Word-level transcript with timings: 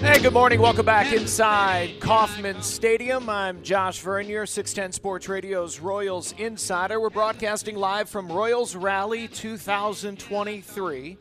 Hey, 0.00 0.20
good 0.20 0.32
morning. 0.32 0.60
Welcome 0.60 0.84
back 0.84 1.12
inside 1.12 2.00
Kauffman 2.00 2.62
Stadium. 2.62 3.28
I'm 3.28 3.62
Josh 3.62 4.00
Vernier, 4.00 4.44
610 4.44 4.92
Sports 4.92 5.28
Radio's 5.28 5.78
Royals 5.78 6.32
Insider. 6.32 6.98
We're 7.00 7.10
broadcasting 7.10 7.76
live 7.76 8.08
from 8.08 8.30
Royals 8.30 8.74
Rally 8.74 9.28
2023. 9.28 11.16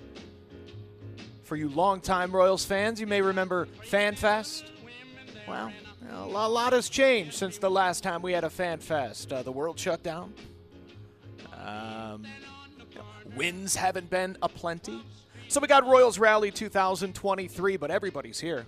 For 1.44 1.56
you 1.56 1.70
longtime 1.70 2.32
Royals 2.32 2.66
fans, 2.66 3.00
you 3.00 3.06
may 3.06 3.22
remember 3.22 3.68
FanFest. 3.90 4.64
Well, 5.48 5.72
a 6.12 6.28
lot 6.28 6.74
has 6.74 6.90
changed 6.90 7.36
since 7.36 7.60
the 7.60 7.70
last 7.70 8.02
time 8.02 8.24
we 8.24 8.34
had 8.34 8.44
a 8.44 8.50
FanFest. 8.50 9.32
Uh, 9.32 9.44
the 9.44 9.52
world 9.52 9.78
shut 9.78 10.02
down. 10.02 10.34
Um, 11.64 12.26
wins 13.36 13.76
haven't 13.76 14.10
been 14.10 14.36
aplenty. 14.42 15.04
So 15.54 15.60
we 15.60 15.68
got 15.68 15.86
Royals 15.86 16.18
Rally 16.18 16.50
2023, 16.50 17.78
but 17.78 17.92
everybody's 17.92 18.40
here. 18.40 18.66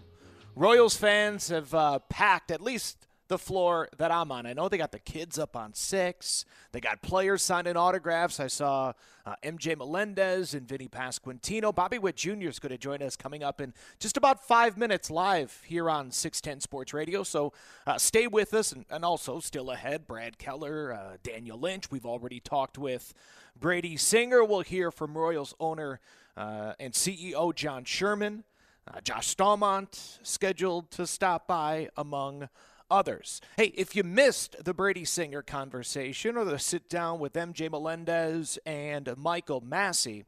Royals 0.56 0.96
fans 0.96 1.50
have 1.50 1.74
uh, 1.74 1.98
packed 2.10 2.52
at 2.52 2.62
least 2.62 3.08
the 3.28 3.40
floor 3.40 3.90
that 3.98 4.12
I'm 4.12 4.32
on. 4.32 4.46
I 4.46 4.54
know 4.54 4.70
they 4.70 4.78
got 4.78 4.92
the 4.92 5.00
kids 5.00 5.40
up 5.40 5.56
on 5.56 5.74
six. 5.74 6.46
They 6.74 6.80
got 6.80 7.02
players 7.02 7.42
signing 7.42 7.76
autographs. 7.76 8.40
I 8.40 8.46
saw 8.46 8.94
uh, 9.26 9.34
MJ 9.44 9.76
Melendez 9.76 10.54
and 10.54 10.68
Vinny 10.68 10.88
Pasquantino. 10.88 11.74
Bobby 11.74 11.98
Witt 11.98 12.18
Jr. 12.18 12.50
is 12.50 12.60
going 12.60 12.70
to 12.70 12.78
join 12.78 13.02
us 13.02 13.16
coming 13.16 13.42
up 13.42 13.62
in 13.62 13.74
just 13.98 14.16
about 14.16 14.48
five 14.48 14.78
minutes 14.78 15.10
live 15.10 15.64
here 15.66 15.90
on 15.90 16.12
610 16.12 16.62
Sports 16.62 16.94
Radio. 16.94 17.24
So 17.24 17.52
uh, 17.88 17.98
stay 17.98 18.28
with 18.28 18.54
us. 18.54 18.72
And, 18.72 18.86
and, 18.92 19.04
also, 19.04 19.40
still 19.40 19.72
ahead, 19.72 20.06
Brad 20.06 20.38
Keller, 20.38 20.94
uh, 20.94 21.18
Daniel 21.24 21.60
Lynch. 21.60 21.90
We've 21.90 22.06
already 22.06 22.40
talked 22.40 22.78
with 22.78 23.12
Brady 23.60 23.98
Singer. 23.98 24.44
We'll 24.44 24.62
hear 24.62 24.92
from 24.92 25.18
Royals 25.18 25.56
owner 25.60 26.00
and 26.38 26.94
CEO 26.94 27.54
John 27.54 27.84
Sherman. 27.84 28.44
Uh, 28.88 29.02
Josh 29.02 29.36
Staumont 29.36 30.20
scheduled 30.22 30.92
to 30.92 31.08
stop 31.08 31.48
by, 31.48 31.90
among 31.98 32.50
others. 32.90 33.42
Hey, 33.58 33.74
if 33.76 33.96
you 33.96 34.04
missed 34.04 34.64
the 34.64 34.74
Brady 34.74 35.06
Singer 35.06 35.42
conversation 35.42 36.38
or 36.38 36.46
the 36.46 36.60
sit 36.60 36.88
down 36.88 37.20
with 37.20 37.34
MJ 37.34 37.70
Melendez 37.70 38.60
and 38.66 39.12
Michael 39.18 39.62
Massey, 39.62 40.26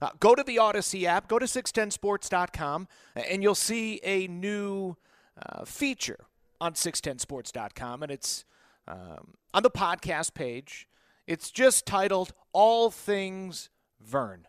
uh, 0.00 0.10
go 0.20 0.34
to 0.34 0.44
the 0.44 0.56
Audacy 0.56 1.04
app, 1.04 1.28
go 1.28 1.38
to 1.38 1.46
610sports.com, 1.46 2.86
and 3.16 3.42
you'll 3.42 3.54
see 3.54 4.00
a 4.04 4.28
new 4.28 4.96
uh, 5.40 5.64
feature 5.64 6.20
on 6.60 6.74
610sports.com, 6.74 8.02
and 8.02 8.12
it's 8.12 8.44
um, 8.86 9.34
on 9.52 9.62
the 9.62 9.70
podcast 9.70 10.34
page. 10.34 10.88
It's 11.26 11.50
just 11.50 11.84
titled 11.84 12.32
All 12.52 12.90
Things 12.90 13.70
Vern. 14.00 14.47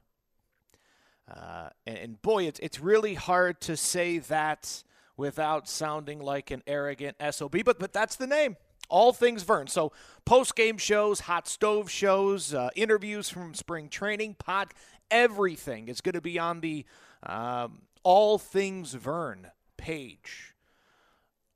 Uh, 1.29 1.69
and, 1.85 1.97
and, 1.97 2.21
boy, 2.21 2.45
it's, 2.45 2.59
it's 2.59 2.79
really 2.79 3.13
hard 3.13 3.61
to 3.61 3.77
say 3.77 4.17
that 4.17 4.83
without 5.17 5.67
sounding 5.67 6.19
like 6.19 6.49
an 6.49 6.63
arrogant 6.65 7.17
SOB, 7.31 7.57
but, 7.63 7.77
but 7.77 7.93
that's 7.93 8.15
the 8.15 8.27
name. 8.27 8.55
All 8.87 9.13
things 9.13 9.43
Vern. 9.43 9.67
So 9.67 9.91
post 10.25 10.55
game 10.55 10.77
shows, 10.77 11.19
hot 11.21 11.47
stove 11.47 11.91
shows, 11.91 12.53
uh, 12.53 12.69
interviews 12.75 13.29
from 13.29 13.53
spring 13.53 13.89
training, 13.89 14.37
pod, 14.39 14.73
everything 15.11 15.87
is 15.87 16.01
going 16.01 16.13
to 16.13 16.21
be 16.21 16.39
on 16.39 16.61
the 16.61 16.85
um, 17.23 17.83
All 18.03 18.37
Things 18.37 18.93
Vern 18.93 19.51
page 19.77 20.55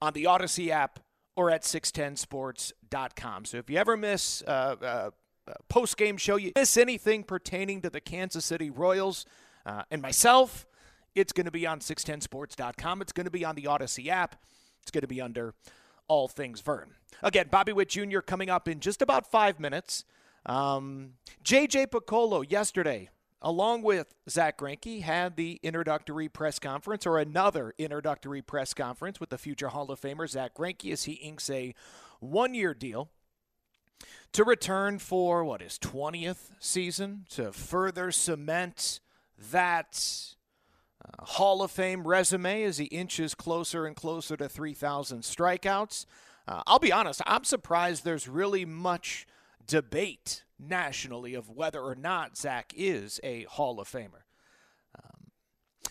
on 0.02 0.14
the 0.14 0.26
Audacy 0.26 0.70
app 0.70 1.00
or 1.36 1.50
at 1.50 1.64
610sports.com. 1.64 3.46
So 3.46 3.58
if 3.58 3.70
you 3.70 3.78
ever 3.78 3.98
miss 3.98 4.44
uh, 4.46 4.76
uh, 4.82 5.10
post 5.70 5.98
game 5.98 6.18
show, 6.18 6.36
you 6.36 6.52
miss 6.56 6.78
anything 6.78 7.24
pertaining 7.24 7.82
to 7.82 7.90
the 7.90 8.02
Kansas 8.02 8.46
City 8.46 8.70
Royals, 8.70 9.26
uh, 9.66 9.84
and 9.92 10.02
myself, 10.02 10.68
it's 11.16 11.32
going 11.32 11.46
to 11.46 11.52
be 11.52 11.66
on 11.66 11.80
610sports.com. 11.80 13.02
It's 13.02 13.12
going 13.12 13.26
to 13.26 13.32
be 13.32 13.46
on 13.46 13.56
the 13.56 13.64
Audacy 13.64 14.08
app. 14.08 14.36
It's 14.82 14.92
going 14.92 15.02
to 15.02 15.08
be 15.08 15.22
under 15.22 15.54
All 16.08 16.28
Things 16.28 16.62
Vern. 16.62 16.92
Again, 17.22 17.48
Bobby 17.50 17.72
Witt 17.72 17.90
Jr. 17.90 18.20
coming 18.20 18.50
up 18.50 18.68
in 18.68 18.80
just 18.80 19.02
about 19.02 19.30
five 19.30 19.60
minutes. 19.60 20.04
Um, 20.46 21.14
JJ 21.44 21.88
Picollo 21.88 22.50
yesterday, 22.50 23.10
along 23.42 23.84
with 23.84 24.14
Zach 24.30 24.58
Greinke, 24.58 25.02
had 25.02 25.38
the 25.38 25.60
introductory 25.64 26.28
press 26.28 26.60
conference 26.60 27.06
or 27.06 27.18
another 27.18 27.74
introductory 27.78 28.42
press 28.42 28.74
conference 28.74 29.20
with 29.20 29.30
the 29.30 29.38
future 29.38 29.70
Hall 29.70 29.90
of 29.90 30.02
Famer 30.02 30.28
Zach 30.28 30.56
Greinke 30.56 30.92
as 30.92 31.06
he 31.06 31.14
inks 31.14 31.50
a 31.50 31.74
one-year 32.20 32.74
deal 32.74 33.10
to 34.34 34.44
return 34.44 35.00
for 35.00 35.46
what 35.46 35.62
his 35.62 35.78
20th 35.80 36.52
season 36.60 37.26
to 37.30 37.54
further 37.54 38.12
cement 38.12 39.00
that 39.52 40.36
uh, 41.04 41.26
Hall 41.26 41.62
of 41.62 41.72
Fame 41.72 42.08
resume 42.08 42.64
as 42.64 42.78
he 42.78 42.86
inches 42.86 43.36
closer 43.36 43.86
and 43.86 43.96
closer 43.96 44.38
to 44.38 44.50
3,000 44.50 45.22
strikeouts. 45.22 46.06
Uh, 46.48 46.62
I'll 46.68 46.80
be 46.80 46.92
honest, 46.92 47.22
I'm 47.26 47.44
surprised 47.44 48.04
there's 48.04 48.28
really 48.28 48.66
much 48.66 49.26
debate 49.66 50.44
nationally 50.60 51.34
of 51.34 51.50
whether 51.50 51.80
or 51.80 51.96
not 51.96 52.38
Zach 52.38 52.74
is 52.76 53.20
a 53.24 53.44
Hall 53.44 53.80
of 53.80 53.90
Famer. 53.90 54.24
Um, 54.98 55.32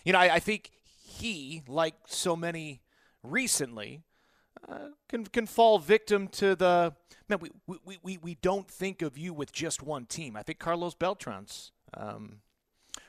you 0.04 0.12
know, 0.12 0.18
I, 0.18 0.34
I, 0.34 0.38
think 0.38 0.70
he, 1.02 1.62
like 1.66 1.94
so 2.06 2.36
many 2.36 2.82
recently, 3.22 4.02
uh, 4.68 4.88
can 5.08 5.24
can 5.26 5.46
fall 5.46 5.78
victim 5.78 6.28
to 6.28 6.54
the 6.54 6.94
man. 7.28 7.38
We, 7.40 7.50
we, 7.84 7.98
we, 8.02 8.18
we 8.18 8.34
don't 8.36 8.70
think 8.70 9.02
of 9.02 9.18
you 9.18 9.34
with 9.34 9.52
just 9.52 9.82
one 9.82 10.06
team. 10.06 10.36
I 10.36 10.42
think 10.42 10.58
Carlos 10.58 10.94
Beltran's 10.94 11.72
um, 11.94 12.38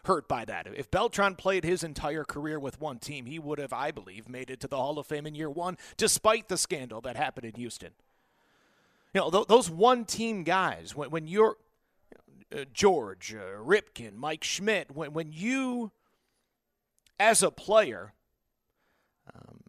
hurt 0.06 0.28
by 0.28 0.46
that. 0.46 0.68
If 0.76 0.92
Beltran 0.92 1.36
played 1.36 1.64
his 1.64 1.84
entire 1.84 2.24
career 2.24 2.60
with 2.60 2.80
one 2.82 3.00
team, 3.00 3.26
he 3.26 3.40
would 3.40 3.60
have, 3.60 3.72
I 3.74 3.92
believe, 3.92 4.28
made 4.28 4.50
it 4.50 4.60
to 4.62 4.68
the 4.68 4.78
Hall 4.78 5.00
of 5.00 5.08
Fame 5.08 5.26
in 5.26 5.36
year 5.36 5.50
one, 5.50 5.78
despite 5.98 6.50
the 6.50 6.58
scandal 6.58 7.02
that 7.02 7.16
happened 7.16 7.46
in 7.46 7.56
Houston. 7.56 7.92
You 9.14 9.22
know, 9.22 9.32
th- 9.32 9.48
those 9.48 9.70
one 9.70 10.06
team 10.06 10.44
guys, 10.44 10.96
when, 10.96 11.10
when 11.10 11.28
you're 11.28 11.58
uh, 12.54 12.66
George, 12.74 13.34
uh, 13.34 13.64
Ripken, 13.64 14.16
Mike 14.16 14.44
Schmidt, 14.44 14.92
when, 14.92 15.14
when 15.14 15.32
you, 15.32 15.92
as 17.20 17.42
a 17.42 17.52
player, 17.52 18.14
um, 19.34 19.60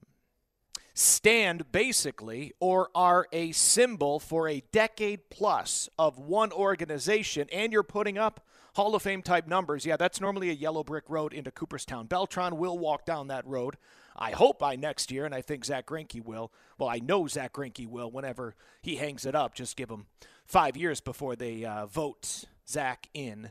stand 0.95 1.71
basically 1.71 2.53
or 2.59 2.91
are 2.95 3.27
a 3.33 3.53
symbol 3.53 4.19
for 4.19 4.49
a 4.49 4.63
decade 4.73 5.31
plus 5.31 5.89
of 5.99 6.19
one 6.19 6.51
organization, 6.51 7.49
and 7.53 7.73
you're 7.73 7.83
putting 7.83 8.19
up 8.19 8.45
Hall 8.75 8.95
of 8.95 9.03
Fame 9.03 9.23
type 9.23 9.47
numbers, 9.47 9.87
yeah, 9.87 9.97
that's 9.97 10.21
normally 10.21 10.51
a 10.51 10.55
yellow 10.55 10.85
brick 10.85 11.05
road 11.09 11.33
into 11.33 11.51
Cooperstown. 11.51 12.07
Beltran 12.07 12.57
will 12.57 12.79
walk 12.79 13.05
down 13.05 13.29
that 13.29 13.47
road 13.47 13.77
I 14.17 14.31
hope 14.31 14.59
by 14.59 14.77
next 14.77 15.11
year, 15.11 15.25
and 15.25 15.35
I 15.35 15.41
think 15.41 15.65
Zach 15.65 15.87
Greinke 15.87 16.25
will. 16.25 16.53
Well, 16.79 16.89
I 16.89 16.99
know 16.99 17.27
Zach 17.27 17.53
Greinke 17.55 17.87
will 17.87 18.11
whenever 18.11 18.55
he 18.81 18.97
hangs 18.97 19.27
it 19.27 19.35
up. 19.35 19.55
Just 19.55 19.77
give 19.77 19.91
him 19.91 20.07
five 20.47 20.77
years 20.77 21.01
before 21.01 21.37
they 21.37 21.65
uh, 21.65 21.87
vote 21.87 22.45
Zach 22.69 23.09
in 23.13 23.51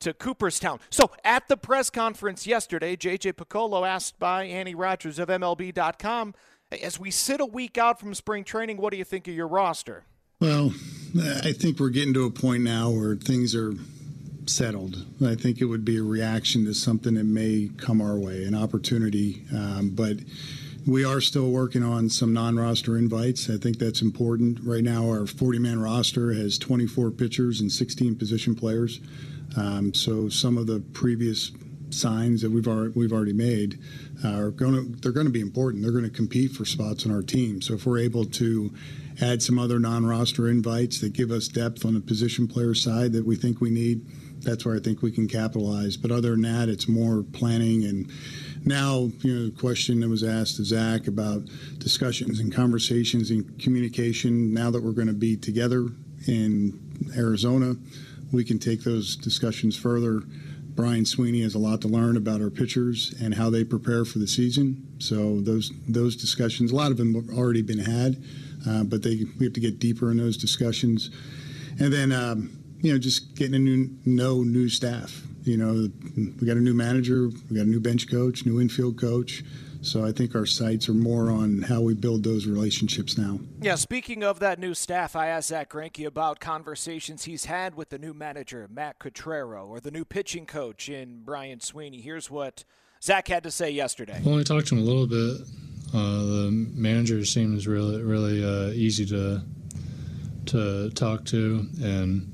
to 0.00 0.14
Cooperstown. 0.14 0.80
So 0.88 1.10
at 1.24 1.48
the 1.48 1.56
press 1.58 1.90
conference 1.90 2.46
yesterday, 2.46 2.96
JJ 2.96 3.34
Picollo 3.34 3.86
asked 3.86 4.18
by 4.18 4.44
Annie 4.44 4.74
Rogers 4.74 5.18
of 5.18 5.28
MLB.com, 5.28 6.34
as 6.82 6.98
we 6.98 7.10
sit 7.10 7.40
a 7.40 7.46
week 7.46 7.76
out 7.76 8.00
from 8.00 8.14
spring 8.14 8.44
training, 8.44 8.78
what 8.78 8.92
do 8.92 8.96
you 8.96 9.04
think 9.04 9.28
of 9.28 9.34
your 9.34 9.48
roster? 9.48 10.04
Well, 10.40 10.72
I 11.42 11.52
think 11.52 11.78
we're 11.78 11.90
getting 11.90 12.14
to 12.14 12.24
a 12.24 12.30
point 12.30 12.62
now 12.62 12.88
where 12.88 13.16
things 13.16 13.54
are 13.54 13.74
settled. 14.46 15.04
I 15.24 15.34
think 15.34 15.60
it 15.60 15.66
would 15.66 15.84
be 15.84 15.98
a 15.98 16.02
reaction 16.02 16.64
to 16.66 16.74
something 16.74 17.14
that 17.14 17.24
may 17.24 17.70
come 17.76 18.00
our 18.00 18.18
way, 18.18 18.44
an 18.44 18.54
opportunity. 18.54 19.42
Um, 19.54 19.90
but 19.94 20.16
we 20.86 21.04
are 21.04 21.20
still 21.20 21.50
working 21.50 21.82
on 21.82 22.08
some 22.08 22.32
non 22.32 22.56
roster 22.56 22.96
invites. 22.96 23.50
I 23.50 23.58
think 23.58 23.78
that's 23.78 24.02
important. 24.02 24.60
Right 24.62 24.84
now, 24.84 25.08
our 25.08 25.26
40 25.26 25.58
man 25.58 25.80
roster 25.80 26.32
has 26.32 26.58
24 26.58 27.10
pitchers 27.12 27.60
and 27.60 27.70
16 27.70 28.16
position 28.16 28.54
players. 28.54 29.00
Um, 29.56 29.92
so 29.94 30.28
some 30.28 30.56
of 30.56 30.66
the 30.66 30.80
previous 30.92 31.52
signs 31.90 32.40
that 32.42 32.50
we've 32.50 32.68
already, 32.68 32.92
we've 32.94 33.12
already 33.12 33.32
made 33.32 33.78
are 34.24 34.50
going 34.50 34.74
to 34.74 35.00
they're 35.00 35.12
going 35.12 35.26
to 35.26 35.32
be 35.32 35.40
important. 35.40 35.82
They're 35.82 35.92
going 35.92 36.04
to 36.04 36.10
compete 36.10 36.52
for 36.52 36.64
spots 36.64 37.04
on 37.04 37.12
our 37.12 37.22
team. 37.22 37.60
So 37.60 37.74
if 37.74 37.86
we're 37.86 37.98
able 37.98 38.24
to 38.24 38.72
add 39.20 39.42
some 39.42 39.58
other 39.58 39.78
non-roster 39.78 40.48
invites 40.48 41.00
that 41.00 41.12
give 41.12 41.30
us 41.30 41.48
depth 41.48 41.84
on 41.84 41.94
the 41.94 42.00
position 42.00 42.48
player 42.48 42.74
side 42.74 43.12
that 43.12 43.26
we 43.26 43.36
think 43.36 43.60
we 43.60 43.70
need. 43.70 44.06
That's 44.42 44.64
where 44.64 44.76
I 44.76 44.80
think 44.80 45.02
we 45.02 45.12
can 45.12 45.28
capitalize. 45.28 45.96
But 45.96 46.10
other 46.10 46.30
than 46.30 46.42
that, 46.42 46.68
it's 46.68 46.88
more 46.88 47.22
planning 47.32 47.84
and 47.84 48.10
now, 48.62 49.10
you 49.22 49.34
know, 49.34 49.44
the 49.46 49.58
question 49.58 50.00
that 50.00 50.08
was 50.10 50.22
asked 50.22 50.56
to 50.56 50.64
Zach 50.66 51.06
about 51.06 51.48
discussions 51.78 52.40
and 52.40 52.54
conversations 52.54 53.30
and 53.30 53.58
communication. 53.58 54.52
Now 54.52 54.70
that 54.70 54.82
we're 54.82 54.92
going 54.92 55.06
to 55.06 55.14
be 55.14 55.34
together 55.34 55.88
in 56.26 56.78
Arizona, 57.16 57.76
we 58.32 58.44
can 58.44 58.58
take 58.58 58.84
those 58.84 59.16
discussions 59.16 59.76
further. 59.76 60.20
Brian 60.74 61.06
Sweeney 61.06 61.40
has 61.40 61.54
a 61.54 61.58
lot 61.58 61.80
to 61.80 61.88
learn 61.88 62.18
about 62.18 62.42
our 62.42 62.50
pitchers 62.50 63.14
and 63.18 63.34
how 63.34 63.48
they 63.48 63.64
prepare 63.64 64.04
for 64.04 64.18
the 64.18 64.26
season. 64.26 64.86
So 64.98 65.40
those 65.40 65.72
those 65.88 66.14
discussions, 66.14 66.70
a 66.70 66.76
lot 66.76 66.90
of 66.90 66.98
them 66.98 67.14
have 67.14 67.30
already 67.30 67.62
been 67.62 67.78
had 67.78 68.22
uh, 68.68 68.84
but 68.84 69.02
they 69.02 69.24
we 69.38 69.46
have 69.46 69.54
to 69.54 69.60
get 69.60 69.78
deeper 69.78 70.10
in 70.10 70.16
those 70.16 70.36
discussions, 70.36 71.10
and 71.78 71.92
then 71.92 72.12
um, 72.12 72.59
you 72.82 72.92
know 72.92 72.98
just 72.98 73.34
getting 73.36 73.54
a 73.54 73.58
new 73.58 73.90
no 74.04 74.42
new 74.42 74.68
staff. 74.68 75.22
You 75.42 75.56
know, 75.56 75.88
we 76.16 76.46
got 76.46 76.56
a 76.56 76.60
new 76.60 76.74
manager, 76.74 77.28
we 77.50 77.56
got 77.56 77.66
a 77.66 77.70
new 77.70 77.80
bench 77.80 78.10
coach, 78.10 78.44
new 78.44 78.60
infield 78.60 79.00
coach. 79.00 79.42
So 79.82 80.04
I 80.04 80.12
think 80.12 80.34
our 80.34 80.44
sights 80.44 80.90
are 80.90 80.94
more 80.94 81.30
on 81.30 81.62
how 81.62 81.80
we 81.80 81.94
build 81.94 82.22
those 82.22 82.46
relationships 82.46 83.16
now. 83.16 83.40
Yeah, 83.62 83.76
speaking 83.76 84.22
of 84.22 84.38
that 84.40 84.58
new 84.58 84.74
staff, 84.74 85.16
I 85.16 85.28
asked 85.28 85.48
Zach 85.48 85.70
Greinke 85.70 86.04
about 86.04 86.38
conversations 86.38 87.24
he's 87.24 87.46
had 87.46 87.74
with 87.74 87.88
the 87.88 87.98
new 87.98 88.12
manager, 88.12 88.68
Matt 88.70 88.98
Quatraro, 88.98 89.66
or 89.66 89.80
the 89.80 89.90
new 89.90 90.04
pitching 90.04 90.44
coach 90.44 90.90
in 90.90 91.22
Brian 91.24 91.60
Sweeney. 91.60 92.02
Here's 92.02 92.30
what 92.30 92.64
Zach 93.02 93.28
had 93.28 93.42
to 93.44 93.50
say 93.50 93.70
yesterday. 93.70 94.20
Well, 94.22 94.38
I 94.38 94.42
talked 94.42 94.66
to 94.66 94.74
him 94.74 94.82
a 94.82 94.84
little 94.84 95.06
bit. 95.06 95.46
Uh, 95.94 96.24
the 96.24 96.50
manager 96.74 97.24
seems 97.24 97.66
really 97.66 98.02
really 98.02 98.44
uh, 98.44 98.72
easy 98.72 99.06
to 99.06 99.42
to 100.46 100.90
talk 100.90 101.24
to, 101.26 101.66
and 101.82 102.30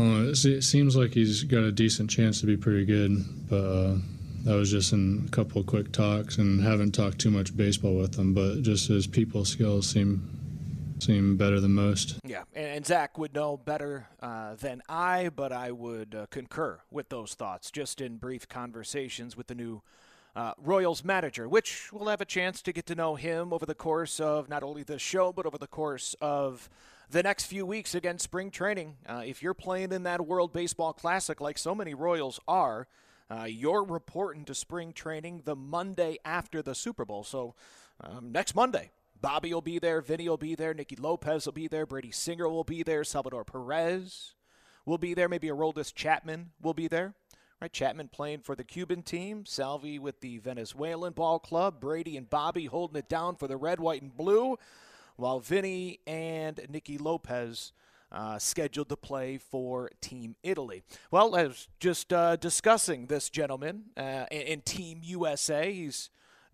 it 0.00 0.62
seems 0.62 0.96
like 0.96 1.14
he's 1.14 1.44
got 1.44 1.62
a 1.62 1.72
decent 1.72 2.10
chance 2.10 2.40
to 2.40 2.46
be 2.46 2.56
pretty 2.56 2.84
good. 2.84 3.24
But 3.48 3.56
uh, 3.56 3.96
that 4.44 4.54
was 4.54 4.70
just 4.70 4.92
in 4.92 5.24
a 5.26 5.30
couple 5.30 5.60
of 5.60 5.66
quick 5.66 5.92
talks, 5.92 6.38
and 6.38 6.62
haven't 6.62 6.92
talked 6.92 7.18
too 7.18 7.30
much 7.30 7.56
baseball 7.56 7.94
with 7.94 8.18
him. 8.18 8.34
But 8.34 8.62
just 8.62 8.88
his 8.88 9.06
people 9.06 9.44
skills 9.44 9.88
seem 9.88 10.38
seem 11.02 11.36
better 11.36 11.60
than 11.60 11.74
most. 11.74 12.18
Yeah, 12.24 12.42
and, 12.54 12.84
Zach 12.84 13.18
would 13.18 13.34
know 13.34 13.56
better 13.56 14.08
uh, 14.20 14.54
than 14.56 14.82
I, 14.88 15.28
but 15.28 15.52
I 15.52 15.70
would 15.70 16.14
uh, 16.14 16.26
concur 16.30 16.80
with 16.90 17.08
those 17.08 17.34
thoughts 17.34 17.70
just 17.70 18.00
in 18.00 18.16
brief 18.16 18.48
conversations 18.48 19.36
with 19.36 19.46
the 19.46 19.54
new 19.54 19.82
uh, 20.34 20.52
Royals 20.58 21.04
manager, 21.04 21.48
which 21.48 21.92
we'll 21.92 22.08
have 22.08 22.20
a 22.20 22.24
chance 22.24 22.62
to 22.62 22.72
get 22.72 22.86
to 22.86 22.94
know 22.94 23.14
him 23.14 23.52
over 23.52 23.66
the 23.66 23.74
course 23.74 24.20
of 24.20 24.48
not 24.48 24.62
only 24.62 24.82
the 24.82 24.98
show, 24.98 25.32
but 25.32 25.46
over 25.46 25.58
the 25.58 25.66
course 25.66 26.14
of 26.20 26.68
the 27.10 27.22
next 27.22 27.46
few 27.46 27.64
weeks 27.64 27.94
against 27.94 28.24
spring 28.24 28.50
training. 28.50 28.96
Uh, 29.06 29.22
if 29.24 29.42
you're 29.42 29.54
playing 29.54 29.92
in 29.92 30.02
that 30.02 30.26
World 30.26 30.52
Baseball 30.52 30.92
Classic, 30.92 31.40
like 31.40 31.58
so 31.58 31.74
many 31.74 31.94
Royals 31.94 32.38
are, 32.46 32.86
uh, 33.30 33.44
you're 33.44 33.84
reporting 33.84 34.44
to 34.44 34.54
spring 34.54 34.92
training 34.92 35.42
the 35.44 35.56
Monday 35.56 36.18
after 36.24 36.62
the 36.62 36.74
Super 36.74 37.04
Bowl. 37.04 37.24
So 37.24 37.54
um, 38.00 38.32
next 38.32 38.54
Monday, 38.54 38.90
Bobby 39.20 39.52
will 39.52 39.62
be 39.62 39.78
there, 39.78 40.00
Vinny 40.00 40.28
will 40.28 40.36
be 40.36 40.54
there, 40.54 40.74
Nicky 40.74 40.96
Lopez 40.96 41.46
will 41.46 41.52
be 41.52 41.66
there, 41.66 41.86
Brady 41.86 42.10
Singer 42.10 42.48
will 42.48 42.64
be 42.64 42.82
there, 42.82 43.04
Salvador 43.04 43.44
Perez 43.44 44.34
will 44.84 44.98
be 44.98 45.14
there, 45.14 45.28
maybe 45.28 45.48
Aroldis 45.48 45.94
Chapman 45.94 46.50
will 46.62 46.74
be 46.74 46.88
there. 46.88 47.14
Right, 47.60 47.72
Chapman 47.72 48.08
playing 48.08 48.42
for 48.42 48.54
the 48.54 48.62
Cuban 48.62 49.02
team, 49.02 49.44
Salvi 49.44 49.98
with 49.98 50.20
the 50.20 50.38
Venezuelan 50.38 51.12
ball 51.12 51.40
club, 51.40 51.80
Brady 51.80 52.16
and 52.16 52.30
Bobby 52.30 52.66
holding 52.66 52.96
it 52.96 53.08
down 53.08 53.34
for 53.34 53.48
the 53.48 53.56
red, 53.56 53.80
white, 53.80 54.00
and 54.00 54.16
blue, 54.16 54.56
while 55.18 55.40
Vinny 55.40 55.98
and 56.06 56.60
Nicky 56.70 56.96
Lopez 56.96 57.72
uh, 58.10 58.38
scheduled 58.38 58.88
to 58.88 58.96
play 58.96 59.36
for 59.36 59.90
Team 60.00 60.36
Italy. 60.42 60.82
Well, 61.10 61.34
I 61.34 61.48
was 61.48 61.68
just 61.80 62.12
uh, 62.12 62.36
discussing 62.36 63.06
this 63.06 63.28
gentleman 63.28 63.86
uh, 63.96 64.24
in, 64.30 64.40
in, 64.42 64.60
Team 64.62 65.00
USA. 65.02 65.70
He's 65.72 66.08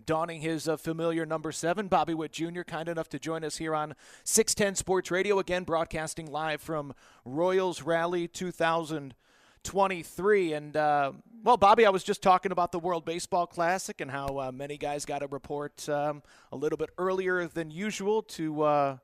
donning 0.04 0.40
his 0.40 0.66
uh, 0.66 0.76
familiar 0.78 1.24
number 1.26 1.52
seven. 1.52 1.88
Bobby 1.88 2.14
Witt 2.14 2.32
Jr., 2.32 2.62
kind 2.62 2.88
enough 2.88 3.08
to 3.10 3.18
join 3.18 3.44
us 3.44 3.58
here 3.58 3.74
on 3.74 3.94
610 4.24 4.76
Sports 4.76 5.10
Radio, 5.10 5.38
again 5.38 5.62
broadcasting 5.64 6.26
live 6.26 6.60
from 6.60 6.94
Royals 7.24 7.82
Rally 7.82 8.26
2000. 8.26 9.14
23. 9.64 10.52
And, 10.52 10.76
uh, 10.76 11.12
well, 11.42 11.56
Bobby, 11.56 11.84
I 11.86 11.90
was 11.90 12.04
just 12.04 12.22
talking 12.22 12.52
about 12.52 12.72
the 12.72 12.78
World 12.78 13.04
Baseball 13.04 13.46
Classic 13.46 14.00
and 14.00 14.10
how 14.10 14.38
uh, 14.38 14.52
many 14.52 14.76
guys 14.78 15.04
got 15.04 15.22
a 15.22 15.26
report 15.26 15.88
um, 15.88 16.22
a 16.52 16.56
little 16.56 16.76
bit 16.76 16.90
earlier 16.98 17.48
than 17.48 17.70
usual 17.70 18.22
to. 18.22 18.62
Uh, 18.62 18.96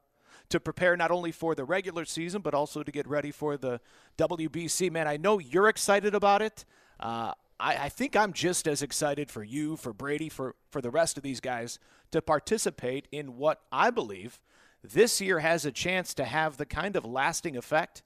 to 0.48 0.58
prepare 0.58 0.96
not 0.96 1.12
only 1.12 1.30
for 1.30 1.54
the 1.54 1.64
regular 1.64 2.04
season, 2.04 2.42
but 2.42 2.54
also 2.54 2.82
to 2.82 2.90
get 2.90 3.06
ready 3.06 3.30
for 3.30 3.56
the 3.56 3.80
WBC. 4.18 4.90
Man, 4.90 5.06
I 5.06 5.16
know 5.16 5.38
you're 5.38 5.68
excited 5.68 6.12
about 6.12 6.42
it. 6.42 6.64
Uh, 6.98 7.34
I, 7.60 7.84
I, 7.84 7.88
think 7.88 8.16
I'm 8.16 8.32
just 8.32 8.66
as 8.66 8.82
excited 8.82 9.30
for 9.30 9.44
you, 9.44 9.76
for 9.76 9.92
Brady, 9.92 10.28
for, 10.28 10.56
for 10.68 10.80
the 10.80 10.90
rest 10.90 11.16
of 11.16 11.22
these 11.22 11.38
guys 11.38 11.78
to 12.10 12.20
participate 12.20 13.06
in 13.12 13.36
what 13.36 13.60
I 13.70 13.90
believe 13.90 14.40
this 14.82 15.20
year 15.20 15.40
has 15.40 15.64
a 15.64 15.72
chance 15.72 16.14
to 16.14 16.24
have 16.24 16.56
the 16.56 16.67
kind 16.67 16.96
of 16.96 17.05
lasting 17.05 17.56
effect 17.56 18.02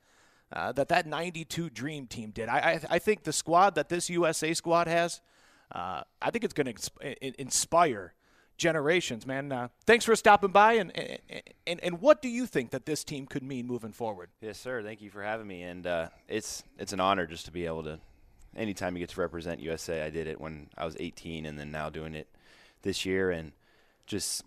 uh, 0.53 0.73
that 0.73 0.89
that 0.89 1.07
92 1.07 1.71
Dream 1.71 2.07
Team 2.07 2.31
did. 2.31 2.49
I, 2.49 2.59
I, 2.59 2.81
I, 2.91 2.99
think 2.99 3.25
the 3.25 3.33
squad 3.33 3.75
that 3.75 3.89
this 3.89 4.09
USA 4.11 4.55
squad 4.55 4.87
has, 4.87 5.21
uh, 5.73 6.03
I 6.23 6.31
think 6.31 6.45
it's 6.45 6.55
going 6.55 6.73
to 6.73 7.41
inspire 7.41 8.15
generations, 8.57 9.27
man. 9.27 9.51
Uh, 9.53 9.69
thanks 9.87 10.05
for 10.05 10.15
stopping 10.17 10.51
by, 10.51 10.75
and, 10.75 10.93
and 11.67 11.81
and 11.83 12.01
what 12.01 12.23
do 12.23 12.29
you 12.29 12.47
think 12.47 12.71
that 12.71 12.87
this 12.87 13.05
team 13.05 13.27
could 13.27 13.43
mean 13.43 13.67
moving 13.67 13.93
forward? 13.93 14.31
Yes, 14.41 14.59
sir. 14.59 14.83
Thank 14.83 15.03
you 15.03 15.11
for 15.11 15.23
having 15.23 15.47
me, 15.47 15.63
and 15.63 15.87
uh, 15.87 16.09
it's 16.29 16.63
it's 16.79 16.93
an 16.93 17.01
honor 17.01 17.27
just 17.27 17.47
to 17.47 17.53
be 17.53 17.67
able 17.67 17.83
to. 17.85 17.99
Anytime 18.57 18.95
you 18.95 19.01
get 19.01 19.09
to 19.11 19.21
represent 19.21 19.59
USA, 19.59 20.03
I 20.03 20.11
did 20.11 20.29
it 20.29 20.41
when 20.41 20.69
I 20.79 20.85
was 20.85 20.97
18, 21.01 21.45
and 21.45 21.59
then 21.59 21.73
now 21.73 21.91
doing 21.91 22.15
it 22.15 22.29
this 22.83 23.05
year, 23.05 23.33
and 23.33 23.51
just 24.07 24.45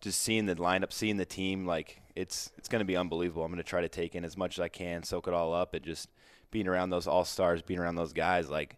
just 0.00 0.22
seeing 0.22 0.46
the 0.46 0.54
lineup, 0.54 0.92
seeing 0.92 1.16
the 1.16 1.24
team, 1.24 1.66
like 1.66 2.00
it's 2.14 2.50
it's 2.58 2.68
going 2.68 2.80
to 2.80 2.84
be 2.84 2.96
unbelievable. 2.96 3.44
I'm 3.44 3.50
going 3.50 3.58
to 3.58 3.68
try 3.68 3.80
to 3.80 3.88
take 3.88 4.14
in 4.14 4.24
as 4.24 4.36
much 4.36 4.58
as 4.58 4.62
I 4.62 4.68
can, 4.68 5.02
soak 5.02 5.28
it 5.28 5.34
all 5.34 5.54
up, 5.54 5.74
and 5.74 5.84
just 5.84 6.08
being 6.50 6.68
around 6.68 6.90
those 6.90 7.06
all 7.06 7.24
stars, 7.24 7.62
being 7.62 7.80
around 7.80 7.96
those 7.96 8.12
guys, 8.12 8.48
like 8.48 8.76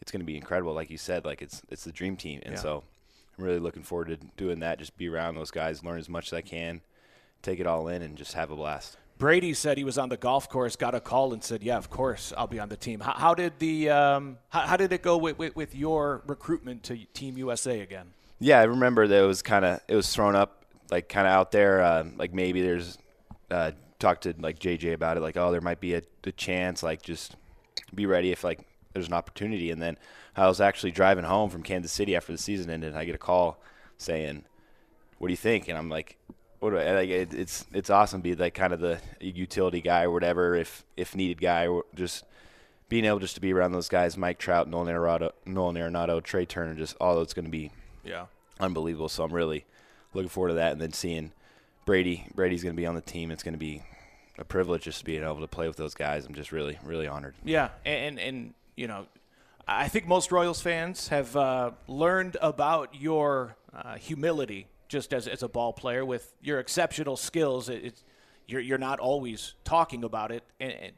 it's 0.00 0.10
going 0.10 0.20
to 0.20 0.26
be 0.26 0.36
incredible. 0.36 0.74
Like 0.74 0.90
you 0.90 0.98
said, 0.98 1.24
like 1.24 1.42
it's 1.42 1.62
it's 1.70 1.84
the 1.84 1.92
dream 1.92 2.16
team, 2.16 2.40
and 2.44 2.54
yeah. 2.54 2.60
so 2.60 2.84
I'm 3.38 3.44
really 3.44 3.60
looking 3.60 3.82
forward 3.82 4.08
to 4.08 4.16
doing 4.36 4.60
that. 4.60 4.78
Just 4.78 4.96
be 4.96 5.08
around 5.08 5.36
those 5.36 5.50
guys, 5.50 5.84
learn 5.84 5.98
as 5.98 6.08
much 6.08 6.28
as 6.28 6.32
I 6.32 6.42
can, 6.42 6.80
take 7.40 7.60
it 7.60 7.66
all 7.66 7.88
in, 7.88 8.02
and 8.02 8.16
just 8.16 8.34
have 8.34 8.50
a 8.50 8.56
blast. 8.56 8.96
Brady 9.18 9.54
said 9.54 9.78
he 9.78 9.84
was 9.84 9.98
on 9.98 10.08
the 10.08 10.16
golf 10.16 10.48
course, 10.48 10.74
got 10.74 10.94
a 10.94 11.00
call, 11.00 11.32
and 11.32 11.44
said, 11.44 11.62
"Yeah, 11.62 11.76
of 11.76 11.88
course, 11.88 12.32
I'll 12.36 12.48
be 12.48 12.58
on 12.58 12.68
the 12.68 12.76
team." 12.76 13.00
How, 13.00 13.12
how 13.12 13.34
did 13.34 13.52
the 13.58 13.90
um, 13.90 14.38
how, 14.48 14.60
how, 14.62 14.76
did 14.76 14.92
it 14.92 15.02
go 15.02 15.16
with, 15.16 15.38
with, 15.38 15.54
with 15.54 15.74
your 15.74 16.22
recruitment 16.26 16.82
to 16.84 16.96
Team 17.14 17.38
USA 17.38 17.80
again? 17.80 18.06
Yeah, 18.40 18.58
I 18.58 18.64
remember 18.64 19.06
that 19.06 19.22
it 19.22 19.26
was 19.26 19.40
kind 19.40 19.64
of 19.64 19.80
it 19.86 19.94
was 19.94 20.12
thrown 20.12 20.34
up 20.34 20.61
like 20.92 21.08
kind 21.08 21.26
of 21.26 21.32
out 21.32 21.50
there. 21.50 21.82
Uh, 21.82 22.04
like 22.16 22.32
maybe 22.32 22.62
there's 22.62 22.98
uh, 23.50 23.72
talked 23.98 24.22
to 24.24 24.34
like 24.38 24.60
JJ 24.60 24.92
about 24.92 25.16
it. 25.16 25.20
Like 25.20 25.36
oh, 25.36 25.50
there 25.50 25.60
might 25.60 25.80
be 25.80 25.94
a, 25.94 26.02
a 26.24 26.32
chance. 26.32 26.82
Like 26.84 27.02
just 27.02 27.34
be 27.94 28.06
ready 28.06 28.30
if 28.30 28.44
like 28.44 28.60
there's 28.92 29.08
an 29.08 29.14
opportunity. 29.14 29.70
And 29.70 29.82
then 29.82 29.96
I 30.36 30.46
was 30.46 30.60
actually 30.60 30.92
driving 30.92 31.24
home 31.24 31.50
from 31.50 31.62
Kansas 31.62 31.90
City 31.92 32.14
after 32.14 32.30
the 32.32 32.38
season 32.38 32.70
ended, 32.70 32.90
and 32.90 32.98
I 32.98 33.04
get 33.04 33.14
a 33.14 33.18
call 33.18 33.58
saying, 33.98 34.44
"What 35.18 35.28
do 35.28 35.32
you 35.32 35.36
think?" 35.38 35.68
And 35.68 35.76
I'm 35.76 35.88
like, 35.88 36.16
"What 36.60 36.70
do 36.70 36.78
I 36.78 36.92
like?" 36.92 37.08
It, 37.08 37.34
it's 37.34 37.66
it's 37.72 37.90
awesome 37.90 38.20
to 38.20 38.22
be 38.22 38.34
like 38.34 38.54
kind 38.54 38.72
of 38.72 38.80
the 38.80 38.98
utility 39.20 39.80
guy 39.80 40.04
or 40.04 40.10
whatever, 40.10 40.54
if 40.54 40.84
if 40.96 41.16
needed 41.16 41.40
guy, 41.40 41.66
or 41.66 41.84
just 41.94 42.24
being 42.88 43.04
able 43.06 43.18
just 43.18 43.34
to 43.36 43.40
be 43.40 43.52
around 43.54 43.72
those 43.72 43.88
guys, 43.88 44.18
Mike 44.18 44.38
Trout, 44.38 44.68
Nolan 44.68 44.94
Arenado, 44.94 45.30
Nolan 45.46 45.76
Arenado, 45.76 46.22
Trea 46.22 46.44
Turner, 46.44 46.74
just 46.74 46.94
all 47.00 47.16
that's 47.18 47.32
going 47.32 47.46
to 47.46 47.50
be 47.50 47.70
Yeah. 48.04 48.26
unbelievable. 48.60 49.08
So 49.08 49.24
I'm 49.24 49.32
really 49.32 49.64
looking 50.14 50.28
forward 50.28 50.48
to 50.48 50.54
that, 50.54 50.72
and 50.72 50.80
then 50.80 50.92
seeing 50.92 51.32
Brady. 51.84 52.26
Brady's 52.34 52.62
going 52.62 52.74
to 52.74 52.80
be 52.80 52.86
on 52.86 52.94
the 52.94 53.00
team. 53.00 53.30
It's 53.30 53.42
going 53.42 53.54
to 53.54 53.58
be 53.58 53.82
a 54.38 54.44
privilege 54.44 54.82
just 54.82 55.04
being 55.04 55.22
able 55.22 55.40
to 55.40 55.48
play 55.48 55.66
with 55.68 55.76
those 55.76 55.94
guys. 55.94 56.26
I'm 56.26 56.34
just 56.34 56.52
really, 56.52 56.78
really 56.84 57.06
honored. 57.06 57.34
Yeah, 57.44 57.70
and 57.84 58.18
and 58.18 58.54
you 58.76 58.86
know, 58.86 59.06
I 59.66 59.88
think 59.88 60.06
most 60.06 60.32
Royals 60.32 60.60
fans 60.60 61.08
have 61.08 61.36
uh, 61.36 61.72
learned 61.86 62.36
about 62.40 62.94
your 63.00 63.56
uh, 63.74 63.96
humility 63.96 64.66
just 64.88 65.12
as 65.12 65.28
as 65.28 65.42
a 65.42 65.48
ball 65.48 65.72
player 65.72 66.04
with 66.04 66.34
your 66.42 66.58
exceptional 66.58 67.16
skills. 67.16 67.68
It, 67.68 67.84
it's 67.84 68.04
you're 68.46 68.60
you're 68.60 68.78
not 68.78 69.00
always 69.00 69.54
talking 69.64 70.04
about 70.04 70.30
it, 70.32 70.44
and, 70.60 70.72
and 70.72 70.92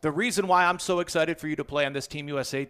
the 0.00 0.10
reason 0.12 0.46
why 0.46 0.64
I'm 0.64 0.78
so 0.78 1.00
excited 1.00 1.38
for 1.38 1.48
you 1.48 1.56
to 1.56 1.64
play 1.64 1.84
on 1.84 1.92
this 1.92 2.06
Team 2.06 2.28
USA 2.28 2.68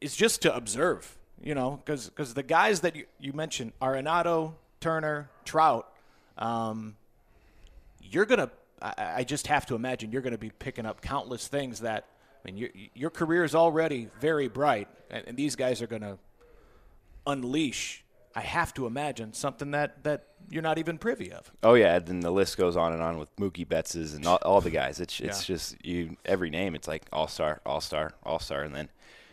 is 0.00 0.14
just 0.16 0.42
to 0.42 0.54
observe. 0.54 1.16
You 1.42 1.54
know, 1.54 1.80
because 1.82 2.34
the 2.34 2.42
guys 2.42 2.80
that 2.80 2.94
you, 2.94 3.06
you 3.18 3.32
mentioned, 3.32 3.72
Arenado, 3.80 4.52
Turner, 4.80 5.28
Trout, 5.44 5.86
um, 6.38 6.96
you're 8.02 8.24
gonna. 8.26 8.50
I, 8.82 8.94
I 9.18 9.24
just 9.24 9.46
have 9.48 9.66
to 9.66 9.74
imagine 9.74 10.10
you're 10.10 10.22
going 10.22 10.32
to 10.32 10.38
be 10.38 10.50
picking 10.50 10.86
up 10.86 11.00
countless 11.02 11.46
things 11.46 11.80
that. 11.80 12.06
I 12.42 12.48
mean, 12.50 12.56
your 12.56 12.70
your 12.94 13.10
career 13.10 13.44
is 13.44 13.54
already 13.54 14.08
very 14.20 14.48
bright, 14.48 14.88
and, 15.10 15.24
and 15.28 15.36
these 15.36 15.54
guys 15.56 15.82
are 15.82 15.86
going 15.86 16.00
to 16.02 16.16
unleash. 17.26 18.02
I 18.34 18.40
have 18.40 18.72
to 18.74 18.86
imagine 18.86 19.32
something 19.34 19.72
that 19.72 20.04
that 20.04 20.24
you're 20.48 20.62
not 20.62 20.78
even 20.78 20.96
privy 20.96 21.32
of. 21.32 21.50
Oh 21.62 21.74
yeah, 21.74 21.96
and 21.96 22.06
then 22.06 22.20
the 22.20 22.30
list 22.30 22.56
goes 22.56 22.76
on 22.76 22.92
and 22.94 23.02
on 23.02 23.18
with 23.18 23.34
Mookie 23.36 23.68
Betts's 23.68 24.14
and 24.14 24.24
all, 24.26 24.38
all 24.42 24.60
the 24.62 24.70
guys. 24.70 25.00
It's 25.00 25.20
it's 25.20 25.48
Yeah. 25.48 25.54
just 25.54 25.84
you 25.84 26.16
every 26.24 26.48
name. 26.48 26.74
It's 26.74 26.88
like 26.88 27.02
all 27.12 27.28
star, 27.28 27.60
all 27.66 27.80
star, 27.82 28.12
all 28.22 28.38
star, 28.38 28.62
and 28.62 28.74
then 28.74 28.88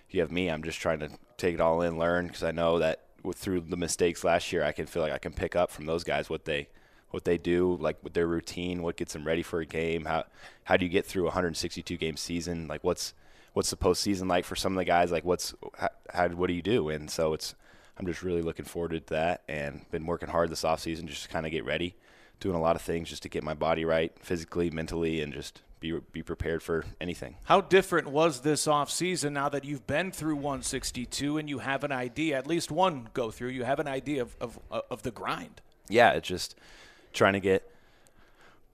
you 0.09 0.19
have 0.19 0.31
me. 0.31 0.49
I'm 0.49 0.63
just 0.63 0.79
trying 0.79 0.99
to 0.99 1.09
take 1.37 1.53
it 1.53 1.61
all 1.61 1.81
in, 1.81 1.97
learn 1.97 2.27
because 2.27 2.43
I 2.43 2.51
know 2.51 2.79
that 2.79 3.03
through 3.35 3.61
the 3.61 3.77
mistakes 3.77 4.23
last 4.23 4.51
year, 4.51 4.63
I 4.63 4.71
can 4.71 4.85
feel 4.85 5.01
like 5.01 5.13
I 5.13 5.17
can 5.17 5.33
pick 5.33 5.55
up 5.55 5.71
from 5.71 5.85
those 5.85 6.03
guys 6.03 6.29
what 6.29 6.45
they 6.45 6.69
what 7.09 7.23
they 7.23 7.37
do, 7.37 7.77
like 7.79 7.97
with 8.03 8.13
their 8.13 8.27
routine, 8.27 8.83
what 8.83 8.97
gets 8.97 9.13
them 9.13 9.25
ready 9.25 9.41
for 9.41 9.59
a 9.59 9.65
game. 9.65 10.05
How 10.05 10.25
how 10.65 10.77
do 10.77 10.85
you 10.85 10.91
get 10.91 11.05
through 11.05 11.23
a 11.23 11.27
162 11.27 11.97
game 11.97 12.17
season? 12.17 12.67
Like 12.67 12.83
what's 12.83 13.13
what's 13.53 13.69
the 13.69 13.77
postseason 13.77 14.29
like 14.29 14.45
for 14.45 14.55
some 14.55 14.73
of 14.73 14.77
the 14.77 14.85
guys? 14.85 15.11
Like 15.11 15.25
what's 15.25 15.53
how, 15.77 15.89
how 16.13 16.27
what 16.29 16.47
do 16.47 16.53
you 16.53 16.61
do? 16.61 16.89
And 16.89 17.09
so 17.09 17.33
it's 17.33 17.55
I'm 17.97 18.05
just 18.05 18.21
really 18.21 18.41
looking 18.41 18.65
forward 18.65 18.91
to 18.91 18.99
that 19.13 19.41
and 19.47 19.89
been 19.89 20.05
working 20.05 20.29
hard 20.29 20.49
this 20.49 20.63
offseason 20.63 21.05
just 21.05 21.23
to 21.23 21.29
kind 21.29 21.45
of 21.45 21.51
get 21.51 21.65
ready, 21.65 21.95
doing 22.39 22.55
a 22.55 22.61
lot 22.61 22.75
of 22.75 22.81
things 22.81 23.09
just 23.09 23.23
to 23.23 23.29
get 23.29 23.43
my 23.43 23.53
body 23.53 23.85
right 23.85 24.11
physically, 24.19 24.69
mentally, 24.69 25.21
and 25.21 25.33
just 25.33 25.61
be 25.79 25.99
be 26.11 26.23
prepared 26.23 26.63
for 26.63 26.85
anything. 26.99 27.35
How 27.43 27.61
different 27.61 28.07
was 28.07 28.41
this 28.41 28.65
offseason 28.67 29.33
now 29.33 29.49
that 29.49 29.63
you've 29.63 29.87
been 29.87 30.11
through 30.11 30.35
162 30.35 31.37
and 31.37 31.49
you 31.49 31.59
have 31.59 31.83
an 31.83 31.91
idea, 31.91 32.37
at 32.37 32.47
least 32.47 32.71
one 32.71 33.09
go 33.13 33.31
through, 33.31 33.49
you 33.49 33.63
have 33.63 33.79
an 33.79 33.87
idea 33.87 34.21
of, 34.21 34.35
of, 34.39 34.59
of 34.71 35.03
the 35.03 35.11
grind? 35.11 35.61
yeah, 35.89 36.11
it's 36.11 36.27
just 36.27 36.55
trying 37.13 37.33
to 37.33 37.39
get 37.39 37.71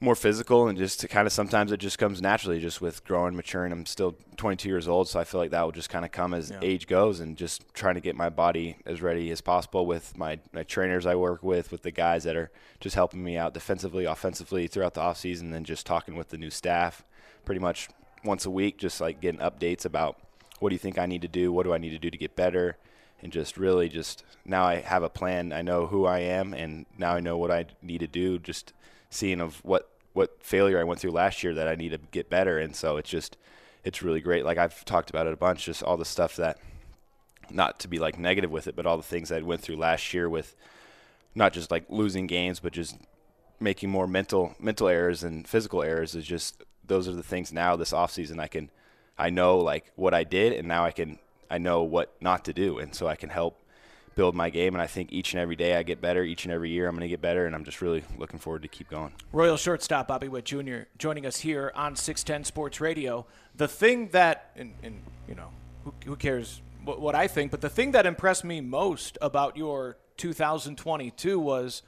more 0.03 0.15
physical 0.15 0.67
and 0.67 0.77
just 0.77 0.99
to 0.99 1.07
kind 1.07 1.25
of 1.25 1.33
sometimes 1.33 1.71
it 1.71 1.77
just 1.77 1.97
comes 1.97 2.21
naturally 2.21 2.59
just 2.59 2.81
with 2.81 3.03
growing, 3.05 3.35
maturing. 3.35 3.71
I'm 3.71 3.85
still 3.85 4.15
22 4.37 4.67
years 4.69 4.87
old, 4.87 5.07
so 5.07 5.19
I 5.19 5.23
feel 5.23 5.39
like 5.39 5.51
that 5.51 5.63
will 5.63 5.71
just 5.71 5.89
kind 5.89 6.03
of 6.05 6.11
come 6.11 6.33
as 6.33 6.51
Yeah. 6.51 6.59
age 6.61 6.87
goes 6.87 7.19
and 7.19 7.37
just 7.37 7.73
trying 7.73 7.95
to 7.95 8.01
get 8.01 8.15
my 8.15 8.29
body 8.29 8.77
as 8.85 9.01
ready 9.01 9.31
as 9.31 9.41
possible 9.41 9.85
with 9.85 10.17
my, 10.17 10.39
my 10.51 10.63
trainers 10.63 11.05
I 11.05 11.15
work 11.15 11.41
with, 11.41 11.71
with 11.71 11.83
the 11.83 11.91
guys 11.91 12.23
that 12.25 12.35
are 12.35 12.51
just 12.79 12.95
helping 12.95 13.23
me 13.23 13.37
out 13.37 13.53
defensively, 13.53 14.05
offensively 14.05 14.67
throughout 14.67 14.93
the 14.93 15.01
offseason, 15.01 15.53
and 15.53 15.65
just 15.65 15.85
talking 15.85 16.15
with 16.15 16.29
the 16.29 16.37
new 16.37 16.49
staff 16.49 17.03
pretty 17.45 17.59
much 17.61 17.87
once 18.25 18.45
a 18.45 18.51
week, 18.51 18.77
just 18.77 18.99
like 19.01 19.21
getting 19.21 19.39
updates 19.41 19.85
about 19.85 20.19
what 20.59 20.69
do 20.69 20.75
you 20.75 20.79
think 20.79 20.97
I 20.97 21.05
need 21.05 21.21
to 21.23 21.27
do, 21.27 21.51
what 21.51 21.63
do 21.63 21.73
I 21.73 21.77
need 21.77 21.91
to 21.91 21.99
do 21.99 22.09
to 22.09 22.17
get 22.17 22.35
better, 22.35 22.77
and 23.21 23.31
just 23.31 23.57
really 23.57 23.87
just 23.89 24.23
now 24.45 24.65
I 24.65 24.81
have 24.81 25.03
a 25.03 25.09
plan. 25.09 25.53
I 25.53 25.61
know 25.61 25.87
who 25.87 26.05
I 26.05 26.19
am, 26.19 26.53
and 26.53 26.85
now 26.97 27.13
I 27.15 27.19
know 27.21 27.37
what 27.37 27.51
I 27.51 27.65
need 27.81 27.99
to 27.99 28.07
do. 28.07 28.37
Just 28.39 28.73
seeing 29.09 29.39
of 29.39 29.63
what 29.63 29.89
what 30.13 30.41
failure 30.43 30.79
I 30.79 30.83
went 30.83 30.99
through 30.99 31.11
last 31.11 31.43
year 31.43 31.53
that 31.53 31.67
I 31.67 31.75
need 31.75 31.89
to 31.89 31.99
get 32.11 32.29
better, 32.29 32.59
and 32.59 32.75
so 32.75 32.97
it's 32.97 33.09
just 33.09 33.37
it's 33.83 34.01
really 34.01 34.21
great. 34.21 34.45
Like 34.45 34.57
I've 34.57 34.85
talked 34.85 35.09
about 35.09 35.27
it 35.27 35.33
a 35.33 35.37
bunch, 35.37 35.65
just 35.65 35.83
all 35.83 35.97
the 35.97 36.05
stuff 36.05 36.35
that 36.37 36.57
not 37.49 37.79
to 37.81 37.87
be 37.87 37.99
like 37.99 38.17
negative 38.17 38.51
with 38.51 38.67
it, 38.67 38.75
but 38.75 38.85
all 38.85 38.97
the 38.97 39.03
things 39.03 39.31
I 39.31 39.41
went 39.41 39.61
through 39.61 39.75
last 39.75 40.13
year 40.13 40.29
with 40.29 40.55
not 41.35 41.53
just 41.53 41.71
like 41.71 41.85
losing 41.89 42.27
games, 42.27 42.59
but 42.59 42.73
just 42.73 42.95
making 43.59 43.89
more 43.89 44.07
mental 44.07 44.55
mental 44.59 44.87
errors 44.87 45.23
and 45.23 45.47
physical 45.47 45.81
errors 45.81 46.15
is 46.15 46.25
just 46.25 46.63
those 46.85 47.07
are 47.07 47.13
the 47.13 47.23
things 47.23 47.53
now 47.53 47.75
this 47.75 47.93
off 47.93 48.11
season 48.11 48.39
I 48.39 48.47
can 48.47 48.69
I 49.17 49.29
know 49.29 49.57
like 49.59 49.91
what 49.95 50.13
I 50.13 50.23
did 50.23 50.53
and 50.53 50.67
now 50.67 50.83
I 50.83 50.91
can 50.91 51.17
I 51.49 51.57
know 51.57 51.83
what 51.83 52.13
not 52.21 52.45
to 52.45 52.53
do 52.53 52.77
and 52.77 52.93
so 52.93 53.07
I 53.07 53.15
can 53.15 53.29
help 53.29 53.57
build 54.15 54.35
my 54.35 54.49
game 54.49 54.75
and 54.75 54.81
I 54.81 54.87
think 54.87 55.11
each 55.11 55.33
and 55.33 55.41
every 55.41 55.55
day 55.55 55.75
I 55.75 55.83
get 55.83 56.01
better 56.01 56.23
each 56.23 56.45
and 56.45 56.53
every 56.53 56.69
year 56.69 56.87
I'm 56.87 56.95
going 56.95 57.01
to 57.01 57.07
get 57.07 57.21
better 57.21 57.45
and 57.45 57.55
I'm 57.55 57.63
just 57.63 57.81
really 57.81 58.03
looking 58.17 58.39
forward 58.39 58.61
to 58.63 58.67
keep 58.67 58.89
going. 58.89 59.13
Royal 59.31 59.57
shortstop 59.57 60.07
Bobby 60.07 60.27
Witt 60.27 60.45
Jr. 60.45 60.81
joining 60.97 61.25
us 61.25 61.37
here 61.37 61.71
on 61.75 61.95
610 61.95 62.45
Sports 62.45 62.79
Radio. 62.81 63.25
The 63.55 63.67
thing 63.67 64.09
that, 64.09 64.51
and, 64.55 64.73
and 64.83 65.01
you 65.27 65.35
know, 65.35 65.49
who, 65.83 65.93
who 66.05 66.15
cares 66.15 66.61
what, 66.83 66.99
what 66.99 67.15
I 67.15 67.27
think, 67.27 67.51
but 67.51 67.61
the 67.61 67.69
thing 67.69 67.91
that 67.91 68.05
impressed 68.05 68.43
me 68.43 68.61
most 68.61 69.17
about 69.21 69.57
your 69.57 69.97
2022 70.17 71.39
was 71.39 71.81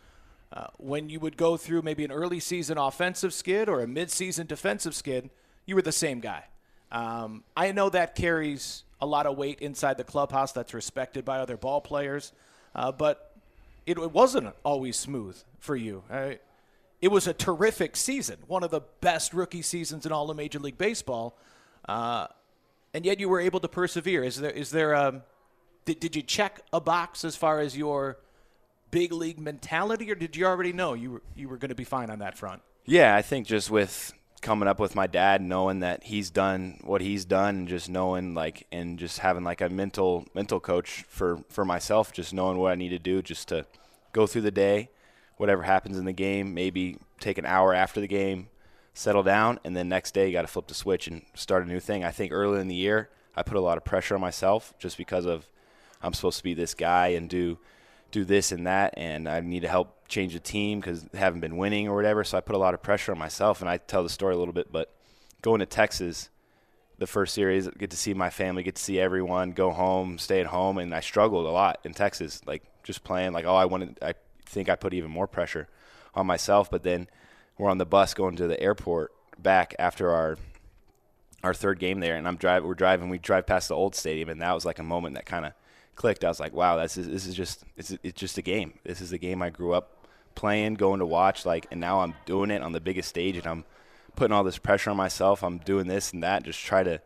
uh, 0.53 0.67
when 0.77 1.10
you 1.10 1.20
would 1.20 1.38
go 1.38 1.58
through 1.58 1.82
maybe 1.82 2.05
an 2.05 2.12
early 2.12 2.39
season 2.39 2.77
offensive 2.77 3.34
skid 3.34 3.67
or 3.67 3.82
a 3.82 3.88
mid-season 3.88 4.48
defensive 4.48 4.96
skid, 4.96 5.29
you 5.65 5.75
were 5.75 5.82
the 5.82 5.91
same 5.91 6.20
guy. 6.20 6.46
Um, 6.91 7.44
I 7.58 7.72
know 7.74 7.89
that 7.89 8.15
carries 8.15 8.84
a 9.01 9.05
lot 9.05 9.25
of 9.25 9.37
weight 9.37 9.59
inside 9.59 9.97
the 9.97 10.03
clubhouse 10.03 10.51
that's 10.51 10.73
respected 10.73 11.25
by 11.25 11.39
other 11.39 11.57
ball 11.57 11.81
players, 11.81 12.31
uh, 12.73 12.91
but 12.91 13.35
it, 13.85 13.97
it 13.97 14.11
wasn't 14.11 14.53
always 14.63 14.97
smooth 14.97 15.37
for 15.59 15.75
you. 15.75 16.03
It 17.01 17.09
was 17.09 17.27
a 17.27 17.33
terrific 17.33 17.95
season, 17.95 18.37
one 18.47 18.63
of 18.63 18.71
the 18.71 18.81
best 19.01 19.33
rookie 19.33 19.61
seasons 19.61 20.05
in 20.05 20.11
all 20.11 20.29
of 20.29 20.37
Major 20.37 20.59
League 20.59 20.77
Baseball, 20.77 21.37
uh, 21.87 22.27
and 22.93 23.05
yet 23.05 23.19
you 23.19 23.29
were 23.29 23.39
able 23.39 23.59
to 23.59 23.67
persevere. 23.67 24.23
Is 24.23 24.37
there 24.37 24.51
is 24.51 24.71
there 24.71 24.95
um, 24.95 25.21
did, 25.83 25.99
did 25.99 26.15
you 26.15 26.23
check 26.23 26.61
a 26.73 26.81
box 26.81 27.23
as 27.23 27.35
far 27.35 27.59
as 27.59 27.77
your 27.77 28.17
big 28.89 29.11
league 29.11 29.39
mentality, 29.39 30.09
or 30.11 30.15
did 30.15 30.35
you 30.35 30.45
already 30.45 30.73
know 30.73 30.93
you 30.93 31.11
were 31.11 31.21
you 31.35 31.49
were 31.49 31.57
going 31.57 31.69
to 31.69 31.75
be 31.75 31.83
fine 31.83 32.09
on 32.09 32.19
that 32.19 32.37
front? 32.37 32.61
Yeah, 32.85 33.15
I 33.15 33.21
think 33.21 33.45
just 33.45 33.69
with 33.69 34.13
coming 34.41 34.67
up 34.67 34.79
with 34.79 34.95
my 34.95 35.07
dad, 35.07 35.41
knowing 35.41 35.79
that 35.79 36.03
he's 36.03 36.29
done 36.29 36.79
what 36.83 37.01
he's 37.01 37.25
done, 37.25 37.55
and 37.55 37.67
just 37.67 37.89
knowing 37.89 38.33
like, 38.33 38.67
and 38.71 38.99
just 38.99 39.19
having 39.19 39.43
like 39.43 39.61
a 39.61 39.69
mental 39.69 40.25
mental 40.33 40.59
coach 40.59 41.03
for 41.07 41.43
for 41.49 41.65
myself, 41.65 42.11
just 42.13 42.33
knowing 42.33 42.57
what 42.57 42.71
I 42.71 42.75
need 42.75 42.89
to 42.89 42.99
do, 42.99 43.21
just 43.21 43.47
to 43.49 43.65
go 44.13 44.27
through 44.27 44.43
the 44.43 44.51
day, 44.51 44.89
whatever 45.37 45.63
happens 45.63 45.97
in 45.97 46.05
the 46.05 46.13
game, 46.13 46.53
maybe 46.53 46.97
take 47.19 47.37
an 47.37 47.45
hour 47.45 47.73
after 47.73 47.99
the 47.99 48.07
game, 48.07 48.49
settle 48.93 49.23
down, 49.23 49.59
and 49.63 49.75
then 49.75 49.89
next 49.89 50.13
day 50.13 50.27
you 50.27 50.33
got 50.33 50.43
to 50.43 50.47
flip 50.47 50.67
the 50.67 50.73
switch 50.73 51.07
and 51.07 51.23
start 51.33 51.65
a 51.65 51.67
new 51.67 51.79
thing. 51.79 52.03
I 52.03 52.11
think 52.11 52.31
early 52.31 52.61
in 52.61 52.67
the 52.67 52.75
year 52.75 53.09
I 53.35 53.43
put 53.43 53.57
a 53.57 53.61
lot 53.61 53.77
of 53.77 53.83
pressure 53.83 54.15
on 54.15 54.21
myself 54.21 54.73
just 54.79 54.97
because 54.97 55.25
of 55.25 55.47
I'm 56.01 56.13
supposed 56.13 56.37
to 56.37 56.43
be 56.43 56.53
this 56.53 56.73
guy 56.73 57.07
and 57.07 57.29
do 57.29 57.57
do 58.11 58.23
this 58.23 58.51
and 58.51 58.67
that, 58.67 58.93
and 58.95 59.27
I 59.27 59.39
need 59.41 59.61
to 59.61 59.67
help 59.67 59.94
change 60.07 60.33
the 60.33 60.39
team 60.39 60.79
because 60.79 61.05
haven't 61.13 61.41
been 61.41 61.57
winning 61.57 61.88
or 61.88 61.95
whatever. 61.95 62.24
So 62.24 62.38
I 62.38 62.41
put 62.41 62.55
a 62.55 62.59
lot 62.59 62.74
of 62.74 62.81
pressure 62.81 63.12
on 63.12 63.17
myself, 63.17 63.62
and 63.62 63.69
I 63.69 63.77
tell 63.77 64.03
the 64.03 64.09
story 64.09 64.35
a 64.35 64.38
little 64.38 64.53
bit. 64.53 64.71
But 64.71 64.93
going 65.41 65.59
to 65.59 65.65
Texas, 65.65 66.29
the 66.97 67.07
first 67.07 67.33
series, 67.33 67.67
get 67.67 67.91
to 67.91 67.97
see 67.97 68.13
my 68.13 68.29
family, 68.29 68.63
get 68.63 68.75
to 68.75 68.83
see 68.83 69.00
everyone, 69.00 69.51
go 69.51 69.71
home, 69.71 70.17
stay 70.17 70.39
at 70.39 70.47
home, 70.47 70.77
and 70.77 70.93
I 70.93 71.00
struggled 71.00 71.45
a 71.45 71.51
lot 71.51 71.79
in 71.83 71.93
Texas, 71.93 72.41
like 72.45 72.63
just 72.83 73.03
playing. 73.03 73.33
Like, 73.33 73.45
oh, 73.45 73.55
I 73.55 73.65
wanted, 73.65 73.97
I 74.01 74.13
think 74.45 74.69
I 74.69 74.75
put 74.75 74.93
even 74.93 75.12
more 75.12 75.27
pressure 75.27 75.67
on 76.13 76.27
myself. 76.27 76.69
But 76.69 76.83
then 76.83 77.07
we're 77.57 77.69
on 77.69 77.77
the 77.77 77.85
bus 77.85 78.13
going 78.13 78.35
to 78.38 78.47
the 78.47 78.59
airport 78.59 79.12
back 79.38 79.75
after 79.79 80.12
our 80.12 80.38
our 81.43 81.53
third 81.53 81.79
game 81.79 82.00
there, 82.00 82.15
and 82.15 82.27
I'm 82.27 82.38
driving. 82.38 82.67
We're 82.67 82.74
driving. 82.74 83.09
We 83.09 83.19
drive 83.19 83.45
past 83.45 83.67
the 83.67 83.75
old 83.75 83.95
stadium, 83.95 84.29
and 84.29 84.41
that 84.41 84.53
was 84.53 84.65
like 84.65 84.79
a 84.79 84.83
moment 84.83 85.13
that 85.15 85.25
kind 85.25 85.45
of 85.45 85.53
clicked. 85.95 86.24
I 86.24 86.27
was 86.27 86.39
like, 86.39 86.53
"Wow, 86.53 86.77
this 86.77 86.97
is 86.97 87.07
this 87.07 87.27
is 87.27 87.35
just 87.35 87.63
it's 87.77 87.91
it's 88.03 88.19
just 88.19 88.38
a 88.38 88.41
game. 88.41 88.74
This 88.83 89.00
is 89.00 89.12
the 89.12 89.19
game 89.19 89.41
I 89.41 89.51
grew 89.51 89.74
up 89.74 89.94
playing, 90.35 90.75
going 90.75 90.99
to 90.99 91.05
watch. 91.05 91.45
Like, 91.45 91.67
and 91.71 91.79
now 91.79 92.01
I'm 92.01 92.13
doing 92.25 92.51
it 92.51 92.61
on 92.61 92.71
the 92.71 92.81
biggest 92.81 93.09
stage, 93.09 93.37
and 93.37 93.47
I'm 93.47 93.65
putting 94.15 94.33
all 94.33 94.43
this 94.43 94.57
pressure 94.57 94.89
on 94.89 94.97
myself. 94.97 95.43
I'm 95.43 95.57
doing 95.59 95.87
this 95.87 96.13
and 96.13 96.23
that, 96.23 96.43
just 96.43 96.59
try 96.59 96.83
to. 96.83 97.01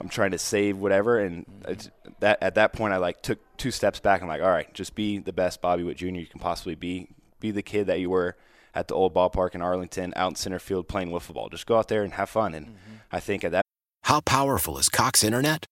I'm 0.00 0.08
trying 0.08 0.32
to 0.32 0.38
save 0.38 0.78
whatever, 0.78 1.20
and 1.20 1.46
mm-hmm. 1.46 1.72
it's, 1.72 1.90
that 2.18 2.42
at 2.42 2.56
that 2.56 2.72
point, 2.72 2.92
I 2.92 2.96
like 2.96 3.22
took 3.22 3.38
two 3.56 3.70
steps 3.70 4.00
back. 4.00 4.20
I'm 4.20 4.26
like, 4.26 4.42
all 4.42 4.50
right, 4.50 4.72
just 4.74 4.96
be 4.96 5.18
the 5.18 5.32
best 5.32 5.60
Bobby 5.60 5.84
Witt 5.84 5.98
Jr. 5.98 6.06
you 6.06 6.26
can 6.26 6.40
possibly 6.40 6.74
be. 6.74 7.08
Be 7.38 7.50
the 7.50 7.62
kid 7.62 7.86
that 7.86 8.00
you 8.00 8.10
were 8.10 8.36
at 8.74 8.88
the 8.88 8.94
old 8.94 9.14
ballpark 9.14 9.54
in 9.54 9.62
Arlington, 9.62 10.12
out 10.16 10.30
in 10.30 10.34
center 10.36 10.58
field 10.58 10.88
playing 10.88 11.10
wiffle 11.10 11.34
ball. 11.34 11.48
Just 11.48 11.66
go 11.66 11.78
out 11.78 11.88
there 11.88 12.02
and 12.02 12.14
have 12.14 12.30
fun. 12.30 12.54
And 12.54 12.66
mm-hmm. 12.66 12.94
I 13.10 13.20
think 13.20 13.44
at 13.44 13.52
that 13.52 13.64
How 14.04 14.20
powerful 14.20 14.78
is 14.78 14.88
Cox 14.88 15.22
Internet? 15.22 15.66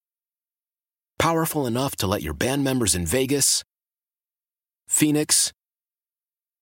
Powerful 1.18 1.66
enough 1.66 1.97
to 1.97 2.06
let 2.06 2.23
your 2.23 2.35
band 2.35 2.64
members 2.64 2.94
in 2.94 3.06
Vegas, 3.06 3.62
Phoenix, 4.88 5.52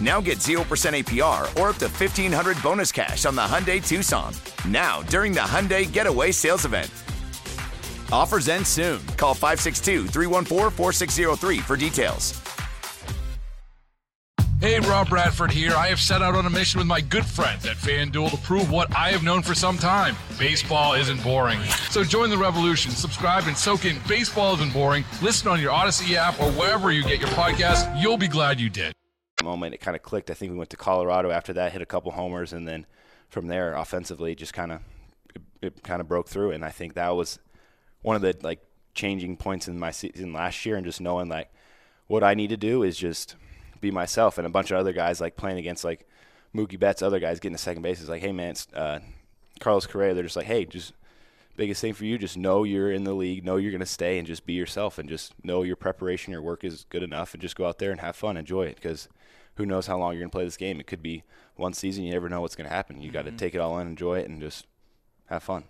Now 0.00 0.20
get 0.20 0.38
0% 0.38 0.60
APR 0.64 1.42
or 1.60 1.68
up 1.68 1.76
to 1.76 1.88
1500 1.88 2.62
bonus 2.62 2.90
cash 2.90 3.26
on 3.26 3.34
the 3.34 3.42
Hyundai 3.42 3.86
Tucson. 3.86 4.32
Now, 4.66 5.02
during 5.02 5.32
the 5.32 5.40
Hyundai 5.40 5.90
Getaway 5.90 6.32
Sales 6.32 6.64
Event. 6.64 6.90
Offers 8.10 8.48
end 8.48 8.66
soon. 8.66 9.04
Call 9.16 9.34
562 9.34 10.06
314 10.06 10.70
4603 10.70 11.58
for 11.58 11.76
details. 11.76 12.40
Hey, 14.60 14.78
Rob 14.78 15.08
Bradford 15.08 15.50
here. 15.50 15.72
I 15.74 15.88
have 15.88 15.98
set 15.98 16.20
out 16.20 16.34
on 16.34 16.44
a 16.44 16.50
mission 16.50 16.78
with 16.78 16.86
my 16.86 17.00
good 17.00 17.24
friends 17.24 17.64
at 17.64 17.78
FanDuel 17.78 18.30
to 18.32 18.36
prove 18.38 18.70
what 18.70 18.94
I 18.94 19.10
have 19.10 19.22
known 19.22 19.40
for 19.40 19.54
some 19.54 19.78
time 19.78 20.16
baseball 20.38 20.92
isn't 20.94 21.22
boring. 21.22 21.60
So 21.90 22.04
join 22.04 22.28
the 22.28 22.36
revolution, 22.36 22.90
subscribe, 22.90 23.46
and 23.46 23.56
soak 23.56 23.86
in 23.86 23.96
Baseball 24.06 24.54
Isn't 24.54 24.72
Boring. 24.72 25.04
Listen 25.22 25.48
on 25.48 25.60
your 25.60 25.72
Audacy 25.72 26.14
app 26.14 26.38
or 26.40 26.50
wherever 26.52 26.92
you 26.92 27.02
get 27.02 27.20
your 27.20 27.28
podcast. 27.30 28.02
You'll 28.02 28.18
be 28.18 28.28
glad 28.28 28.60
you 28.60 28.68
did. 28.68 28.92
Moment 29.42 29.74
it 29.74 29.78
kind 29.78 29.96
of 29.96 30.02
clicked. 30.02 30.30
I 30.30 30.34
think 30.34 30.52
we 30.52 30.58
went 30.58 30.70
to 30.70 30.76
Colorado 30.76 31.30
after 31.30 31.52
that, 31.54 31.72
hit 31.72 31.82
a 31.82 31.86
couple 31.86 32.12
homers, 32.12 32.52
and 32.52 32.66
then 32.66 32.86
from 33.28 33.46
there, 33.46 33.74
offensively, 33.74 34.34
just 34.34 34.52
kind 34.52 34.72
of 34.72 34.80
it, 35.34 35.42
it 35.62 35.82
kind 35.82 36.00
of 36.00 36.08
broke 36.08 36.28
through. 36.28 36.50
And 36.52 36.64
I 36.64 36.70
think 36.70 36.94
that 36.94 37.10
was 37.10 37.38
one 38.02 38.16
of 38.16 38.22
the 38.22 38.36
like 38.42 38.60
changing 38.94 39.36
points 39.36 39.68
in 39.68 39.78
my 39.78 39.90
season 39.90 40.32
last 40.32 40.64
year, 40.66 40.76
and 40.76 40.84
just 40.84 41.00
knowing 41.00 41.28
like 41.28 41.50
what 42.06 42.24
I 42.24 42.34
need 42.34 42.50
to 42.50 42.56
do 42.56 42.82
is 42.82 42.96
just 42.96 43.36
be 43.80 43.90
myself. 43.90 44.38
And 44.38 44.46
a 44.46 44.50
bunch 44.50 44.70
of 44.70 44.78
other 44.78 44.92
guys 44.92 45.20
like 45.20 45.36
playing 45.36 45.58
against 45.58 45.84
like 45.84 46.08
Mookie 46.54 46.78
Betts, 46.78 47.02
other 47.02 47.20
guys 47.20 47.40
getting 47.40 47.56
to 47.56 47.62
second 47.62 47.82
base 47.82 48.00
is 48.00 48.08
like, 48.08 48.22
hey 48.22 48.32
man, 48.32 48.50
it's 48.50 48.66
uh, 48.74 49.00
Carlos 49.60 49.86
Correa. 49.86 50.14
They're 50.14 50.24
just 50.24 50.36
like, 50.36 50.46
hey, 50.46 50.64
just 50.64 50.92
biggest 51.56 51.82
thing 51.82 51.92
for 51.92 52.06
you, 52.06 52.16
just 52.16 52.38
know 52.38 52.64
you're 52.64 52.90
in 52.90 53.04
the 53.04 53.12
league, 53.12 53.44
know 53.44 53.56
you're 53.56 53.70
going 53.70 53.80
to 53.80 53.86
stay, 53.86 54.16
and 54.16 54.26
just 54.26 54.46
be 54.46 54.54
yourself, 54.54 54.98
and 54.98 55.10
just 55.10 55.34
know 55.44 55.62
your 55.62 55.76
preparation, 55.76 56.32
your 56.32 56.40
work 56.40 56.64
is 56.64 56.86
good 56.88 57.02
enough, 57.02 57.34
and 57.34 57.42
just 57.42 57.54
go 57.54 57.66
out 57.66 57.78
there 57.78 57.90
and 57.90 58.00
have 58.00 58.16
fun, 58.16 58.38
enjoy 58.38 58.62
it, 58.62 58.76
because 58.76 59.08
who 59.60 59.66
knows 59.66 59.86
how 59.86 59.98
long 59.98 60.12
you're 60.12 60.20
going 60.20 60.30
to 60.30 60.34
play 60.34 60.44
this 60.44 60.56
game? 60.56 60.80
It 60.80 60.86
could 60.86 61.02
be 61.02 61.22
one 61.56 61.74
season. 61.74 62.04
You 62.04 62.12
never 62.12 62.28
know 62.28 62.40
what's 62.40 62.56
going 62.56 62.68
to 62.68 62.74
happen. 62.74 63.00
You 63.00 63.08
mm-hmm. 63.08 63.14
got 63.14 63.24
to 63.26 63.32
take 63.32 63.54
it 63.54 63.58
all 63.58 63.78
in, 63.78 63.86
enjoy 63.86 64.18
it, 64.18 64.28
and 64.28 64.40
just 64.40 64.66
have 65.26 65.42
fun. 65.42 65.64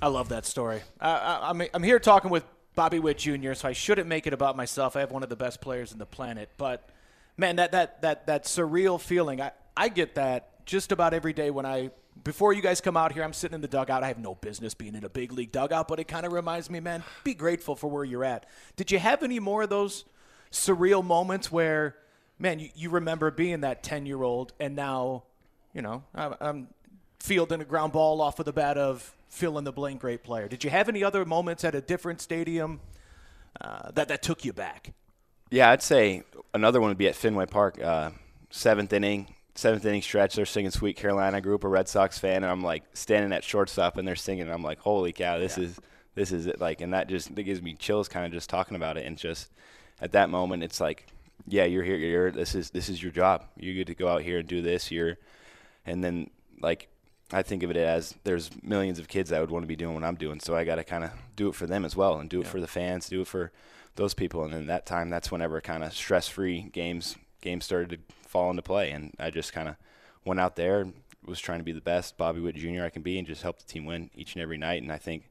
I 0.00 0.06
love 0.06 0.28
that 0.30 0.46
story. 0.46 0.80
Uh, 1.00 1.40
I'm 1.42 1.62
I'm 1.74 1.82
here 1.82 1.98
talking 1.98 2.30
with 2.30 2.44
Bobby 2.74 2.98
Witt 2.98 3.18
Jr., 3.18 3.54
so 3.54 3.68
I 3.68 3.72
shouldn't 3.72 4.08
make 4.08 4.26
it 4.26 4.32
about 4.32 4.56
myself. 4.56 4.96
I 4.96 5.00
have 5.00 5.10
one 5.10 5.22
of 5.22 5.28
the 5.28 5.36
best 5.36 5.60
players 5.60 5.92
in 5.92 5.98
the 5.98 6.06
planet, 6.06 6.50
but 6.56 6.88
man, 7.36 7.56
that 7.56 7.72
that 7.72 8.02
that 8.02 8.26
that 8.26 8.44
surreal 8.44 9.00
feeling. 9.00 9.40
I 9.40 9.52
I 9.76 9.88
get 9.88 10.14
that 10.14 10.64
just 10.66 10.92
about 10.92 11.14
every 11.14 11.32
day 11.32 11.50
when 11.50 11.66
I 11.66 11.90
before 12.24 12.52
you 12.52 12.62
guys 12.62 12.80
come 12.80 12.96
out 12.96 13.12
here. 13.12 13.22
I'm 13.22 13.32
sitting 13.32 13.54
in 13.54 13.60
the 13.60 13.68
dugout. 13.68 14.02
I 14.02 14.08
have 14.08 14.18
no 14.18 14.34
business 14.34 14.74
being 14.74 14.94
in 14.94 15.04
a 15.04 15.08
big 15.08 15.32
league 15.32 15.52
dugout, 15.52 15.88
but 15.88 16.00
it 16.00 16.08
kind 16.08 16.26
of 16.26 16.32
reminds 16.32 16.70
me, 16.70 16.80
man, 16.80 17.02
be 17.24 17.34
grateful 17.34 17.76
for 17.76 17.88
where 17.88 18.04
you're 18.04 18.24
at. 18.24 18.46
Did 18.76 18.90
you 18.90 18.98
have 18.98 19.22
any 19.22 19.38
more 19.38 19.62
of 19.62 19.70
those 19.70 20.04
surreal 20.50 21.04
moments 21.04 21.50
where, 21.50 21.96
man, 22.38 22.58
you, 22.58 22.68
you 22.74 22.90
remember 22.90 23.30
being 23.30 23.60
that 23.60 23.82
10 23.82 24.06
year 24.06 24.22
old 24.22 24.52
and 24.58 24.74
now, 24.74 25.24
you 25.74 25.82
know, 25.82 26.02
I'm, 26.14 26.34
I'm 26.40 26.68
fielding 27.20 27.60
a 27.60 27.64
ground 27.64 27.92
ball 27.92 28.20
off 28.20 28.38
of 28.38 28.44
the 28.44 28.52
bat 28.52 28.76
of 28.76 29.14
fill 29.28 29.56
in 29.58 29.64
the 29.64 29.72
blank 29.72 30.00
great 30.00 30.22
player. 30.22 30.48
Did 30.48 30.64
you 30.64 30.70
have 30.70 30.88
any 30.88 31.02
other 31.02 31.24
moments 31.24 31.64
at 31.64 31.74
a 31.74 31.80
different 31.80 32.20
stadium 32.20 32.80
uh, 33.60 33.90
that 33.92 34.08
that 34.08 34.22
took 34.22 34.44
you 34.44 34.52
back? 34.52 34.92
Yeah, 35.50 35.70
I'd 35.70 35.82
say 35.82 36.22
another 36.54 36.80
one 36.80 36.88
would 36.88 36.98
be 36.98 37.08
at 37.08 37.14
Fenway 37.14 37.46
Park, 37.46 37.80
uh, 37.80 38.10
seventh 38.50 38.92
inning, 38.92 39.34
seventh 39.54 39.84
inning 39.84 40.02
stretch. 40.02 40.34
They're 40.34 40.46
singing 40.46 40.70
"Sweet 40.70 40.96
Caroline." 40.96 41.34
I 41.34 41.40
grew 41.40 41.54
up 41.54 41.64
a 41.64 41.68
Red 41.68 41.88
Sox 41.88 42.18
fan, 42.18 42.36
and 42.36 42.46
I'm 42.46 42.62
like 42.62 42.84
standing 42.94 43.32
at 43.32 43.44
shortstop, 43.44 43.98
and 43.98 44.08
they're 44.08 44.16
singing. 44.16 44.44
And 44.44 44.52
I'm 44.52 44.62
like, 44.62 44.78
"Holy 44.78 45.12
cow, 45.12 45.38
this 45.38 45.58
yeah. 45.58 45.64
is 45.64 45.80
this 46.14 46.32
is 46.32 46.46
it!" 46.46 46.60
Like, 46.60 46.80
and 46.80 46.94
that 46.94 47.08
just 47.08 47.34
that 47.34 47.42
gives 47.42 47.60
me 47.60 47.74
chills, 47.74 48.08
kind 48.08 48.24
of 48.24 48.32
just 48.32 48.48
talking 48.48 48.76
about 48.76 48.96
it, 48.96 49.06
and 49.06 49.16
just 49.16 49.50
at 50.00 50.12
that 50.12 50.30
moment, 50.30 50.62
it's 50.62 50.80
like, 50.80 51.06
yeah, 51.46 51.64
you're 51.64 51.82
here. 51.82 51.96
You're 51.96 52.30
this 52.30 52.54
is 52.54 52.70
this 52.70 52.88
is 52.88 53.02
your 53.02 53.12
job. 53.12 53.44
You 53.56 53.74
get 53.74 53.86
to 53.88 53.94
go 53.94 54.08
out 54.08 54.22
here 54.22 54.38
and 54.38 54.48
do 54.48 54.62
this. 54.62 54.90
You're, 54.90 55.18
and 55.84 56.02
then 56.02 56.30
like 56.60 56.88
I 57.32 57.42
think 57.42 57.62
of 57.62 57.70
it 57.70 57.76
as 57.76 58.14
there's 58.24 58.50
millions 58.62 58.98
of 58.98 59.08
kids 59.08 59.30
that 59.30 59.40
would 59.40 59.50
want 59.50 59.62
to 59.62 59.68
be 59.68 59.76
doing 59.76 59.94
what 59.94 60.04
I'm 60.04 60.16
doing, 60.16 60.40
so 60.40 60.54
I 60.54 60.64
got 60.64 60.76
to 60.76 60.84
kind 60.84 61.04
of 61.04 61.10
do 61.34 61.48
it 61.48 61.54
for 61.54 61.66
them 61.66 61.84
as 61.84 61.96
well, 61.96 62.18
and 62.18 62.28
do 62.28 62.40
it 62.40 62.44
yeah. 62.44 62.50
for 62.50 62.60
the 62.60 62.66
fans, 62.66 63.08
do 63.08 63.22
it 63.22 63.26
for 63.26 63.52
those 63.96 64.14
people. 64.14 64.44
And 64.44 64.52
then 64.52 64.66
that 64.66 64.86
time, 64.86 65.10
that's 65.10 65.30
whenever 65.30 65.60
kind 65.60 65.82
of 65.82 65.92
stress-free 65.92 66.70
games 66.72 67.16
games 67.40 67.64
started 67.64 67.90
to 67.90 68.28
fall 68.28 68.50
into 68.50 68.62
play. 68.62 68.90
And 68.90 69.14
I 69.18 69.30
just 69.30 69.52
kind 69.52 69.68
of 69.68 69.76
went 70.24 70.40
out 70.40 70.56
there, 70.56 70.86
was 71.24 71.40
trying 71.40 71.58
to 71.58 71.64
be 71.64 71.72
the 71.72 71.80
best 71.80 72.16
Bobby 72.16 72.40
Witt 72.40 72.56
Jr. 72.56 72.84
I 72.84 72.90
can 72.90 73.02
be, 73.02 73.18
and 73.18 73.26
just 73.26 73.42
help 73.42 73.58
the 73.58 73.64
team 73.64 73.84
win 73.84 74.10
each 74.14 74.34
and 74.34 74.42
every 74.42 74.58
night. 74.58 74.82
And 74.82 74.92
I 74.92 74.98
think 74.98 75.24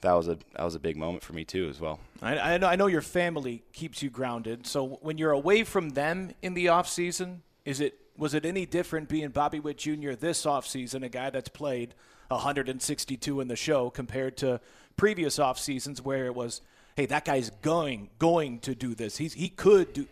that 0.00 0.12
was 0.12 0.28
a 0.28 0.38
that 0.54 0.64
was 0.64 0.74
a 0.74 0.80
big 0.80 0.96
moment 0.96 1.22
for 1.22 1.32
me 1.32 1.44
too 1.44 1.68
as 1.68 1.80
well. 1.80 1.98
I, 2.22 2.38
I, 2.38 2.58
know, 2.58 2.66
I 2.68 2.76
know 2.76 2.86
your 2.86 3.02
family 3.02 3.62
keeps 3.72 4.02
you 4.02 4.10
grounded. 4.10 4.66
So 4.66 4.98
when 5.02 5.18
you're 5.18 5.32
away 5.32 5.64
from 5.64 5.90
them 5.90 6.32
in 6.42 6.54
the 6.54 6.68
off 6.68 6.88
season, 6.88 7.42
is 7.64 7.80
it 7.80 7.98
was 8.16 8.34
it 8.34 8.44
any 8.44 8.66
different 8.66 9.08
being 9.08 9.30
Bobby 9.30 9.60
Witt 9.60 9.78
Jr. 9.78 10.12
this 10.12 10.46
off 10.46 10.66
season, 10.66 11.02
a 11.02 11.08
guy 11.08 11.30
that's 11.30 11.48
played 11.48 11.94
162 12.28 13.40
in 13.40 13.48
the 13.48 13.56
show, 13.56 13.90
compared 13.90 14.36
to 14.38 14.60
previous 14.96 15.38
off 15.38 15.58
seasons 15.58 16.02
where 16.02 16.26
it 16.26 16.34
was 16.34 16.60
hey, 16.96 17.06
that 17.06 17.24
guy's 17.24 17.50
going 17.62 18.10
going 18.18 18.58
to 18.58 18.74
do 18.74 18.94
this. 18.94 19.16
He's 19.16 19.34
he 19.34 19.48
could 19.48 19.92
do. 19.92 20.06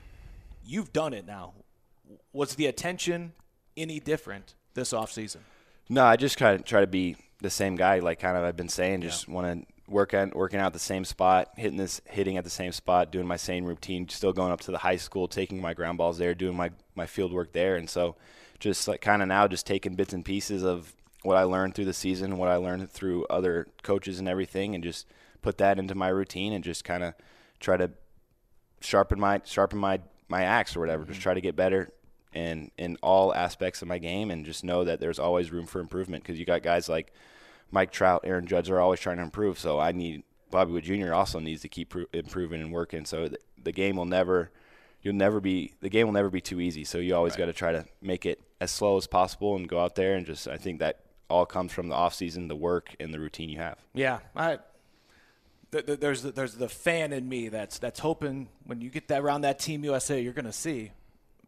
You've 0.64 0.92
done 0.92 1.12
it 1.12 1.26
now. 1.26 1.52
Was 2.32 2.54
the 2.54 2.66
attention 2.66 3.32
any 3.76 4.00
different 4.00 4.54
this 4.74 4.92
offseason? 4.92 5.38
No, 5.88 6.04
I 6.04 6.16
just 6.16 6.36
kind 6.36 6.58
of 6.58 6.64
try 6.64 6.80
to 6.80 6.86
be 6.86 7.16
the 7.40 7.50
same 7.50 7.76
guy. 7.76 7.98
Like 7.98 8.20
kind 8.20 8.36
of 8.36 8.44
I've 8.44 8.56
been 8.56 8.68
saying, 8.68 9.02
just 9.02 9.28
yeah. 9.28 9.34
want 9.34 9.66
to 9.66 9.75
work 9.88 10.14
at 10.14 10.34
working 10.34 10.60
out 10.60 10.72
the 10.72 10.78
same 10.78 11.04
spot, 11.04 11.50
hitting 11.56 11.76
this, 11.76 12.00
hitting 12.06 12.36
at 12.36 12.44
the 12.44 12.50
same 12.50 12.72
spot, 12.72 13.12
doing 13.12 13.26
my 13.26 13.36
same 13.36 13.64
routine. 13.64 14.08
Still 14.08 14.32
going 14.32 14.52
up 14.52 14.60
to 14.62 14.72
the 14.72 14.78
high 14.78 14.96
school, 14.96 15.28
taking 15.28 15.60
my 15.60 15.74
ground 15.74 15.98
balls 15.98 16.18
there, 16.18 16.34
doing 16.34 16.56
my 16.56 16.70
my 16.94 17.06
field 17.06 17.32
work 17.32 17.52
there, 17.52 17.76
and 17.76 17.88
so 17.88 18.16
just 18.58 18.88
like 18.88 19.00
kind 19.00 19.22
of 19.22 19.28
now 19.28 19.46
just 19.46 19.66
taking 19.66 19.94
bits 19.94 20.12
and 20.12 20.24
pieces 20.24 20.64
of 20.64 20.92
what 21.22 21.36
I 21.36 21.42
learned 21.42 21.74
through 21.74 21.84
the 21.86 21.92
season, 21.92 22.38
what 22.38 22.48
I 22.48 22.56
learned 22.56 22.90
through 22.90 23.26
other 23.26 23.66
coaches 23.82 24.18
and 24.18 24.28
everything, 24.28 24.74
and 24.74 24.82
just 24.82 25.06
put 25.42 25.58
that 25.58 25.78
into 25.78 25.94
my 25.94 26.08
routine 26.08 26.52
and 26.52 26.64
just 26.64 26.84
kind 26.84 27.02
of 27.02 27.14
try 27.60 27.76
to 27.76 27.90
sharpen 28.80 29.20
my 29.20 29.40
sharpen 29.44 29.78
my 29.78 30.00
my 30.28 30.42
axe 30.42 30.76
or 30.76 30.80
whatever. 30.80 31.02
Mm-hmm. 31.04 31.12
Just 31.12 31.22
try 31.22 31.34
to 31.34 31.40
get 31.40 31.56
better 31.56 31.92
in 32.32 32.70
in 32.76 32.96
all 33.02 33.34
aspects 33.34 33.82
of 33.82 33.88
my 33.88 33.98
game 33.98 34.30
and 34.30 34.44
just 34.44 34.64
know 34.64 34.84
that 34.84 35.00
there's 35.00 35.18
always 35.18 35.50
room 35.50 35.66
for 35.66 35.80
improvement 35.80 36.22
because 36.22 36.38
you 36.38 36.44
got 36.44 36.62
guys 36.62 36.88
like 36.88 37.12
Mike 37.70 37.90
Trout, 37.90 38.22
Aaron 38.24 38.46
Judge 38.46 38.70
are 38.70 38.80
always 38.80 39.00
trying 39.00 39.16
to 39.16 39.22
improve. 39.22 39.58
So 39.58 39.78
I 39.78 39.92
need 39.92 40.22
Bobby 40.50 40.72
Witt 40.72 40.84
Jr. 40.84 41.12
also 41.12 41.38
needs 41.38 41.62
to 41.62 41.68
keep 41.68 41.94
improving 42.12 42.60
and 42.60 42.72
working. 42.72 43.04
So 43.04 43.28
the, 43.28 43.38
the, 43.62 43.72
game 43.72 43.96
will 43.96 44.04
never 44.04 44.50
you'll 45.02 45.14
never 45.14 45.40
be 45.40 45.72
the 45.80 45.88
game 45.88 46.06
will 46.06 46.14
never 46.14 46.30
be 46.30 46.40
too 46.40 46.60
easy. 46.60 46.84
So 46.84 46.98
you 46.98 47.14
always 47.14 47.32
right. 47.32 47.40
got 47.40 47.46
to 47.46 47.52
try 47.52 47.72
to 47.72 47.84
make 48.00 48.26
it 48.26 48.40
as 48.60 48.70
slow 48.70 48.96
as 48.96 49.06
possible 49.06 49.56
and 49.56 49.68
go 49.68 49.80
out 49.80 49.94
there 49.94 50.14
and 50.14 50.24
just 50.24 50.48
I 50.48 50.56
think 50.56 50.78
that 50.78 51.00
all 51.28 51.46
comes 51.46 51.72
from 51.72 51.88
the 51.88 51.94
off 51.94 52.14
season, 52.14 52.48
the 52.48 52.56
work 52.56 52.94
and 53.00 53.12
the 53.12 53.18
routine 53.18 53.48
you 53.48 53.58
have. 53.58 53.78
Yeah, 53.94 54.20
I 54.34 54.58
there's 55.70 56.22
the, 56.22 56.32
there's 56.32 56.54
the 56.54 56.68
fan 56.68 57.12
in 57.12 57.28
me 57.28 57.48
that's 57.48 57.78
that's 57.78 58.00
hoping 58.00 58.48
when 58.64 58.80
you 58.80 58.90
get 58.90 59.08
that 59.08 59.20
around 59.20 59.42
that 59.42 59.58
team 59.58 59.84
USA, 59.84 60.20
you're 60.20 60.32
going 60.32 60.46
to 60.46 60.52
see, 60.52 60.92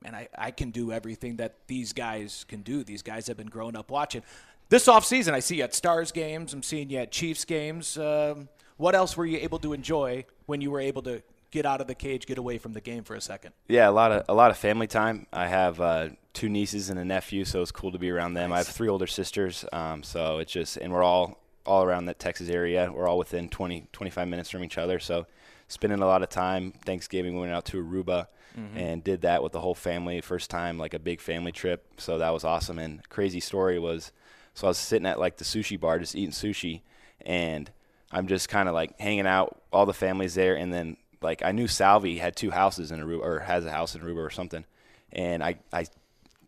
and 0.04 0.14
I, 0.14 0.28
I 0.37 0.50
can 0.50 0.70
do 0.70 0.92
everything 0.92 1.37
that 1.37 1.54
these 1.66 1.92
guys 1.92 2.44
can 2.48 2.62
do. 2.62 2.85
These 2.85 3.02
guys 3.02 3.26
have 3.28 3.37
been 3.37 3.48
growing 3.48 3.76
up 3.76 3.90
watching. 3.90 4.22
This 4.68 4.87
offseason, 4.87 5.33
I 5.33 5.40
see 5.40 5.57
you 5.57 5.64
at 5.64 5.74
Stars 5.74 6.12
games. 6.12 6.52
I'm 6.52 6.62
seeing 6.62 6.90
you 6.90 6.98
at 6.98 7.11
Chiefs 7.11 7.44
games. 7.44 7.96
Um, 7.96 8.48
what 8.76 8.94
else 8.94 9.16
were 9.16 9.26
you 9.26 9.38
able 9.38 9.59
to 9.61 9.72
enjoy 9.72 10.26
when 10.46 10.61
you 10.61 10.70
were 10.70 10.81
able 10.81 11.02
to 11.02 11.22
get 11.50 11.66
out 11.66 11.81
of 11.81 11.87
the 11.87 11.94
cage, 11.94 12.26
get 12.26 12.38
away 12.38 12.59
from 12.59 12.72
the 12.72 12.81
game 12.81 13.04
for 13.04 13.14
a 13.14 13.20
second. 13.20 13.52
Yeah, 13.68 13.88
a 13.88 13.92
lot 13.92 14.12
of 14.12 14.24
a 14.28 14.35
lot 14.35 14.50
of 14.50 14.59
family 14.59 14.87
time. 14.87 15.26
I 15.33 15.46
have 15.46 15.81
uh, 15.81 16.11
two 16.33 16.48
nieces 16.48 16.90
and 16.90 16.98
a 16.98 17.04
nephew, 17.04 17.44
so 17.44 17.62
it's 17.62 17.72
cool 17.72 17.92
to 17.92 17.98
be 17.98 18.11
around 18.11 18.35
them. 18.35 18.50
Nice. 18.50 18.57
I 18.57 18.59
have 18.59 18.68
three 18.68 18.88
older 18.88 19.07
sisters, 19.07 19.64
um, 19.72 20.02
so 20.02 20.38
it's 20.38 20.52
just 20.52 20.76
and 20.76 20.92
we're 20.92 21.02
all 21.02 21.40
all 21.64 21.85
around 21.85 22.07
the 22.07 22.14
Texas 22.14 22.48
area. 22.48 22.90
We're 22.92 23.09
all 23.09 23.18
within 23.18 23.48
20 23.48 23.88
25 23.92 24.28
minutes 24.28 24.50
from 24.50 24.64
each 24.64 24.78
other, 24.78 24.98
so 24.98 25.26
spending 25.68 26.00
a 26.00 26.07
lot 26.07 26.22
of 26.22 26.28
time. 26.28 26.72
Thanksgiving, 26.85 27.35
we 27.35 27.40
went 27.40 27.52
out 27.52 27.64
to 27.66 27.83
Aruba 27.83 28.26
mm-hmm. 28.59 28.76
and 28.76 29.04
did 29.04 29.22
that 29.22 29.42
with 29.42 29.52
the 29.52 29.61
whole 29.61 29.74
family. 29.74 30.20
First 30.20 30.50
time, 30.50 30.78
like 30.78 30.94
a 30.94 30.98
big 30.98 31.20
family 31.20 31.52
trip. 31.52 31.87
So 31.98 32.18
that 32.18 32.31
was 32.31 32.44
awesome. 32.44 32.78
And 32.78 33.07
crazy 33.09 33.40
story 33.40 33.78
was, 33.78 34.12
so 34.59 34.66
I 34.66 34.71
was 34.71 34.79
sitting 34.79 35.07
at 35.07 35.21
like 35.21 35.37
the 35.37 35.44
sushi 35.44 35.79
bar, 35.79 36.01
just 36.01 36.16
eating 36.16 36.33
sushi, 36.33 36.81
and 37.25 37.71
I'm 38.11 38.27
just 38.27 38.49
kind 38.49 38.68
of 38.68 38.75
like 38.75 38.99
hanging 38.99 39.27
out. 39.27 39.62
All 39.73 39.87
the 39.87 39.94
families 39.94 40.35
there, 40.35 40.57
and 40.57 40.73
then 40.73 40.97
like 41.23 41.44
I 41.44 41.53
knew 41.53 41.68
Salvi 41.68 42.18
had 42.18 42.35
two 42.35 42.51
houses 42.51 42.90
in 42.90 42.99
Aruba 42.99 43.23
or 43.23 43.38
has 43.40 43.64
a 43.64 43.71
house 43.71 43.94
in 43.94 44.01
Aruba 44.01 44.16
or 44.16 44.31
something, 44.31 44.64
and 45.12 45.44
I 45.44 45.61
I 45.73 45.87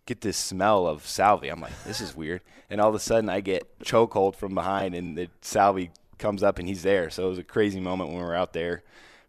get 0.07 0.23
this 0.23 0.37
smell 0.37 0.89
of 0.89 1.07
Salvi. 1.07 1.51
I'm 1.51 1.61
like, 1.61 1.85
this 1.85 2.01
is 2.01 2.17
weird. 2.17 2.41
And 2.69 2.81
all 2.81 2.89
of 2.89 2.97
a 2.97 2.99
sudden, 2.99 3.31
I 3.31 3.41
get 3.41 3.79
chokehold 3.81 4.35
from 4.35 4.57
behind, 4.57 4.97
and 4.97 5.17
the 5.17 5.29
Salvi 5.41 5.93
comes 6.19 6.43
up 6.43 6.59
and 6.59 6.67
he's 6.67 6.83
there. 6.83 7.11
So 7.11 7.27
it 7.27 7.31
was 7.31 7.39
a 7.39 7.45
crazy 7.45 7.79
moment 7.79 8.11
when 8.11 8.19
we 8.19 8.25
were 8.25 8.35
out 8.35 8.53
there 8.55 8.83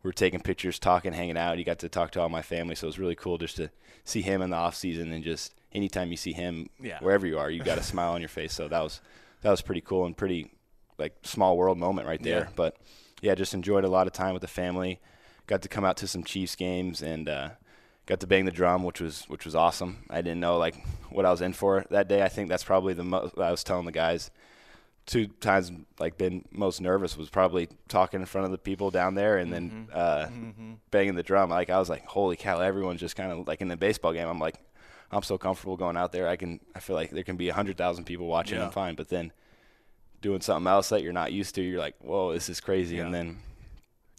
we 0.03 0.07
were 0.07 0.13
taking 0.13 0.39
pictures, 0.39 0.79
talking, 0.79 1.13
hanging 1.13 1.37
out. 1.37 1.57
He 1.57 1.63
got 1.63 1.79
to 1.79 1.89
talk 1.89 2.11
to 2.11 2.21
all 2.21 2.29
my 2.29 2.41
family, 2.41 2.75
so 2.75 2.85
it 2.85 2.89
was 2.89 2.99
really 2.99 3.15
cool 3.15 3.37
just 3.37 3.57
to 3.57 3.69
see 4.03 4.21
him 4.21 4.41
in 4.41 4.49
the 4.49 4.55
off 4.55 4.75
season 4.75 5.11
and 5.11 5.23
just 5.23 5.53
anytime 5.73 6.11
you 6.11 6.17
see 6.17 6.33
him, 6.33 6.69
yeah. 6.81 6.99
wherever 6.99 7.25
you 7.25 7.39
are, 7.39 7.49
you 7.49 7.63
got 7.63 7.77
a 7.77 7.83
smile 7.83 8.13
on 8.13 8.21
your 8.21 8.29
face. 8.29 8.53
So 8.53 8.67
that 8.67 8.81
was 8.81 9.01
that 9.41 9.51
was 9.51 9.61
pretty 9.61 9.81
cool 9.81 10.05
and 10.05 10.15
pretty 10.15 10.51
like 10.97 11.15
small 11.23 11.57
world 11.57 11.77
moment 11.77 12.07
right 12.07 12.21
there. 12.21 12.41
Yeah. 12.41 12.49
But 12.55 12.77
yeah, 13.21 13.35
just 13.35 13.53
enjoyed 13.53 13.83
a 13.83 13.89
lot 13.89 14.07
of 14.07 14.13
time 14.13 14.33
with 14.33 14.41
the 14.41 14.47
family. 14.47 14.99
Got 15.47 15.61
to 15.63 15.69
come 15.69 15.83
out 15.83 15.97
to 15.97 16.07
some 16.07 16.23
Chiefs 16.23 16.55
games 16.55 17.01
and 17.01 17.27
uh, 17.27 17.49
got 18.05 18.19
to 18.21 18.27
bang 18.27 18.45
the 18.45 18.51
drum, 18.51 18.83
which 18.83 19.01
was 19.01 19.25
which 19.27 19.45
was 19.45 19.55
awesome. 19.55 20.03
I 20.09 20.21
didn't 20.21 20.39
know 20.39 20.57
like 20.57 20.75
what 21.09 21.25
I 21.25 21.31
was 21.31 21.41
in 21.41 21.53
for 21.53 21.85
that 21.89 22.07
day. 22.07 22.21
I 22.21 22.29
think 22.29 22.49
that's 22.49 22.63
probably 22.63 22.93
the 22.93 23.03
most. 23.03 23.37
I 23.37 23.51
was 23.51 23.63
telling 23.63 23.85
the 23.85 23.91
guys 23.91 24.31
two 25.07 25.27
times 25.27 25.71
like 25.99 26.17
been 26.17 26.45
most 26.51 26.79
nervous 26.79 27.17
was 27.17 27.29
probably 27.29 27.67
talking 27.87 28.19
in 28.19 28.25
front 28.25 28.45
of 28.45 28.51
the 28.51 28.57
people 28.57 28.91
down 28.91 29.15
there 29.15 29.37
and 29.37 29.51
then 29.51 29.69
mm-hmm. 29.69 29.91
Uh, 29.93 30.25
mm-hmm. 30.27 30.73
banging 30.91 31.15
the 31.15 31.23
drum. 31.23 31.49
Like 31.49 31.69
I 31.69 31.79
was 31.79 31.89
like, 31.89 32.05
holy 32.05 32.35
cow! 32.35 32.59
Everyone's 32.59 32.99
just 32.99 33.15
kind 33.15 33.31
of 33.31 33.47
like 33.47 33.61
in 33.61 33.67
the 33.67 33.77
baseball 33.77 34.13
game. 34.13 34.27
I'm 34.27 34.39
like, 34.39 34.55
I'm 35.11 35.23
so 35.23 35.37
comfortable 35.37 35.75
going 35.77 35.97
out 35.97 36.11
there. 36.11 36.27
I 36.27 36.37
can. 36.37 36.59
I 36.73 36.79
feel 36.79 36.95
like 36.95 37.11
there 37.11 37.23
can 37.23 37.35
be 37.35 37.49
a 37.49 37.53
hundred 37.53 37.77
thousand 37.77 38.05
people 38.05 38.27
watching. 38.27 38.57
Yeah. 38.57 38.65
I'm 38.65 38.71
fine. 38.71 38.95
But 38.95 39.09
then 39.09 39.31
doing 40.21 40.41
something 40.41 40.69
else 40.69 40.89
that 40.89 41.03
you're 41.03 41.13
not 41.13 41.33
used 41.33 41.55
to, 41.55 41.61
you're 41.61 41.79
like, 41.79 41.95
whoa, 41.99 42.31
this 42.33 42.47
is 42.47 42.61
crazy. 42.61 42.97
Yeah. 42.97 43.05
And 43.05 43.13
then 43.13 43.39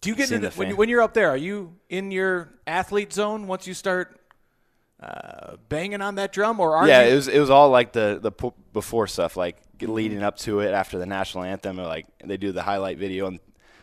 do 0.03 0.11
you 0.11 0.17
get 0.17 0.33
into 0.33 0.51
when, 0.51 0.71
you, 0.71 0.77
when 0.77 0.89
you're 0.89 1.01
up 1.01 1.15
there? 1.15 1.31
Are 1.31 1.37
you 1.37 1.77
in 1.89 2.11
your 2.11 2.51
athlete 2.67 3.13
zone 3.13 3.47
once 3.47 3.67
you 3.67 3.73
start 3.73 4.21
uh, 5.01 5.57
banging 5.69 6.03
on 6.03 6.17
that 6.17 6.33
drum, 6.33 6.61
or 6.61 6.77
are 6.77 6.87
yeah, 6.87 7.05
you? 7.05 7.13
it 7.13 7.15
was 7.15 7.29
it 7.29 7.39
was 7.39 7.51
all 7.51 7.71
like 7.71 7.93
the 7.93 8.19
the 8.21 8.53
before 8.73 9.07
stuff, 9.07 9.37
like 9.37 9.57
leading 9.81 10.23
up 10.23 10.37
to 10.39 10.61
it 10.61 10.73
after 10.73 10.99
the 10.99 11.07
national 11.07 11.45
anthem, 11.45 11.79
or 11.79 11.85
like 11.85 12.07
they 12.25 12.37
do 12.37 12.53
the 12.53 12.63
highlight 12.63 12.99
video 12.99 13.27
on 13.27 13.41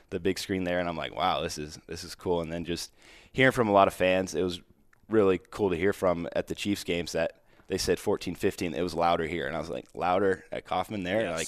the 0.09 0.19
big 0.19 0.37
screen 0.37 0.63
there, 0.63 0.79
and 0.79 0.89
I'm 0.89 0.97
like, 0.97 1.15
wow, 1.15 1.41
this 1.41 1.57
is 1.57 1.79
this 1.87 2.03
is 2.03 2.15
cool. 2.15 2.41
And 2.41 2.51
then 2.51 2.65
just 2.65 2.91
hearing 3.31 3.51
from 3.51 3.69
a 3.69 3.71
lot 3.71 3.87
of 3.87 3.93
fans, 3.93 4.35
it 4.35 4.43
was 4.43 4.61
really 5.09 5.39
cool 5.51 5.69
to 5.69 5.75
hear 5.75 5.93
from 5.93 6.27
at 6.33 6.47
the 6.47 6.55
Chiefs 6.55 6.83
games 6.83 7.11
that 7.13 7.33
they 7.67 7.77
said 7.77 7.99
14, 7.99 8.35
15, 8.35 8.73
it 8.73 8.81
was 8.81 8.93
louder 8.93 9.27
here, 9.27 9.47
and 9.47 9.55
I 9.55 9.59
was 9.59 9.69
like, 9.69 9.85
louder 9.93 10.43
at 10.51 10.65
Kauffman 10.65 11.03
there, 11.03 11.21
yes. 11.21 11.27
and 11.27 11.37
like, 11.37 11.47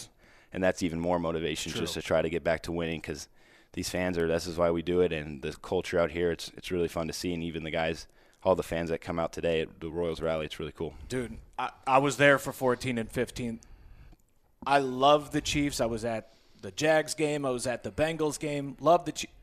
and 0.54 0.64
that's 0.64 0.84
even 0.84 1.00
more 1.00 1.20
motivation 1.20 1.72
True. 1.72 1.82
just 1.82 1.96
to 1.96 2.02
try 2.02 2.22
to 2.22 2.30
get 2.30 2.44
back 2.44 2.64
to 2.64 2.72
winning 2.72 3.00
because 3.00 3.28
these 3.74 3.90
fans 3.90 4.18
are. 4.18 4.28
This 4.28 4.48
is 4.48 4.58
why 4.58 4.70
we 4.72 4.82
do 4.82 5.02
it, 5.02 5.12
and 5.12 5.42
the 5.42 5.54
culture 5.54 6.00
out 6.00 6.12
here, 6.12 6.32
it's 6.32 6.52
it's 6.58 6.72
really 6.72 6.88
fun 6.88 7.08
to 7.08 7.14
see, 7.14 7.34
and 7.34 7.42
even 7.44 7.64
the 7.64 7.72
guys 7.72 8.08
all 8.44 8.56
the 8.56 8.64
fans 8.64 8.90
that 8.90 9.02
come 9.02 9.20
out 9.20 9.32
today 9.32 9.62
at 9.62 9.80
the 9.80 9.90
Royals 9.90 10.22
rally. 10.22 10.46
It's 10.46 10.60
really 10.60 10.72
cool. 10.72 10.96
Dude, 11.08 11.38
I, 11.60 11.70
I 11.86 11.98
was 12.00 12.18
there 12.18 12.40
for 12.40 12.52
14 12.52 12.98
and 12.98 13.12
15. 13.12 13.60
I 14.66 14.80
love 14.80 15.32
the 15.32 15.42
Chiefs. 15.42 15.82
I 15.82 15.86
was 15.86 16.06
at 16.06 16.34
the 16.62 16.72
Jags 16.72 17.14
game. 17.14 17.46
I 17.46 17.50
was 17.50 17.68
at 17.68 17.84
the 17.84 17.92
Bengals 17.92 18.40
game. 18.40 18.78
Love 18.80 19.06
the 19.06 19.12
Chiefs. 19.12 19.34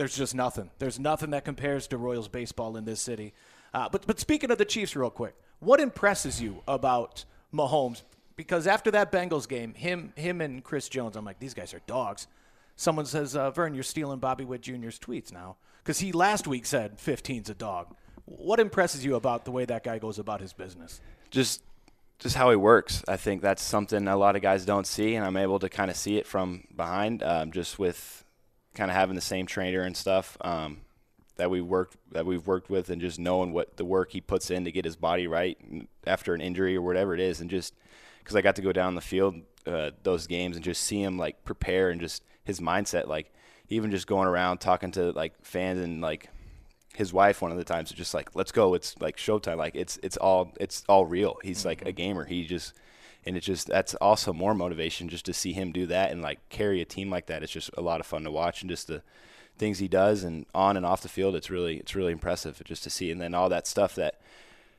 There's 0.00 0.16
just 0.16 0.34
nothing. 0.34 0.70
There's 0.78 0.98
nothing 0.98 1.28
that 1.32 1.44
compares 1.44 1.86
to 1.88 1.98
Royals 1.98 2.26
baseball 2.26 2.78
in 2.78 2.86
this 2.86 3.02
city. 3.02 3.34
Uh, 3.74 3.86
but 3.90 4.06
but 4.06 4.18
speaking 4.18 4.50
of 4.50 4.56
the 4.56 4.64
Chiefs, 4.64 4.96
real 4.96 5.10
quick, 5.10 5.34
what 5.58 5.78
impresses 5.78 6.40
you 6.40 6.62
about 6.66 7.26
Mahomes? 7.52 8.00
Because 8.34 8.66
after 8.66 8.90
that 8.92 9.12
Bengals 9.12 9.46
game, 9.46 9.74
him 9.74 10.14
him 10.16 10.40
and 10.40 10.64
Chris 10.64 10.88
Jones, 10.88 11.16
I'm 11.16 11.26
like, 11.26 11.38
these 11.38 11.52
guys 11.52 11.74
are 11.74 11.82
dogs. 11.86 12.28
Someone 12.76 13.04
says, 13.04 13.36
uh, 13.36 13.50
Vern, 13.50 13.74
you're 13.74 13.82
stealing 13.82 14.20
Bobby 14.20 14.42
Witt 14.42 14.62
Jr.'s 14.62 14.98
tweets 14.98 15.34
now 15.34 15.56
because 15.84 15.98
he 15.98 16.12
last 16.12 16.46
week 16.46 16.64
said 16.64 16.96
15's 16.96 17.50
a 17.50 17.54
dog. 17.54 17.94
What 18.24 18.58
impresses 18.58 19.04
you 19.04 19.16
about 19.16 19.44
the 19.44 19.50
way 19.50 19.66
that 19.66 19.84
guy 19.84 19.98
goes 19.98 20.18
about 20.18 20.40
his 20.40 20.54
business? 20.54 21.02
Just 21.30 21.62
just 22.18 22.36
how 22.36 22.48
he 22.48 22.56
works. 22.56 23.04
I 23.06 23.18
think 23.18 23.42
that's 23.42 23.60
something 23.62 24.08
a 24.08 24.16
lot 24.16 24.34
of 24.34 24.40
guys 24.40 24.64
don't 24.64 24.86
see, 24.86 25.14
and 25.14 25.26
I'm 25.26 25.36
able 25.36 25.58
to 25.58 25.68
kind 25.68 25.90
of 25.90 25.96
see 25.98 26.16
it 26.16 26.26
from 26.26 26.64
behind, 26.74 27.22
um, 27.22 27.52
just 27.52 27.78
with 27.78 28.24
kind 28.74 28.90
of 28.90 28.96
having 28.96 29.14
the 29.14 29.20
same 29.20 29.46
trainer 29.46 29.82
and 29.82 29.96
stuff 29.96 30.36
um, 30.40 30.78
that 31.36 31.50
we 31.50 31.60
worked 31.60 31.96
that 32.12 32.26
we've 32.26 32.46
worked 32.46 32.70
with, 32.70 32.90
and 32.90 33.00
just 33.00 33.18
knowing 33.18 33.52
what 33.52 33.76
the 33.76 33.84
work 33.84 34.12
he 34.12 34.20
puts 34.20 34.50
in 34.50 34.64
to 34.64 34.72
get 34.72 34.84
his 34.84 34.96
body 34.96 35.26
right 35.26 35.58
after 36.06 36.34
an 36.34 36.40
injury 36.40 36.76
or 36.76 36.82
whatever 36.82 37.14
it 37.14 37.20
is, 37.20 37.40
and 37.40 37.50
just 37.50 37.74
because 38.18 38.36
I 38.36 38.40
got 38.40 38.56
to 38.56 38.62
go 38.62 38.72
down 38.72 38.94
the 38.94 39.00
field 39.00 39.36
uh, 39.66 39.90
those 40.02 40.26
games 40.26 40.56
and 40.56 40.64
just 40.64 40.82
see 40.82 41.02
him 41.02 41.18
like 41.18 41.44
prepare 41.44 41.90
and 41.90 42.00
just 42.00 42.22
his 42.44 42.60
mindset, 42.60 43.06
like 43.06 43.32
even 43.68 43.90
just 43.90 44.06
going 44.06 44.26
around 44.26 44.58
talking 44.58 44.90
to 44.92 45.12
like 45.12 45.34
fans 45.42 45.80
and 45.80 46.00
like 46.00 46.28
his 46.94 47.12
wife 47.12 47.40
one 47.40 47.52
of 47.52 47.56
the 47.56 47.64
times 47.64 47.92
just 47.92 48.14
like 48.14 48.34
let's 48.34 48.50
go 48.50 48.74
it's 48.74 49.00
like 49.00 49.16
showtime 49.16 49.56
like 49.56 49.76
it's 49.76 49.98
it's 50.02 50.16
all 50.16 50.52
it's 50.58 50.84
all 50.88 51.06
real 51.06 51.38
he's 51.44 51.60
mm-hmm. 51.60 51.68
like 51.68 51.82
a 51.82 51.84
mm-hmm. 51.86 51.96
gamer 51.96 52.24
he 52.24 52.44
just 52.44 52.74
and 53.26 53.36
it's 53.36 53.46
just 53.46 53.66
that's 53.66 53.94
also 53.96 54.32
more 54.32 54.54
motivation 54.54 55.08
just 55.08 55.26
to 55.26 55.32
see 55.32 55.52
him 55.52 55.72
do 55.72 55.86
that 55.86 56.10
and 56.10 56.22
like 56.22 56.46
carry 56.48 56.80
a 56.80 56.84
team 56.84 57.10
like 57.10 57.26
that. 57.26 57.42
It's 57.42 57.52
just 57.52 57.70
a 57.76 57.82
lot 57.82 58.00
of 58.00 58.06
fun 58.06 58.24
to 58.24 58.30
watch 58.30 58.62
and 58.62 58.70
just 58.70 58.86
the 58.86 59.02
things 59.58 59.78
he 59.78 59.88
does 59.88 60.24
and 60.24 60.46
on 60.54 60.76
and 60.76 60.86
off 60.86 61.02
the 61.02 61.08
field. 61.08 61.36
It's 61.36 61.50
really 61.50 61.76
it's 61.76 61.94
really 61.94 62.12
impressive 62.12 62.62
just 62.64 62.82
to 62.84 62.90
see. 62.90 63.10
And 63.10 63.20
then 63.20 63.34
all 63.34 63.48
that 63.50 63.66
stuff 63.66 63.94
that 63.96 64.20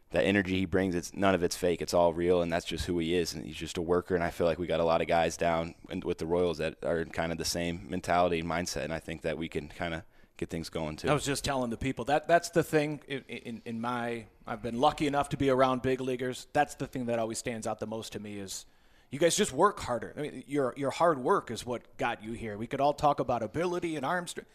that 0.10 0.26
energy 0.26 0.58
he 0.58 0.66
brings 0.66 0.96
it's 0.96 1.14
none 1.14 1.36
of 1.36 1.44
it's 1.44 1.56
fake. 1.56 1.82
It's 1.82 1.94
all 1.94 2.14
real 2.14 2.42
and 2.42 2.52
that's 2.52 2.66
just 2.66 2.86
who 2.86 2.98
he 3.00 3.16
is. 3.16 3.34
And 3.34 3.46
he's 3.46 3.56
just 3.56 3.78
a 3.78 3.82
worker 3.82 4.16
and 4.16 4.24
I 4.24 4.32
feel 4.32 4.48
like 4.48 4.60
we 4.60 4.68
got 4.68 4.80
a 4.80 4.86
lot 4.86 5.02
of 5.02 5.08
guys 5.08 5.38
down 5.38 5.76
with 6.04 6.18
the 6.18 6.26
Royals 6.26 6.58
that 6.58 6.76
are 6.84 7.06
kind 7.06 7.32
of 7.32 7.38
the 7.38 7.46
same 7.46 7.86
mentality 7.90 8.40
and 8.40 8.50
mindset. 8.50 8.84
And 8.84 8.94
I 8.94 9.00
think 9.00 9.22
that 9.22 9.38
we 9.38 9.48
can 9.48 9.70
kind 9.70 9.94
of 9.94 10.02
get 10.42 10.50
things 10.50 10.70
going 10.70 10.96
too. 10.96 11.08
I 11.08 11.14
was 11.14 11.24
just 11.24 11.46
telling 11.46 11.70
the 11.70 11.78
people 11.78 12.06
that 12.06 12.28
that's 12.28 12.50
the 12.50 12.64
thing 12.64 13.00
in, 13.08 13.24
in, 13.28 13.62
in, 13.64 13.80
my 13.80 14.26
I've 14.48 14.64
been 14.64 14.80
lucky 14.80 15.06
enough 15.06 15.30
to 15.30 15.38
be 15.38 15.52
around 15.52 15.84
big 15.84 16.02
leaguers. 16.02 16.48
That's 16.52 16.74
the 16.76 16.88
thing 16.88 17.06
that 17.06 17.20
always 17.20 17.38
stands 17.38 17.68
out 17.68 17.80
the 17.80 17.86
most 17.86 18.14
to 18.14 18.20
me 18.20 18.40
is 18.40 18.66
you 19.12 19.20
guys 19.20 19.36
just 19.36 19.54
work 19.54 19.80
harder. 19.80 20.16
I 20.18 20.22
mean, 20.22 20.44
your 20.48 20.74
your 20.76 20.90
hard 20.90 21.20
work 21.20 21.52
is 21.52 21.64
what 21.64 21.96
got 21.98 22.24
you 22.24 22.34
here. 22.34 22.58
We 22.58 22.66
could 22.66 22.82
all 22.82 22.94
talk 22.94 23.20
about 23.20 23.44
ability 23.44 23.96
and 23.96 24.04
arm 24.04 24.26
strength. 24.26 24.50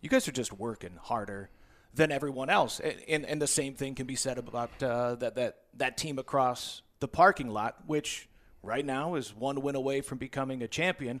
You 0.00 0.08
guys 0.08 0.26
are 0.26 0.32
just 0.32 0.52
working 0.52 0.98
harder 1.00 1.48
than 1.94 2.10
everyone 2.10 2.50
else, 2.50 2.80
and 2.80 3.24
and 3.24 3.40
the 3.40 3.46
same 3.46 3.74
thing 3.74 3.94
can 3.94 4.06
be 4.06 4.16
said 4.16 4.36
about 4.36 4.82
uh, 4.82 5.14
that 5.14 5.36
that 5.36 5.58
that 5.74 5.96
team 5.96 6.18
across 6.18 6.82
the 6.98 7.06
parking 7.06 7.50
lot, 7.50 7.76
which 7.86 8.28
right 8.64 8.84
now 8.84 9.14
is 9.14 9.32
one 9.32 9.62
win 9.62 9.76
away 9.76 10.00
from 10.00 10.18
becoming 10.18 10.60
a 10.60 10.68
champion. 10.68 11.20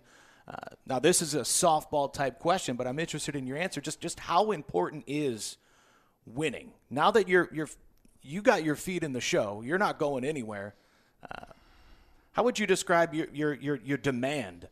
Now, 0.86 0.98
this 0.98 1.22
is 1.22 1.34
a 1.34 1.40
softball 1.40 2.12
type 2.12 2.38
question, 2.40 2.76
but 2.76 2.86
I'm 2.86 2.98
interested 2.98 3.36
in 3.36 3.46
your 3.46 3.56
answer. 3.56 3.80
Just 3.80 4.00
just 4.00 4.18
how 4.18 4.50
important 4.50 5.04
is 5.06 5.56
winning 6.26 6.72
now 6.90 7.10
that 7.10 7.28
you're 7.28 7.48
you're 7.52 7.68
you 8.22 8.42
got 8.42 8.64
your 8.64 8.76
feet 8.76 9.02
in 9.02 9.12
the 9.12 9.20
show? 9.20 9.62
You're 9.64 9.78
not 9.78 9.98
going 9.98 10.24
anywhere. 10.24 10.74
Uh, 11.22 11.44
how 12.32 12.42
would 12.42 12.58
you 12.58 12.66
describe 12.66 13.14
your, 13.14 13.28
your 13.32 13.54
your 13.54 13.76
your 13.76 13.98
demand 13.98 14.68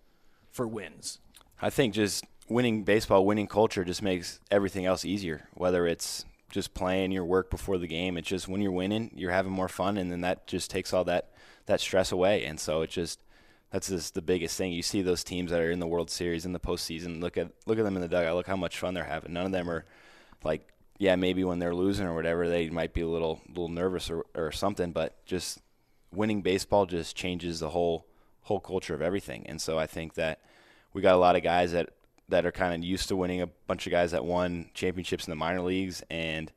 for 0.50 0.66
wins? 0.66 1.18
I 1.60 1.70
think 1.70 1.94
just 1.94 2.24
winning 2.48 2.82
baseball, 2.82 3.24
winning 3.24 3.46
culture 3.46 3.84
just 3.84 4.02
makes 4.02 4.40
everything 4.50 4.86
else 4.86 5.04
easier. 5.04 5.48
Whether 5.54 5.86
it's 5.86 6.24
just 6.50 6.74
playing 6.74 7.12
your 7.12 7.24
work 7.24 7.50
before 7.50 7.78
the 7.78 7.86
game, 7.86 8.16
it's 8.16 8.28
just 8.28 8.48
when 8.48 8.60
you're 8.60 8.72
winning, 8.72 9.10
you're 9.14 9.30
having 9.30 9.52
more 9.52 9.68
fun, 9.68 9.98
and 9.98 10.10
then 10.10 10.22
that 10.22 10.46
just 10.46 10.70
takes 10.70 10.92
all 10.92 11.04
that 11.04 11.30
that 11.66 11.80
stress 11.80 12.10
away. 12.10 12.44
And 12.44 12.58
so 12.58 12.82
it 12.82 12.90
just 12.90 13.20
that's 13.70 13.88
just 13.88 14.14
the 14.14 14.22
biggest 14.22 14.56
thing. 14.56 14.72
You 14.72 14.82
see 14.82 15.02
those 15.02 15.22
teams 15.22 15.50
that 15.50 15.60
are 15.60 15.70
in 15.70 15.80
the 15.80 15.86
World 15.86 16.10
Series 16.10 16.46
in 16.46 16.52
the 16.52 16.60
postseason. 16.60 17.20
Look 17.20 17.36
at 17.36 17.50
look 17.66 17.78
at 17.78 17.84
them 17.84 17.96
in 17.96 18.02
the 18.02 18.08
dugout. 18.08 18.34
Look 18.34 18.46
how 18.46 18.56
much 18.56 18.78
fun 18.78 18.94
they're 18.94 19.04
having. 19.04 19.32
None 19.32 19.46
of 19.46 19.52
them 19.52 19.68
are 19.70 19.84
like 20.44 20.68
yeah 20.98 21.16
maybe 21.16 21.44
when 21.44 21.58
they're 21.58 21.74
losing 21.74 22.06
or 22.06 22.14
whatever 22.14 22.48
they 22.48 22.70
might 22.70 22.92
be 22.92 23.02
a 23.02 23.08
little 23.08 23.40
little 23.48 23.68
nervous 23.68 24.10
or 24.10 24.24
or 24.34 24.52
something. 24.52 24.92
But 24.92 25.24
just 25.26 25.60
winning 26.12 26.40
baseball 26.40 26.86
just 26.86 27.14
changes 27.14 27.60
the 27.60 27.70
whole 27.70 28.06
whole 28.42 28.60
culture 28.60 28.94
of 28.94 29.02
everything. 29.02 29.46
And 29.46 29.60
so 29.60 29.78
I 29.78 29.86
think 29.86 30.14
that 30.14 30.40
we 30.94 31.02
got 31.02 31.14
a 31.14 31.18
lot 31.18 31.36
of 31.36 31.42
guys 31.42 31.72
that 31.72 31.90
that 32.30 32.46
are 32.46 32.52
kind 32.52 32.74
of 32.74 32.82
used 32.88 33.08
to 33.08 33.16
winning. 33.16 33.42
A 33.42 33.46
bunch 33.46 33.86
of 33.86 33.90
guys 33.90 34.12
that 34.12 34.24
won 34.24 34.70
championships 34.72 35.26
in 35.26 35.30
the 35.30 35.36
minor 35.36 35.60
leagues 35.60 36.02
and 36.10 36.50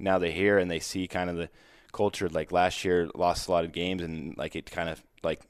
now 0.00 0.18
they're 0.18 0.32
here 0.32 0.58
and 0.58 0.70
they 0.70 0.80
see 0.80 1.06
kind 1.06 1.28
of 1.28 1.36
the 1.36 1.50
culture. 1.92 2.28
Like 2.28 2.52
last 2.52 2.84
year, 2.84 3.10
lost 3.14 3.48
a 3.48 3.50
lot 3.50 3.64
of 3.64 3.72
games 3.72 4.02
and 4.02 4.36
like 4.38 4.56
it 4.56 4.70
kind 4.70 4.88
of 4.88 5.02
like 5.22 5.42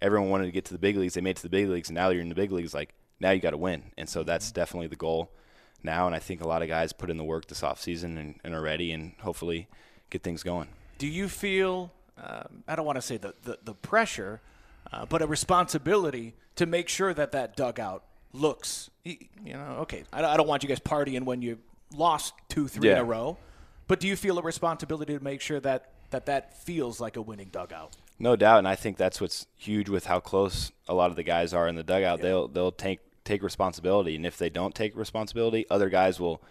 everyone 0.00 0.30
wanted 0.30 0.46
to 0.46 0.52
get 0.52 0.64
to 0.66 0.72
the 0.72 0.78
big 0.78 0.96
leagues. 0.96 1.14
They 1.14 1.20
made 1.20 1.30
it 1.30 1.36
to 1.36 1.42
the 1.42 1.48
big 1.48 1.68
leagues, 1.68 1.88
and 1.88 1.94
now 1.96 2.08
you're 2.10 2.22
in 2.22 2.28
the 2.28 2.34
big 2.34 2.52
leagues. 2.52 2.74
Like 2.74 2.94
now 3.20 3.30
you 3.30 3.40
got 3.40 3.50
to 3.50 3.56
win, 3.58 3.82
and 3.96 4.08
so 4.08 4.22
that's 4.22 4.52
definitely 4.52 4.86
the 4.88 4.96
goal. 4.96 5.30
now, 5.82 6.06
and 6.06 6.14
I 6.14 6.18
think 6.18 6.40
a 6.40 6.48
lot 6.48 6.62
of 6.62 6.68
guys 6.68 6.92
put 6.92 7.08
in 7.10 7.16
the 7.16 7.24
work 7.24 7.46
this 7.46 7.60
offseason 7.62 8.18
and, 8.18 8.34
and 8.44 8.54
are 8.54 8.60
ready 8.62 8.90
and 8.92 9.12
hopefully 9.20 9.68
get 10.10 10.22
things 10.22 10.42
going. 10.42 10.68
Do 10.98 11.06
you 11.06 11.28
feel, 11.28 11.92
um, 12.20 12.64
I 12.66 12.74
don't 12.74 12.84
want 12.86 12.96
to 12.96 13.02
say 13.02 13.16
the, 13.16 13.34
the, 13.44 13.58
the 13.62 13.74
pressure, 13.74 14.40
uh, 14.92 15.06
but 15.06 15.22
a 15.22 15.26
responsibility 15.28 16.34
to 16.56 16.66
make 16.66 16.88
sure 16.88 17.14
that 17.14 17.30
that 17.32 17.56
dugout 17.56 18.02
looks, 18.32 18.90
you 19.04 19.18
know, 19.44 19.76
okay, 19.82 20.02
I, 20.12 20.24
I 20.24 20.36
don't 20.36 20.48
want 20.48 20.62
you 20.64 20.68
guys 20.68 20.80
partying 20.80 21.22
when 21.24 21.42
you 21.42 21.58
lost 21.94 22.34
two, 22.48 22.66
three 22.68 22.88
Yeah. 22.88 22.94
in 22.96 22.98
a 23.00 23.04
row, 23.04 23.36
but 23.86 24.00
do 24.00 24.08
you 24.08 24.16
feel 24.16 24.38
a 24.38 24.42
responsibility 24.42 25.16
to 25.16 25.22
make 25.22 25.40
sure 25.40 25.60
that 25.60 25.92
that, 26.10 26.26
that 26.26 26.56
feels 26.62 27.00
like 27.00 27.16
a 27.16 27.22
winning 27.22 27.48
dugout? 27.52 27.92
No 28.18 28.34
doubt, 28.34 28.58
and 28.58 28.68
I 28.68 28.74
think 28.74 28.96
that's 28.96 29.20
what's 29.20 29.46
huge 29.56 29.88
with 29.88 30.06
how 30.06 30.18
close 30.18 30.72
a 30.88 30.94
lot 30.94 31.10
of 31.10 31.16
the 31.16 31.22
guys 31.22 31.54
are 31.54 31.68
in 31.68 31.76
the 31.76 31.84
dugout. 31.84 32.20
They'll 32.20 32.48
they'll 32.48 32.72
take 32.72 33.00
take 33.24 33.42
responsibility, 33.42 34.16
and 34.16 34.26
if 34.26 34.36
they 34.36 34.50
don't 34.50 34.74
take 34.74 34.96
responsibility, 34.96 35.66
other 35.70 35.88
guys 35.88 36.18
will 36.18 36.42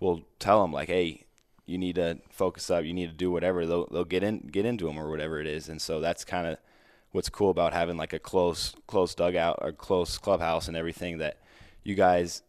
will 0.00 0.22
tell 0.38 0.60
them 0.60 0.72
like, 0.72 0.88
"Hey, 0.88 1.24
you 1.64 1.78
need 1.78 1.94
to 1.94 2.18
focus 2.30 2.68
up. 2.70 2.84
You 2.84 2.92
need 2.92 3.08
to 3.08 3.16
do 3.16 3.30
whatever." 3.30 3.64
They'll 3.66 3.86
they'll 3.86 4.04
get 4.04 4.22
in 4.22 4.48
get 4.52 4.66
into 4.66 4.86
them 4.86 4.98
or 4.98 5.08
whatever 5.08 5.40
it 5.40 5.46
is, 5.46 5.68
and 5.68 5.80
so 5.80 6.00
that's 6.00 6.24
kind 6.24 6.46
of 6.46 6.58
what's 7.12 7.30
cool 7.30 7.50
about 7.50 7.72
having 7.72 7.96
like 7.96 8.12
a 8.12 8.18
close 8.18 8.74
close 8.86 9.14
dugout 9.14 9.58
or 9.62 9.72
close 9.72 10.18
clubhouse 10.18 10.68
and 10.68 10.76
everything 10.76 11.18
that 11.18 11.38
you 11.84 11.94
guys 11.94 12.42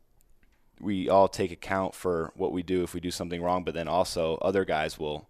we 0.80 1.08
all 1.08 1.28
take 1.28 1.52
account 1.52 1.96
for 1.96 2.34
what 2.36 2.52
we 2.52 2.64
do 2.64 2.84
if 2.84 2.94
we 2.94 3.00
do 3.00 3.12
something 3.12 3.42
wrong, 3.42 3.64
but 3.64 3.74
then 3.74 3.88
also 3.88 4.36
other 4.42 4.66
guys 4.66 5.00
will 5.00 5.30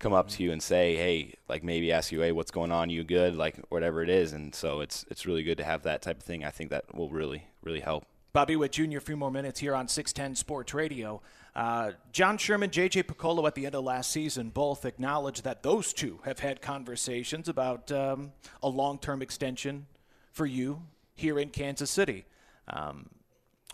come 0.00 0.12
up 0.12 0.28
to 0.30 0.42
you 0.42 0.50
and 0.50 0.60
say, 0.60 0.96
"Hey, 0.96 1.34
like 1.48 1.62
maybe 1.62 1.92
ask 1.92 2.10
you, 2.10 2.20
hey, 2.20 2.32
what's 2.32 2.50
going 2.50 2.72
on? 2.72 2.90
You 2.90 3.04
good? 3.04 3.36
Like 3.36 3.56
whatever 3.68 4.02
it 4.02 4.10
is." 4.10 4.32
And 4.32 4.52
so 4.52 4.80
it's 4.80 5.06
it's 5.08 5.26
really 5.26 5.44
good 5.44 5.58
to 5.58 5.64
have 5.64 5.84
that 5.84 6.02
type 6.02 6.18
of 6.18 6.24
thing. 6.24 6.44
I 6.44 6.50
think 6.50 6.70
that 6.70 6.92
will 6.94 7.10
really 7.10 7.44
really 7.62 7.80
help. 7.80 8.04
Bobby 8.32 8.56
Witt 8.56 8.72
Jr., 8.72 8.98
a 8.98 9.00
few 9.00 9.16
more 9.16 9.30
minutes 9.30 9.58
here 9.60 9.74
on 9.74 9.88
610 9.88 10.36
Sports 10.36 10.72
Radio. 10.72 11.20
Uh, 11.54 11.92
John 12.12 12.38
Sherman, 12.38 12.70
J.J. 12.70 13.02
Picollo 13.02 13.44
at 13.46 13.56
the 13.56 13.66
end 13.66 13.74
of 13.74 13.82
last 13.82 14.12
season 14.12 14.50
both 14.50 14.84
acknowledged 14.84 15.42
that 15.42 15.64
those 15.64 15.92
two 15.92 16.20
have 16.24 16.38
had 16.38 16.62
conversations 16.62 17.48
about 17.48 17.90
um, 17.90 18.32
a 18.62 18.68
long 18.68 18.98
term 18.98 19.20
extension 19.20 19.86
for 20.30 20.46
you 20.46 20.82
here 21.14 21.40
in 21.40 21.50
Kansas 21.50 21.90
City. 21.90 22.24
Um, 22.68 23.10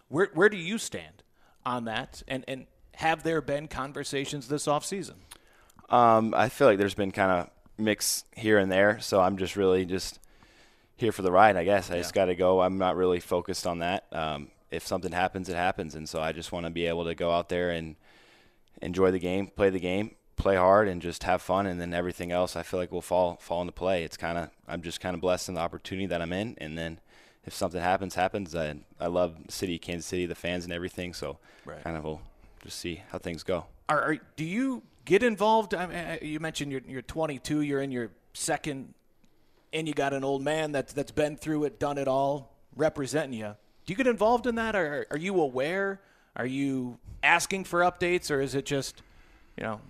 where, 0.09 0.31
where 0.33 0.49
do 0.49 0.57
you 0.57 0.79
stand 0.79 1.23
on 1.67 1.85
that? 1.85 2.23
And, 2.27 2.45
and 2.49 2.67
have 2.95 3.23
there 3.25 3.43
been 3.43 3.69
conversations 3.69 4.49
this 4.49 4.67
offseason? 4.67 5.17
Um, 5.91 6.35
I 6.37 6.49
feel 6.49 6.67
like 6.67 6.79
there's 6.79 6.95
been 6.95 7.13
kind 7.13 7.31
of 7.31 7.51
mix 7.79 8.25
here 8.35 8.59
and 8.59 8.71
there, 8.71 8.99
so 9.01 9.21
I'm 9.21 9.37
just 9.37 9.57
really 9.57 9.85
just 9.85 10.19
here 10.97 11.13
for 11.13 11.23
the 11.23 11.31
ride. 11.31 11.57
I 11.57 11.65
guess 11.65 11.91
I 11.91 11.99
just 11.99 12.15
got 12.15 12.27
to 12.27 12.35
go. 12.35 12.61
I'm 12.61 12.79
not 12.79 12.97
really 12.97 13.21
focused 13.21 13.67
on 13.67 13.81
that. 13.81 14.07
Um, 14.13 14.49
if 14.71 14.87
something 14.87 15.13
happens, 15.13 15.49
it 15.49 15.57
happens, 15.57 15.95
and 15.95 16.09
so 16.09 16.21
I 16.21 16.33
just 16.33 16.53
want 16.53 16.67
to 16.67 16.71
be 16.71 16.87
able 16.87 17.05
to 17.05 17.15
go 17.15 17.31
out 17.31 17.49
there 17.49 17.71
and 17.71 17.97
enjoy 18.83 19.11
the 19.11 19.19
game, 19.19 19.47
play 19.47 19.71
the 19.71 19.79
game, 19.79 20.17
play 20.37 20.57
hard, 20.57 20.89
and 20.89 21.01
just 21.01 21.23
have 21.23 21.41
fun, 21.41 21.67
and 21.67 21.81
then 21.81 21.95
everything 21.95 22.33
else 22.33 22.57
I 22.57 22.63
feel 22.63 22.81
like 22.81 22.91
will 22.91 23.03
fall 23.03 23.37
fall 23.41 23.61
into 23.61 23.73
play. 23.73 24.03
It's 24.03 24.17
kind 24.17 24.37
of 24.39 24.51
I'm 24.67 24.83
just 24.83 25.01
kind 25.01 25.15
of 25.15 25.21
blessed 25.21 25.49
in 25.49 25.55
the 25.55 25.61
opportunity 25.61 26.07
that 26.07 26.21
I'm 26.21 26.33
in, 26.33 26.57
and 26.59 26.77
then 26.77 26.99
if 27.45 27.55
something 27.55 27.81
happens, 27.81 28.17
happens. 28.17 28.55
I 28.57 28.75
I 28.99 29.07
love 29.07 29.47
the 29.47 29.53
city, 29.53 29.79
Kansas 29.79 30.07
City, 30.07 30.27
the 30.27 30.35
fans, 30.35 30.65
and 30.65 30.73
everything. 30.73 31.15
So 31.15 31.39
Right. 31.65 31.83
kind 31.83 31.97
of 31.97 32.05
we'll 32.05 32.23
just 32.63 32.79
see 32.79 33.03
how 33.11 33.19
things 33.19 33.43
go. 33.43 33.67
Are, 33.89 34.01
are 34.01 34.17
do 34.37 34.45
you 34.45 34.83
get 35.07 35.23
involved? 35.23 35.73
I 35.73 35.87
mean, 35.87 36.19
you 36.21 36.39
mentioned 36.41 36.71
you're, 36.71 36.83
you're 36.87 37.01
22. 37.01 37.63
You're 37.63 37.81
in 37.81 37.91
your 37.91 38.11
second, 38.35 38.93
and 39.73 39.89
you 39.89 39.95
got 39.95 40.13
an 40.13 40.23
old 40.23 40.43
man 40.43 40.73
that's 40.73 40.93
that's 40.93 41.13
been 41.13 41.37
through 41.37 41.65
it, 41.65 41.81
done 41.81 41.97
it 41.97 42.09
all, 42.09 42.53
representing 42.77 43.39
you. 43.39 43.55
Do 43.87 43.93
you 43.93 43.97
get 43.97 44.07
involved 44.07 44.47
in 44.47 44.57
that? 44.57 44.77
Or 44.77 45.07
are 45.11 45.17
you 45.17 45.41
aware? 45.41 46.01
Are 46.35 46.47
you 46.47 46.99
asking 47.23 47.65
for 47.65 47.81
updates, 47.81 48.31
or 48.31 48.43
is 48.43 48.55
it 48.55 48.67
just, 48.67 49.03
you 49.57 49.65
know, 49.65 49.81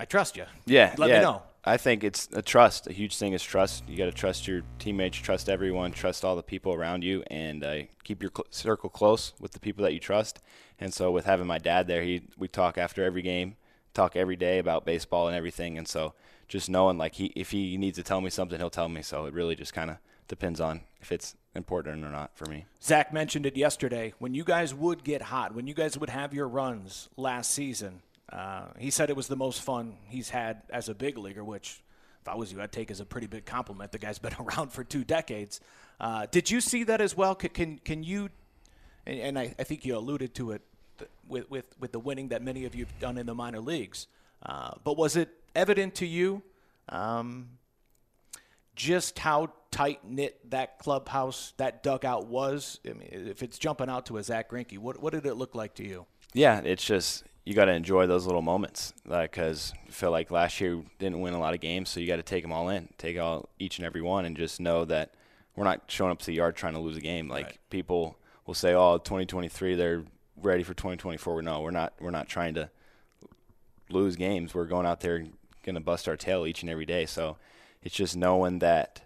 I 0.00 0.04
trust 0.04 0.36
you? 0.36 0.46
Yeah, 0.66 0.94
let 0.98 1.10
yeah. 1.10 1.18
me 1.18 1.22
know. 1.22 1.42
I 1.64 1.76
think 1.76 2.02
it's 2.02 2.28
a 2.32 2.42
trust. 2.42 2.88
A 2.88 2.92
huge 2.92 3.16
thing 3.16 3.34
is 3.34 3.42
trust. 3.42 3.84
You 3.88 3.96
got 3.96 4.06
to 4.06 4.12
trust 4.12 4.48
your 4.48 4.62
teammates, 4.80 5.16
trust 5.18 5.48
everyone, 5.48 5.92
trust 5.92 6.24
all 6.24 6.34
the 6.34 6.42
people 6.42 6.72
around 6.72 7.04
you, 7.04 7.22
and 7.28 7.62
uh, 7.62 7.76
keep 8.02 8.20
your 8.20 8.32
cl- 8.34 8.48
circle 8.50 8.90
close 8.90 9.32
with 9.38 9.52
the 9.52 9.60
people 9.60 9.84
that 9.84 9.92
you 9.92 10.00
trust. 10.00 10.40
And 10.80 10.92
so, 10.92 11.12
with 11.12 11.24
having 11.24 11.46
my 11.46 11.58
dad 11.58 11.86
there, 11.86 12.02
he 12.02 12.22
we 12.36 12.48
talk 12.48 12.78
after 12.78 13.04
every 13.04 13.22
game, 13.22 13.54
talk 13.94 14.16
every 14.16 14.36
day 14.36 14.58
about 14.58 14.84
baseball 14.84 15.28
and 15.28 15.36
everything. 15.36 15.78
And 15.78 15.86
so, 15.86 16.14
just 16.48 16.68
knowing 16.68 16.98
like 16.98 17.14
he 17.14 17.26
if 17.36 17.50
he 17.50 17.76
needs 17.76 17.96
to 17.96 18.02
tell 18.02 18.20
me 18.20 18.30
something, 18.30 18.58
he'll 18.58 18.70
tell 18.70 18.88
me. 18.88 19.02
So 19.02 19.26
it 19.26 19.34
really 19.34 19.56
just 19.56 19.72
kind 19.72 19.90
of 19.90 19.96
depends 20.28 20.60
on 20.60 20.82
if 21.00 21.12
it's 21.12 21.36
important 21.54 22.04
or 22.04 22.10
not 22.10 22.30
for 22.34 22.46
me. 22.46 22.66
Zach 22.82 23.12
mentioned 23.12 23.46
it 23.46 23.56
yesterday. 23.56 24.14
When 24.18 24.34
you 24.34 24.44
guys 24.44 24.74
would 24.74 25.04
get 25.04 25.22
hot, 25.22 25.54
when 25.54 25.66
you 25.66 25.74
guys 25.74 25.98
would 25.98 26.10
have 26.10 26.32
your 26.32 26.48
runs 26.48 27.08
last 27.16 27.50
season, 27.50 28.02
uh, 28.32 28.66
he 28.78 28.90
said 28.90 29.10
it 29.10 29.16
was 29.16 29.28
the 29.28 29.36
most 29.36 29.60
fun 29.60 29.96
he's 30.08 30.30
had 30.30 30.62
as 30.70 30.88
a 30.88 30.94
big 30.94 31.18
leaguer, 31.18 31.44
which, 31.44 31.82
if 32.20 32.28
I 32.28 32.34
was 32.34 32.52
you, 32.52 32.60
I'd 32.62 32.72
take 32.72 32.90
as 32.90 33.00
a 33.00 33.04
pretty 33.04 33.26
big 33.26 33.44
compliment. 33.44 33.92
The 33.92 33.98
guy's 33.98 34.18
been 34.26 34.34
around 34.38 34.72
for 34.72 34.84
two 34.84 35.04
decades. 35.04 35.60
Uh, 36.00 36.26
did 36.30 36.50
you 36.50 36.60
see 36.60 36.84
that 36.84 37.00
as 37.00 37.16
well? 37.16 37.34
Can 37.34 37.50
can, 37.50 37.78
can 37.78 38.02
you? 38.02 38.30
And, 39.04 39.36
I, 39.36 39.52
I 39.58 39.64
think 39.64 39.84
you 39.84 39.96
alluded 39.96 40.32
to 40.36 40.52
it 40.52 40.62
with, 41.28 41.50
with 41.50 41.66
with 41.78 41.92
the 41.92 41.98
winning 41.98 42.28
that 42.28 42.42
many 42.42 42.64
of 42.64 42.74
you've 42.74 42.98
done 43.00 43.18
in 43.18 43.26
the 43.26 43.34
minor 43.34 43.60
leagues. 43.60 44.06
Uh, 44.44 44.72
but 44.84 44.96
was 44.96 45.16
it 45.16 45.30
evident 45.54 45.94
to 45.96 46.06
you? 46.06 46.42
Um, 46.88 47.50
just 48.74 49.18
how 49.18 49.52
tight 49.70 50.00
knit 50.04 50.50
that 50.50 50.78
clubhouse, 50.78 51.52
that 51.56 51.82
dugout 51.82 52.26
was. 52.26 52.80
I 52.88 52.92
mean, 52.92 53.08
if 53.12 53.42
it's 53.42 53.58
jumping 53.58 53.88
out 53.88 54.06
to 54.06 54.18
a 54.18 54.22
Zach 54.22 54.50
Greinke, 54.50 54.78
what 54.78 55.02
what 55.02 55.12
did 55.12 55.26
it 55.26 55.34
look 55.34 55.54
like 55.54 55.74
to 55.74 55.86
you? 55.86 56.06
Yeah, 56.34 56.60
it's 56.60 56.84
just 56.84 57.24
you 57.44 57.54
got 57.54 57.66
to 57.66 57.72
enjoy 57.72 58.06
those 58.06 58.26
little 58.26 58.42
moments 58.42 58.92
because 59.08 59.72
I 59.88 59.90
feel 59.90 60.10
like 60.10 60.30
last 60.30 60.60
year 60.60 60.82
didn't 60.98 61.20
win 61.20 61.34
a 61.34 61.40
lot 61.40 61.54
of 61.54 61.60
games, 61.60 61.90
so 61.90 62.00
you 62.00 62.06
got 62.06 62.16
to 62.16 62.22
take 62.22 62.42
them 62.42 62.52
all 62.52 62.68
in, 62.68 62.88
take 62.98 63.18
all 63.18 63.48
each 63.58 63.78
and 63.78 63.86
every 63.86 64.02
one, 64.02 64.24
and 64.24 64.36
just 64.36 64.60
know 64.60 64.84
that 64.84 65.14
we're 65.56 65.64
not 65.64 65.82
showing 65.88 66.12
up 66.12 66.18
to 66.20 66.26
the 66.26 66.34
yard 66.34 66.56
trying 66.56 66.74
to 66.74 66.80
lose 66.80 66.96
a 66.96 67.00
game. 67.00 67.28
Like 67.28 67.58
people 67.68 68.16
will 68.46 68.54
say, 68.54 68.74
"Oh, 68.74 68.98
2023, 68.98 69.74
they're 69.74 70.04
ready 70.36 70.62
for 70.62 70.74
2024." 70.74 71.42
No, 71.42 71.60
we're 71.60 71.70
not. 71.70 71.94
We're 72.00 72.10
not 72.10 72.28
trying 72.28 72.54
to 72.54 72.70
lose 73.90 74.16
games. 74.16 74.54
We're 74.54 74.66
going 74.66 74.86
out 74.86 75.00
there 75.00 75.26
going 75.62 75.74
to 75.74 75.80
bust 75.80 76.08
our 76.08 76.16
tail 76.16 76.46
each 76.46 76.62
and 76.62 76.70
every 76.70 76.86
day. 76.86 77.06
So 77.06 77.36
it's 77.82 77.94
just 77.94 78.16
knowing 78.16 78.58
that 78.60 79.02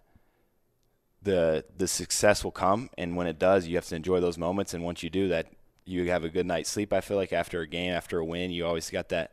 the 1.23 1.65
the 1.77 1.89
success 1.89 2.45
will 2.45 2.53
come, 2.53 2.91
and 2.97 3.17
when 3.17 3.27
it 3.27 3.39
does, 3.39 3.67
you 3.67 3.77
have 3.77 3.87
to 3.87 3.97
enjoy 3.97 4.21
those 4.21 4.39
moments. 4.39 4.75
And 4.75 4.85
once 4.85 5.03
you 5.03 5.11
do 5.11 5.29
that, 5.29 5.47
you 5.85 6.09
have 6.11 6.25
a 6.25 6.29
good 6.29 6.47
night's 6.47 6.71
sleep. 6.71 6.93
I 6.93 7.01
feel 7.01 7.17
like 7.17 7.33
after 7.33 7.61
a 7.61 7.67
game, 7.67 7.93
after 7.93 8.19
a 8.19 8.25
win, 8.25 8.51
you 8.51 8.65
always 8.65 8.91
got 8.91 9.09
that 9.09 9.33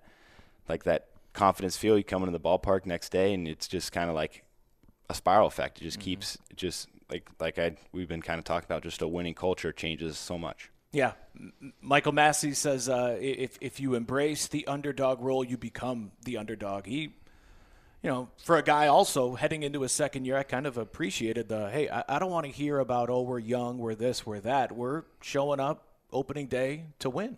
like 0.67 0.83
that 0.85 1.07
confidence 1.33 1.77
feel. 1.77 1.97
You 1.97 2.03
come 2.03 2.23
into 2.23 2.37
the 2.37 2.43
ballpark 2.43 2.85
next 2.85 3.11
day, 3.11 3.33
and 3.33 3.47
it's 3.47 3.67
just 3.67 3.91
kind 3.91 4.09
of 4.09 4.15
like 4.15 4.43
a 5.09 5.13
spiral 5.13 5.47
effect. 5.47 5.81
It 5.81 5.83
just 5.83 5.99
mm-hmm. 5.99 6.05
keeps 6.05 6.37
it 6.49 6.57
just 6.57 6.89
like 7.11 7.29
like 7.39 7.59
I 7.59 7.75
we've 7.91 8.07
been 8.07 8.21
kind 8.21 8.39
of 8.39 8.45
talking 8.45 8.65
about. 8.65 8.81
Just 8.81 9.01
a 9.01 9.07
winning 9.07 9.35
culture 9.35 9.71
changes 9.71 10.17
so 10.17 10.37
much. 10.37 10.71
Yeah, 10.93 11.13
Michael 11.81 12.11
Massey 12.11 12.53
says 12.53 12.87
uh, 12.87 13.17
if 13.19 13.57
if 13.59 13.79
you 13.79 13.95
embrace 13.95 14.47
the 14.47 14.67
underdog 14.67 15.19
role, 15.21 15.43
you 15.43 15.57
become 15.57 16.11
the 16.23 16.37
underdog. 16.37 16.85
He, 16.85 17.15
you 18.03 18.09
know, 18.09 18.29
for 18.43 18.57
a 18.57 18.61
guy 18.61 18.85
also 18.85 19.33
heading 19.33 19.63
into 19.63 19.81
his 19.81 19.91
second 19.91 20.25
year, 20.25 20.37
I 20.37 20.43
kind 20.43 20.67
of 20.67 20.77
appreciated 20.77 21.49
the 21.49 21.71
hey, 21.71 21.89
I, 21.89 22.03
I 22.07 22.19
don't 22.19 22.29
want 22.29 22.45
to 22.45 22.51
hear 22.51 22.77
about 22.77 23.09
oh 23.09 23.23
we're 23.23 23.39
young, 23.39 23.79
we're 23.79 23.95
this, 23.95 24.23
we're 24.23 24.39
that. 24.41 24.71
We're 24.71 25.03
showing 25.19 25.59
up 25.59 25.87
opening 26.11 26.45
day 26.45 26.85
to 26.99 27.09
win. 27.09 27.37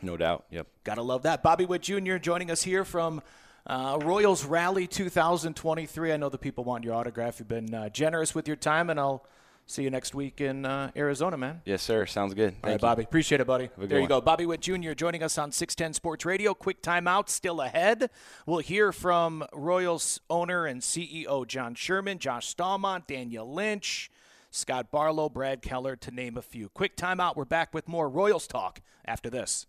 No 0.00 0.16
doubt. 0.16 0.44
Yep. 0.50 0.68
Gotta 0.84 1.02
love 1.02 1.24
that. 1.24 1.42
Bobby 1.42 1.64
Witt 1.64 1.82
Jr. 1.82 2.18
joining 2.18 2.52
us 2.52 2.62
here 2.62 2.84
from 2.84 3.20
uh, 3.66 3.98
Royals 4.00 4.44
Rally 4.44 4.86
2023. 4.86 6.12
I 6.12 6.16
know 6.16 6.28
the 6.28 6.38
people 6.38 6.62
want 6.62 6.84
your 6.84 6.94
autograph. 6.94 7.40
You've 7.40 7.48
been 7.48 7.74
uh, 7.74 7.88
generous 7.88 8.32
with 8.32 8.46
your 8.46 8.56
time, 8.56 8.90
and 8.90 9.00
I'll 9.00 9.24
see 9.66 9.82
you 9.82 9.90
next 9.90 10.14
week 10.14 10.40
in 10.40 10.64
uh, 10.64 10.90
Arizona, 10.96 11.36
man. 11.36 11.62
Yes, 11.64 11.82
sir. 11.82 12.06
Sounds 12.06 12.34
good. 12.34 12.54
All 12.62 12.70
right, 12.70 12.72
you. 12.74 12.78
Bobby. 12.78 13.02
Appreciate 13.04 13.40
it, 13.40 13.46
buddy. 13.46 13.70
There 13.78 13.98
you 13.98 14.02
one. 14.02 14.08
go. 14.08 14.20
Bobby 14.20 14.46
Witt 14.46 14.60
Jr. 14.60 14.92
joining 14.92 15.22
us 15.22 15.38
on 15.38 15.52
610 15.52 15.94
Sports 15.94 16.24
Radio. 16.24 16.54
Quick 16.54 16.82
timeout 16.82 17.28
still 17.28 17.60
ahead. 17.60 18.10
We'll 18.46 18.58
hear 18.58 18.92
from 18.92 19.44
Royals 19.52 20.20
owner 20.28 20.66
and 20.66 20.80
CEO 20.80 21.46
John 21.46 21.74
Sherman, 21.74 22.18
Josh 22.18 22.54
Staumont, 22.54 23.06
Daniel 23.06 23.52
Lynch, 23.52 24.10
Scott 24.50 24.90
Barlow, 24.90 25.28
Brad 25.28 25.62
Keller, 25.62 25.96
to 25.96 26.10
name 26.10 26.36
a 26.36 26.42
few. 26.42 26.68
Quick 26.68 26.96
timeout. 26.96 27.36
We're 27.36 27.44
back 27.44 27.72
with 27.72 27.88
more 27.88 28.08
Royals 28.08 28.46
talk 28.46 28.80
after 29.04 29.30
this. 29.30 29.66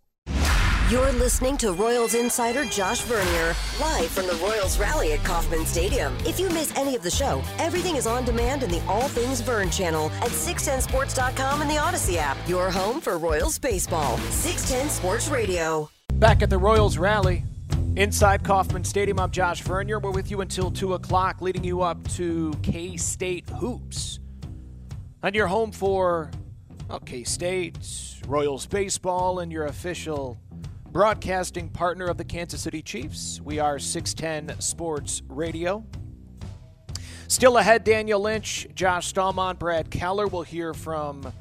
You're 0.94 1.12
listening 1.14 1.58
to 1.58 1.72
Royals 1.72 2.14
insider 2.14 2.66
Josh 2.66 3.02
Vernier, 3.02 3.56
live 3.82 4.12
from 4.12 4.28
the 4.28 4.36
Royals 4.36 4.78
rally 4.78 5.14
at 5.14 5.24
Kauffman 5.24 5.66
Stadium. 5.66 6.16
If 6.20 6.40
you 6.40 6.48
miss 6.50 6.72
any 6.76 6.96
of 6.96 7.02
the 7.02 7.10
show, 7.10 7.42
everything 7.58 7.96
is 7.96 8.06
on 8.06 8.26
demand 8.26 8.62
in 8.62 8.70
the 8.70 8.80
All 8.88 9.08
Things 9.08 9.42
Vern 9.42 9.72
channel 9.72 10.12
at 10.22 10.30
610sports.com 10.30 11.62
and 11.64 11.68
the 11.72 11.78
Audacy 11.78 12.18
app. 12.18 12.38
Your 12.48 12.70
home 12.70 13.02
for 13.02 13.18
Royals 13.18 13.58
baseball. 13.58 14.20
610 14.20 14.92
Sports 14.92 15.30
Radio. 15.30 15.90
Back 16.14 16.44
at 16.44 16.52
the 16.52 16.60
Royals 16.60 17.00
rally 17.00 17.44
inside 17.96 18.44
Kauffman 18.44 18.84
Stadium, 18.84 19.20
I'm 19.20 19.32
Josh 19.32 19.64
Vernier. 19.64 19.98
We're 19.98 20.12
with 20.12 20.30
you 20.30 20.42
until 20.42 20.70
2 20.70 20.94
o'clock, 20.94 21.42
leading 21.42 21.64
you 21.64 21.82
up 21.82 22.08
to 22.10 22.54
K 22.62 22.98
State 22.98 23.50
Hoops. 23.50 24.20
And 25.24 25.34
you're 25.34 25.48
home 25.48 25.72
for 25.72 26.30
K 27.06 27.24
State, 27.24 27.80
Royals 28.28 28.68
Baseball, 28.68 29.40
and 29.40 29.52
your 29.52 29.66
official 29.66 30.38
broadcasting 30.94 31.70
partner 31.70 32.06
of 32.06 32.18
the 32.18 32.24
Kansas 32.24 32.62
City 32.62 32.84
Chiefs. 32.84 33.42
We 33.42 33.58
are 33.58 33.80
610 33.80 34.62
Sports 34.62 35.24
Radio. 35.28 35.84
Still 37.28 37.58
ahead, 37.58 37.84
Daniel 37.84 38.20
Lynch, 38.20 38.68
Josh 38.76 39.12
Staumont, 39.12 39.58
Brad 39.58 39.90
Keller. 39.90 40.28
We'll 40.28 40.44
hear 40.44 40.72
from 40.76 41.34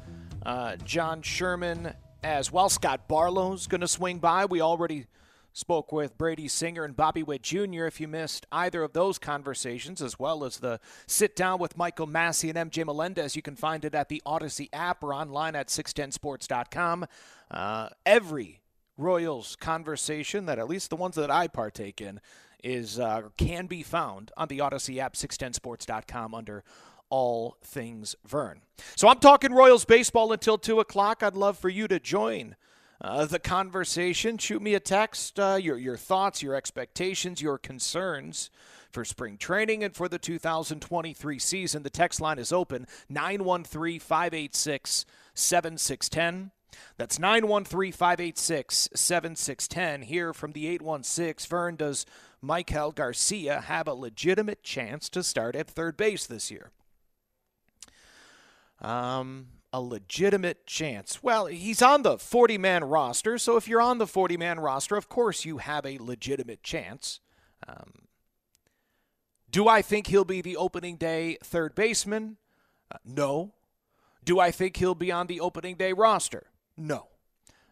uh, 0.43 0.77
John 0.77 1.21
Sherman 1.21 1.93
as 2.23 2.51
well. 2.51 2.67
Scott 2.67 3.07
Barlow's 3.07 3.67
going 3.67 3.81
to 3.81 3.87
swing 3.87 4.17
by. 4.17 4.45
We 4.45 4.59
already 4.59 5.05
spoke 5.51 5.91
with 5.91 6.17
Brady 6.17 6.47
Singer 6.47 6.83
and 6.83 6.95
Bobby 6.95 7.21
Witt 7.21 7.43
Jr. 7.43 7.85
If 7.85 8.01
you 8.01 8.07
missed 8.07 8.47
either 8.51 8.81
of 8.81 8.93
those 8.93 9.19
conversations, 9.19 10.01
as 10.01 10.17
well 10.17 10.45
as 10.45 10.57
the 10.57 10.79
sit 11.05 11.35
down 11.35 11.59
with 11.59 11.77
Michael 11.77 12.07
Massey 12.07 12.49
and 12.49 12.71
MJ 12.71 12.83
Melendez, 12.83 13.35
you 13.35 13.43
can 13.43 13.55
find 13.55 13.85
it 13.85 13.93
at 13.93 14.09
the 14.09 14.19
Audacy 14.25 14.69
app 14.73 15.03
or 15.03 15.13
online 15.13 15.55
at 15.55 15.67
610sports.com. 15.67 17.05
Uh, 17.51 17.89
every 18.03 18.62
Royals 18.97 19.55
conversation 19.55 20.45
that 20.45 20.59
at 20.59 20.67
least 20.67 20.89
the 20.89 20.95
ones 20.95 21.15
that 21.15 21.31
I 21.31 21.47
partake 21.47 22.01
in 22.01 22.19
is 22.63 22.99
uh, 22.99 23.23
can 23.37 23.67
be 23.67 23.83
found 23.83 24.31
on 24.37 24.47
the 24.47 24.59
Audacy 24.59 24.97
app, 24.99 25.15
610sports.com 25.15 26.33
under 26.33 26.63
all 27.09 27.57
things 27.63 28.15
Vern. 28.25 28.61
So 28.95 29.07
I'm 29.07 29.19
talking 29.19 29.53
Royals 29.53 29.85
baseball 29.85 30.31
until 30.31 30.57
2 30.57 30.79
o'clock. 30.79 31.21
I'd 31.21 31.35
love 31.35 31.57
for 31.57 31.69
you 31.69 31.87
to 31.87 31.99
join 31.99 32.55
uh, 33.01 33.25
the 33.25 33.39
conversation. 33.39 34.37
Shoot 34.37 34.61
me 34.61 34.73
a 34.73 34.79
text, 34.79 35.39
uh, 35.39 35.57
your, 35.61 35.77
your 35.77 35.97
thoughts, 35.97 36.41
your 36.41 36.55
expectations, 36.55 37.41
your 37.41 37.57
concerns 37.57 38.49
for 38.89 39.03
spring 39.03 39.37
training 39.37 39.83
and 39.83 39.95
for 39.95 40.07
the 40.07 40.19
2023 40.19 41.39
season. 41.39 41.83
The 41.83 41.89
text 41.89 42.21
line 42.21 42.39
is 42.39 42.53
open 42.53 42.87
913 43.09 43.99
586 43.99 45.05
7610. 45.33 46.51
That's 46.97 47.19
913 47.19 47.91
586 47.91 48.89
7610. 48.93 50.03
Here 50.03 50.33
from 50.33 50.51
the 50.51 50.67
816, 50.67 51.49
Vern, 51.49 51.75
does 51.75 52.05
Maikel 52.43 52.93
Garcia 52.93 53.61
have 53.61 53.87
a 53.87 53.93
legitimate 53.93 54.63
chance 54.63 55.09
to 55.09 55.23
start 55.23 55.55
at 55.55 55.67
third 55.67 55.97
base 55.97 56.25
this 56.25 56.51
year? 56.51 56.71
Um, 58.81 59.47
a 59.71 59.81
legitimate 59.81 60.67
chance. 60.67 61.23
Well, 61.23 61.47
he's 61.47 61.81
on 61.81 62.03
the 62.03 62.17
40 62.17 62.57
man 62.57 62.83
roster, 62.83 63.37
so 63.37 63.57
if 63.57 63.67
you're 63.67 63.81
on 63.81 63.97
the 63.97 64.07
40 64.07 64.37
man 64.37 64.59
roster, 64.59 64.95
of 64.95 65.09
course 65.09 65.45
you 65.45 65.57
have 65.57 65.85
a 65.85 65.97
legitimate 65.99 66.61
chance. 66.63 67.19
Um, 67.67 68.07
do 69.49 69.67
I 69.67 69.81
think 69.81 70.07
he'll 70.07 70.25
be 70.25 70.41
the 70.41 70.57
opening 70.57 70.97
day 70.97 71.37
third 71.43 71.75
baseman? 71.75 72.37
Uh, 72.91 72.97
no. 73.05 73.53
Do 74.25 74.39
I 74.39 74.51
think 74.51 74.77
he'll 74.77 74.95
be 74.95 75.11
on 75.11 75.27
the 75.27 75.39
opening 75.39 75.75
day 75.75 75.93
roster? 75.93 76.47
No. 76.77 77.07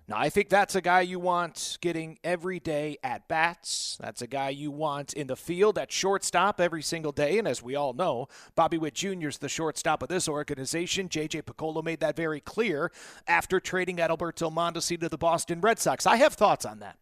Now, 0.07 0.17
I 0.17 0.29
think 0.29 0.49
that's 0.49 0.75
a 0.75 0.81
guy 0.81 1.01
you 1.01 1.19
want 1.19 1.77
getting 1.79 2.19
every 2.21 2.59
day 2.59 2.97
at 3.01 3.29
bats. 3.29 3.97
That's 4.01 4.21
a 4.21 4.27
guy 4.27 4.49
you 4.49 4.69
want 4.69 5.13
in 5.13 5.27
the 5.27 5.37
field 5.37 5.77
at 5.77 5.89
shortstop 5.89 6.59
every 6.59 6.81
single 6.81 7.13
day. 7.13 7.37
And 7.37 7.47
as 7.47 7.63
we 7.63 7.75
all 7.75 7.93
know, 7.93 8.27
Bobby 8.55 8.77
Witt 8.77 8.95
Jr. 8.95 9.29
is 9.29 9.37
the 9.37 9.47
shortstop 9.47 10.03
of 10.03 10.09
this 10.09 10.27
organization. 10.27 11.07
J.J. 11.07 11.43
Picollo 11.43 11.81
made 11.81 12.01
that 12.01 12.17
very 12.17 12.41
clear 12.41 12.91
after 13.25 13.61
trading 13.61 13.97
Adalberto 13.97 14.51
Mondesi 14.53 14.99
to 14.99 15.07
the 15.07 15.17
Boston 15.17 15.61
Red 15.61 15.79
Sox. 15.79 16.05
I 16.05 16.17
have 16.17 16.33
thoughts 16.33 16.65
on 16.65 16.79
that. 16.79 16.97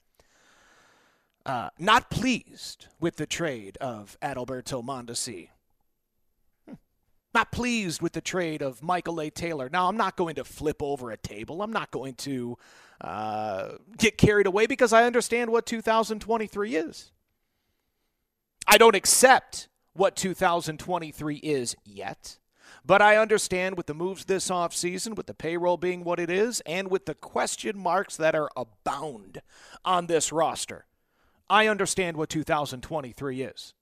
Uh, 1.45 1.69
not 1.79 2.11
pleased 2.11 2.87
with 2.99 3.15
the 3.15 3.25
trade 3.25 3.75
of 3.77 4.17
Adalberto 4.21 4.83
Mondesi. 4.83 5.49
Not 7.33 7.51
pleased 7.51 8.01
with 8.01 8.13
the 8.13 8.21
trade 8.21 8.61
of 8.61 8.81
Michael 8.81 9.21
A. 9.21 9.29
Taylor. 9.29 9.69
Now, 9.71 9.87
I'm 9.87 9.97
not 9.97 10.15
going 10.15 10.35
to 10.35 10.43
flip 10.43 10.81
over 10.81 11.11
a 11.11 11.17
table. 11.17 11.61
I'm 11.61 11.71
not 11.71 11.91
going 11.91 12.15
to 12.15 12.57
uh, 13.01 13.73
get 13.97 14.17
carried 14.17 14.47
away 14.47 14.65
because 14.65 14.93
I 14.93 15.05
understand 15.05 15.51
what 15.51 15.65
2023 15.65 16.75
is. 16.75 17.11
I 18.67 18.77
don't 18.77 18.95
accept 18.95 19.67
what 19.93 20.15
2023 20.15 21.35
is 21.37 21.75
yet, 21.85 22.39
but 22.85 23.01
I 23.01 23.17
understand 23.17 23.77
with 23.77 23.87
the 23.87 23.93
moves 23.93 24.25
this 24.25 24.49
offseason, 24.49 25.15
with 25.15 25.27
the 25.27 25.33
payroll 25.33 25.77
being 25.77 26.03
what 26.03 26.19
it 26.19 26.29
is, 26.29 26.61
and 26.65 26.89
with 26.89 27.05
the 27.05 27.15
question 27.15 27.77
marks 27.77 28.15
that 28.17 28.35
are 28.35 28.49
abound 28.55 29.41
on 29.85 30.07
this 30.07 30.31
roster, 30.31 30.85
I 31.49 31.67
understand 31.67 32.17
what 32.17 32.29
2023 32.29 33.41
is. 33.41 33.73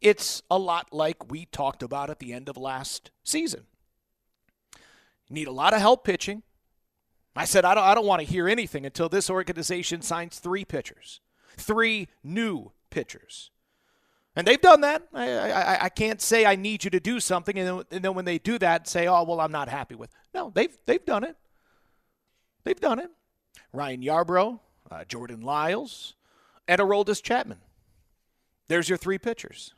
It's 0.00 0.42
a 0.50 0.58
lot 0.58 0.92
like 0.92 1.30
we 1.30 1.46
talked 1.46 1.82
about 1.82 2.10
at 2.10 2.18
the 2.18 2.32
end 2.32 2.48
of 2.48 2.56
last 2.56 3.10
season. 3.24 3.64
need 5.30 5.48
a 5.48 5.52
lot 5.52 5.74
of 5.74 5.80
help 5.80 6.04
pitching. 6.04 6.42
I 7.34 7.44
said, 7.44 7.64
I 7.64 7.74
don't, 7.74 7.84
I 7.84 7.94
don't 7.94 8.06
want 8.06 8.20
to 8.20 8.26
hear 8.26 8.48
anything 8.48 8.86
until 8.86 9.08
this 9.08 9.28
organization 9.28 10.00
signs 10.00 10.38
three 10.38 10.64
pitchers, 10.64 11.20
three 11.56 12.08
new 12.24 12.72
pitchers. 12.90 13.50
And 14.34 14.46
they've 14.46 14.60
done 14.60 14.82
that. 14.82 15.02
I, 15.14 15.30
I, 15.30 15.84
I 15.84 15.88
can't 15.88 16.20
say 16.20 16.44
I 16.44 16.56
need 16.56 16.84
you 16.84 16.90
to 16.90 17.00
do 17.00 17.20
something, 17.20 17.58
and 17.58 17.66
then, 17.66 17.84
and 17.90 18.04
then 18.04 18.14
when 18.14 18.26
they 18.26 18.38
do 18.38 18.58
that, 18.58 18.86
say, 18.86 19.06
oh, 19.06 19.22
well, 19.24 19.40
I'm 19.40 19.52
not 19.52 19.68
happy 19.68 19.94
with. 19.94 20.10
No, 20.34 20.50
they've, 20.54 20.76
they've 20.86 21.04
done 21.04 21.24
it. 21.24 21.36
They've 22.64 22.80
done 22.80 22.98
it. 22.98 23.10
Ryan 23.72 24.02
Yarbrough, 24.02 24.60
uh, 24.90 25.04
Jordan 25.04 25.40
Lyles, 25.40 26.14
and 26.68 26.80
Aroldis 26.80 27.22
Chapman. 27.22 27.58
There's 28.68 28.88
your 28.88 28.98
three 28.98 29.18
pitchers. 29.18 29.72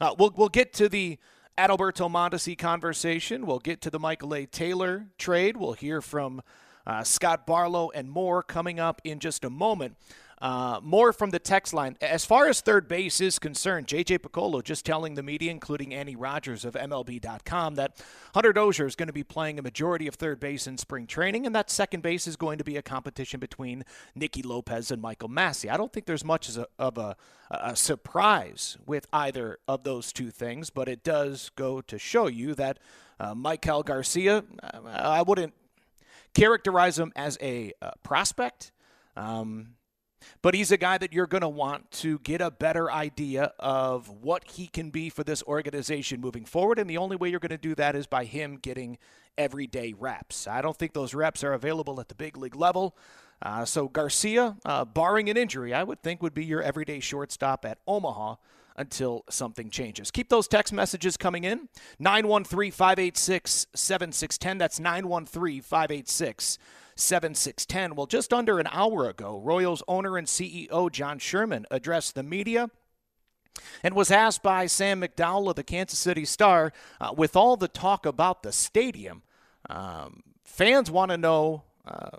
Uh, 0.00 0.14
we'll, 0.18 0.32
we'll 0.36 0.48
get 0.48 0.72
to 0.74 0.88
the 0.88 1.18
Adalberto 1.56 2.10
Mondesi 2.10 2.58
conversation. 2.58 3.46
We'll 3.46 3.60
get 3.60 3.80
to 3.82 3.90
the 3.90 4.00
Michael 4.00 4.34
A. 4.34 4.46
Taylor 4.46 5.06
trade. 5.18 5.56
We'll 5.56 5.74
hear 5.74 6.00
from 6.00 6.42
uh, 6.86 7.04
Scott 7.04 7.46
Barlow 7.46 7.90
and 7.94 8.10
more 8.10 8.42
coming 8.42 8.80
up 8.80 9.00
in 9.04 9.20
just 9.20 9.44
a 9.44 9.50
moment. 9.50 9.96
Uh, 10.44 10.78
more 10.82 11.10
from 11.14 11.30
the 11.30 11.38
text 11.38 11.72
line. 11.72 11.96
As 12.02 12.26
far 12.26 12.48
as 12.48 12.60
third 12.60 12.86
base 12.86 13.18
is 13.18 13.38
concerned, 13.38 13.86
J.J. 13.86 14.18
Picollo 14.18 14.62
just 14.62 14.84
telling 14.84 15.14
the 15.14 15.22
media, 15.22 15.50
including 15.50 15.94
Annie 15.94 16.16
Rogers 16.16 16.66
of 16.66 16.74
MLB.com, 16.74 17.76
that 17.76 17.98
Hunter 18.34 18.52
Dozier 18.52 18.84
is 18.84 18.94
going 18.94 19.06
to 19.06 19.14
be 19.14 19.24
playing 19.24 19.58
a 19.58 19.62
majority 19.62 20.06
of 20.06 20.16
third 20.16 20.40
base 20.40 20.66
in 20.66 20.76
spring 20.76 21.06
training, 21.06 21.46
and 21.46 21.54
that 21.54 21.70
second 21.70 22.02
base 22.02 22.26
is 22.26 22.36
going 22.36 22.58
to 22.58 22.64
be 22.64 22.76
a 22.76 22.82
competition 22.82 23.40
between 23.40 23.86
Nicky 24.14 24.42
Lopez 24.42 24.90
and 24.90 25.00
Michael 25.00 25.30
Massey. 25.30 25.70
I 25.70 25.78
don't 25.78 25.90
think 25.90 26.04
there's 26.04 26.26
much 26.26 26.50
of 26.78 26.98
a, 26.98 27.16
a 27.50 27.74
surprise 27.74 28.76
with 28.84 29.06
either 29.14 29.60
of 29.66 29.82
those 29.84 30.12
two 30.12 30.30
things, 30.30 30.68
but 30.68 30.90
it 30.90 31.02
does 31.02 31.52
go 31.56 31.80
to 31.80 31.98
show 31.98 32.26
you 32.26 32.54
that 32.56 32.78
uh, 33.18 33.32
Maikel 33.34 33.82
Garcia, 33.82 34.44
I 34.84 35.22
wouldn't 35.22 35.54
characterize 36.34 36.98
him 36.98 37.14
as 37.16 37.38
a 37.40 37.72
uh, 37.80 37.92
prospect. 38.02 38.72
Um, 39.16 39.76
but 40.42 40.54
he's 40.54 40.70
a 40.72 40.76
guy 40.76 40.98
that 40.98 41.12
you're 41.12 41.26
going 41.26 41.42
to 41.42 41.48
want 41.48 41.90
to 41.90 42.18
get 42.20 42.40
a 42.40 42.50
better 42.50 42.90
idea 42.90 43.52
of 43.58 44.08
what 44.08 44.44
he 44.52 44.66
can 44.66 44.90
be 44.90 45.08
for 45.08 45.24
this 45.24 45.42
organization 45.44 46.20
moving 46.20 46.44
forward. 46.44 46.78
And 46.78 46.88
the 46.88 46.98
only 46.98 47.16
way 47.16 47.28
you're 47.28 47.40
going 47.40 47.50
to 47.50 47.58
do 47.58 47.74
that 47.76 47.96
is 47.96 48.06
by 48.06 48.24
him 48.24 48.56
getting 48.56 48.98
everyday 49.36 49.92
reps. 49.92 50.46
I 50.46 50.62
don't 50.62 50.76
think 50.76 50.92
those 50.92 51.14
reps 51.14 51.42
are 51.42 51.52
available 51.52 52.00
at 52.00 52.08
the 52.08 52.14
big 52.14 52.36
league 52.36 52.56
level. 52.56 52.96
Uh, 53.42 53.64
so 53.64 53.88
Garcia, 53.88 54.56
uh, 54.64 54.84
barring 54.84 55.28
an 55.28 55.36
injury, 55.36 55.74
I 55.74 55.82
would 55.82 56.02
think 56.02 56.22
would 56.22 56.34
be 56.34 56.44
your 56.44 56.62
everyday 56.62 57.00
shortstop 57.00 57.64
at 57.64 57.78
Omaha 57.86 58.36
until 58.76 59.24
something 59.30 59.70
changes. 59.70 60.10
Keep 60.10 60.28
those 60.28 60.48
text 60.48 60.72
messages 60.72 61.16
coming 61.16 61.44
in. 61.44 61.68
913 61.98 62.72
586 62.72 63.66
7610. 63.74 64.58
That's 64.58 64.80
913 64.80 65.62
586 65.62 66.58
7610. 66.96 67.94
Well, 67.94 68.06
just 68.06 68.32
under 68.32 68.58
an 68.58 68.68
hour 68.70 69.08
ago, 69.08 69.38
Royals 69.38 69.82
owner 69.88 70.16
and 70.16 70.26
CEO 70.26 70.90
John 70.90 71.18
Sherman 71.18 71.66
addressed 71.70 72.14
the 72.14 72.22
media 72.22 72.70
and 73.82 73.94
was 73.94 74.10
asked 74.10 74.42
by 74.42 74.66
Sam 74.66 75.00
McDowell 75.00 75.50
of 75.50 75.56
the 75.56 75.62
Kansas 75.62 75.98
City 75.98 76.24
Star 76.24 76.72
uh, 77.00 77.14
with 77.16 77.36
all 77.36 77.56
the 77.56 77.68
talk 77.68 78.06
about 78.06 78.42
the 78.42 78.52
stadium. 78.52 79.22
Um, 79.70 80.22
fans 80.44 80.90
want 80.90 81.10
to 81.10 81.16
know 81.16 81.64
uh, 81.86 82.18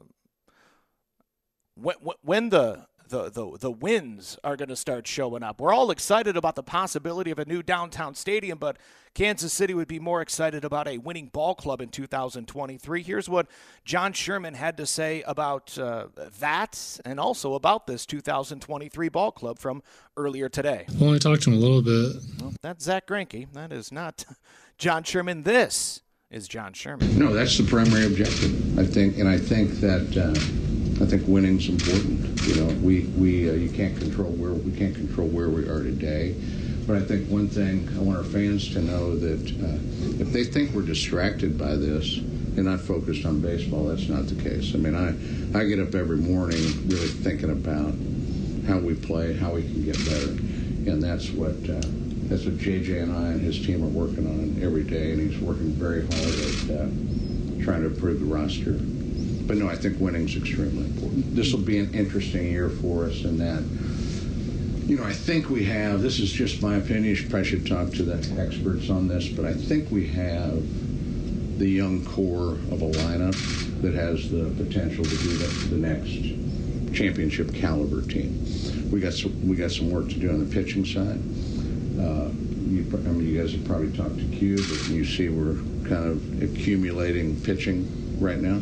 when, 1.75 1.95
when 2.21 2.49
the 2.49 2.85
the, 3.09 3.29
the, 3.29 3.57
the 3.59 3.71
wins 3.71 4.37
are 4.43 4.55
going 4.55 4.69
to 4.69 4.75
start 4.75 5.07
showing 5.07 5.43
up. 5.43 5.59
We're 5.59 5.73
all 5.73 5.91
excited 5.91 6.38
about 6.38 6.55
the 6.55 6.63
possibility 6.63 7.32
of 7.32 7.39
a 7.39 7.45
new 7.45 7.63
downtown 7.63 8.15
stadium, 8.15 8.57
but 8.57 8.77
Kansas 9.13 9.53
City 9.53 9.73
would 9.73 9.88
be 9.88 9.99
more 9.99 10.21
excited 10.21 10.65
about 10.65 10.88
a 10.88 10.97
winning 10.97 11.27
ball 11.27 11.55
club 11.55 11.82
in 11.82 11.89
2023. 11.89 13.01
Here's 13.01 13.30
what 13.30 13.47
John 13.86 14.11
Sherman 14.11 14.53
had 14.55 14.75
to 14.77 14.86
say 14.86 15.23
about 15.23 15.77
uh, 15.77 16.07
that 16.39 16.99
and 17.05 17.19
also 17.19 17.53
about 17.53 17.88
this 17.88 18.05
2023 18.05 19.09
ball 19.09 19.32
club 19.32 19.57
from 19.57 19.82
earlier 20.17 20.49
today. 20.49 20.86
I 20.89 21.03
only 21.03 21.19
talked 21.19 21.43
to 21.43 21.51
him 21.51 21.57
a 21.57 21.59
little 21.59 21.82
bit. 21.82 22.21
Well, 22.41 22.53
that's 22.61 22.84
Zack 22.84 23.07
Greinke. 23.07 23.47
That 23.53 23.71
is 23.71 23.91
not 23.91 24.25
John 24.77 25.03
Sherman. 25.03 25.43
This 25.43 26.01
is 26.30 26.47
John 26.47 26.73
Sherman. 26.73 27.17
No, 27.17 27.34
that's 27.34 27.57
the 27.57 27.63
primary 27.63 28.05
objective, 28.05 28.77
I 28.77 28.86
think, 28.86 29.17
and 29.17 29.30
I 29.30 29.38
think 29.38 29.71
that. 29.80 30.17
Uh, 30.17 30.74
I 31.01 31.05
think 31.05 31.27
winning's 31.27 31.67
important. 31.67 32.41
You 32.47 32.55
know, 32.55 32.73
we 32.81 33.05
we 33.17 33.49
uh, 33.49 33.53
you 33.53 33.69
can't 33.69 33.97
control 33.97 34.31
where 34.31 34.53
we 34.53 34.71
can't 34.71 34.95
control 34.95 35.27
where 35.27 35.49
we 35.49 35.67
are 35.67 35.83
today, 35.83 36.35
but 36.87 36.95
I 36.95 37.01
think 37.01 37.29
one 37.29 37.49
thing 37.49 37.89
I 37.97 38.01
want 38.01 38.17
our 38.17 38.23
fans 38.23 38.71
to 38.73 38.81
know 38.81 39.15
that 39.17 39.51
uh, 39.61 40.21
if 40.21 40.31
they 40.31 40.43
think 40.45 40.71
we're 40.71 40.83
distracted 40.83 41.57
by 41.57 41.75
this, 41.75 42.19
and 42.57 42.65
not 42.65 42.79
focused 42.79 43.25
on 43.25 43.41
baseball. 43.41 43.85
That's 43.85 44.07
not 44.07 44.27
the 44.27 44.41
case. 44.41 44.73
I 44.73 44.77
mean, 44.77 44.95
I, 44.95 45.09
I 45.57 45.65
get 45.65 45.79
up 45.79 45.93
every 45.93 46.17
morning 46.17 46.63
really 46.87 47.07
thinking 47.07 47.51
about 47.51 47.93
how 48.67 48.79
we 48.79 48.95
play, 48.95 49.33
how 49.33 49.53
we 49.53 49.63
can 49.63 49.83
get 49.83 49.97
better, 50.05 50.31
and 50.89 51.03
that's 51.03 51.29
what 51.31 51.55
uh, 51.69 51.81
that's 52.27 52.45
what 52.45 52.57
JJ 52.57 53.03
and 53.03 53.15
I 53.15 53.27
and 53.33 53.41
his 53.41 53.63
team 53.65 53.83
are 53.83 53.87
working 53.87 54.25
on 54.27 54.63
every 54.63 54.83
day, 54.83 55.11
and 55.11 55.29
he's 55.29 55.39
working 55.41 55.71
very 55.71 56.01
hard 56.01 56.13
at 56.15 56.69
uh, 56.71 57.63
trying 57.63 57.81
to 57.81 57.87
improve 57.87 58.19
the 58.19 58.25
roster. 58.25 58.79
But 59.47 59.57
no, 59.57 59.67
I 59.67 59.75
think 59.75 59.99
winning 59.99 60.27
is 60.27 60.35
extremely 60.35 60.85
important. 60.85 61.35
This 61.35 61.53
will 61.53 61.61
be 61.61 61.77
an 61.77 61.93
interesting 61.93 62.51
year 62.51 62.69
for 62.69 63.05
us 63.05 63.23
in 63.23 63.37
that 63.37 63.63
you 64.85 64.97
know, 64.97 65.03
I 65.03 65.13
think 65.13 65.49
we 65.49 65.63
have, 65.65 66.01
this 66.01 66.19
is 66.19 66.31
just 66.31 66.61
my 66.61 66.75
opinion, 66.75 67.17
probably 67.27 67.43
should 67.43 67.65
talk 67.65 67.89
to 67.93 68.03
the 68.03 68.39
experts 68.39 68.91
on 68.91 69.07
this, 69.07 69.27
but 69.27 69.43
I 69.43 69.53
think 69.53 69.89
we 69.89 70.05
have 70.09 70.61
the 71.57 71.67
young 71.67 72.05
core 72.05 72.51
of 72.51 72.83
a 72.83 72.91
lineup 72.91 73.81
that 73.81 73.95
has 73.95 74.29
the 74.29 74.53
potential 74.63 75.03
to 75.03 75.09
be 75.09 75.33
the, 75.37 75.47
the 75.69 75.77
next 75.77 76.95
championship 76.95 77.51
caliber 77.53 78.03
team. 78.03 78.45
We 78.91 78.99
got 78.99 79.13
some, 79.13 79.47
we 79.47 79.55
got 79.55 79.71
some 79.71 79.89
work 79.89 80.07
to 80.09 80.19
do 80.19 80.29
on 80.29 80.47
the 80.47 80.53
pitching 80.53 80.85
side. 80.85 81.19
Uh, 81.99 82.29
you, 82.69 82.85
I 82.93 83.11
mean, 83.11 83.27
you 83.27 83.41
guys 83.41 83.53
have 83.53 83.65
probably 83.65 83.91
talked 83.91 84.17
to 84.17 84.25
Q, 84.25 84.57
but 84.57 84.87
you 84.89 85.03
see 85.03 85.29
we're 85.29 85.55
kind 85.89 86.05
of 86.05 86.43
accumulating 86.43 87.41
pitching 87.41 88.17
right 88.19 88.39
now. 88.39 88.61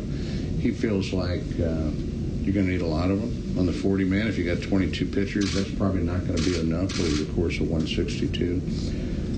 He 0.64 0.70
feels 0.70 1.12
like 1.12 1.42
uh, 1.60 1.92
you're 2.40 2.54
going 2.54 2.64
to 2.64 2.72
need 2.72 2.80
a 2.80 2.86
lot 2.86 3.10
of 3.10 3.20
them 3.20 3.58
on 3.58 3.66
the 3.66 3.72
40 3.72 4.04
man. 4.06 4.26
If 4.26 4.38
you 4.38 4.46
got 4.46 4.62
22 4.62 5.04
pitchers, 5.04 5.52
that's 5.52 5.70
probably 5.72 6.00
not 6.00 6.26
going 6.26 6.38
to 6.38 6.42
be 6.42 6.58
enough 6.58 6.98
over 6.98 7.22
the 7.22 7.30
course 7.34 7.60
of 7.60 7.68
162. 7.68 8.62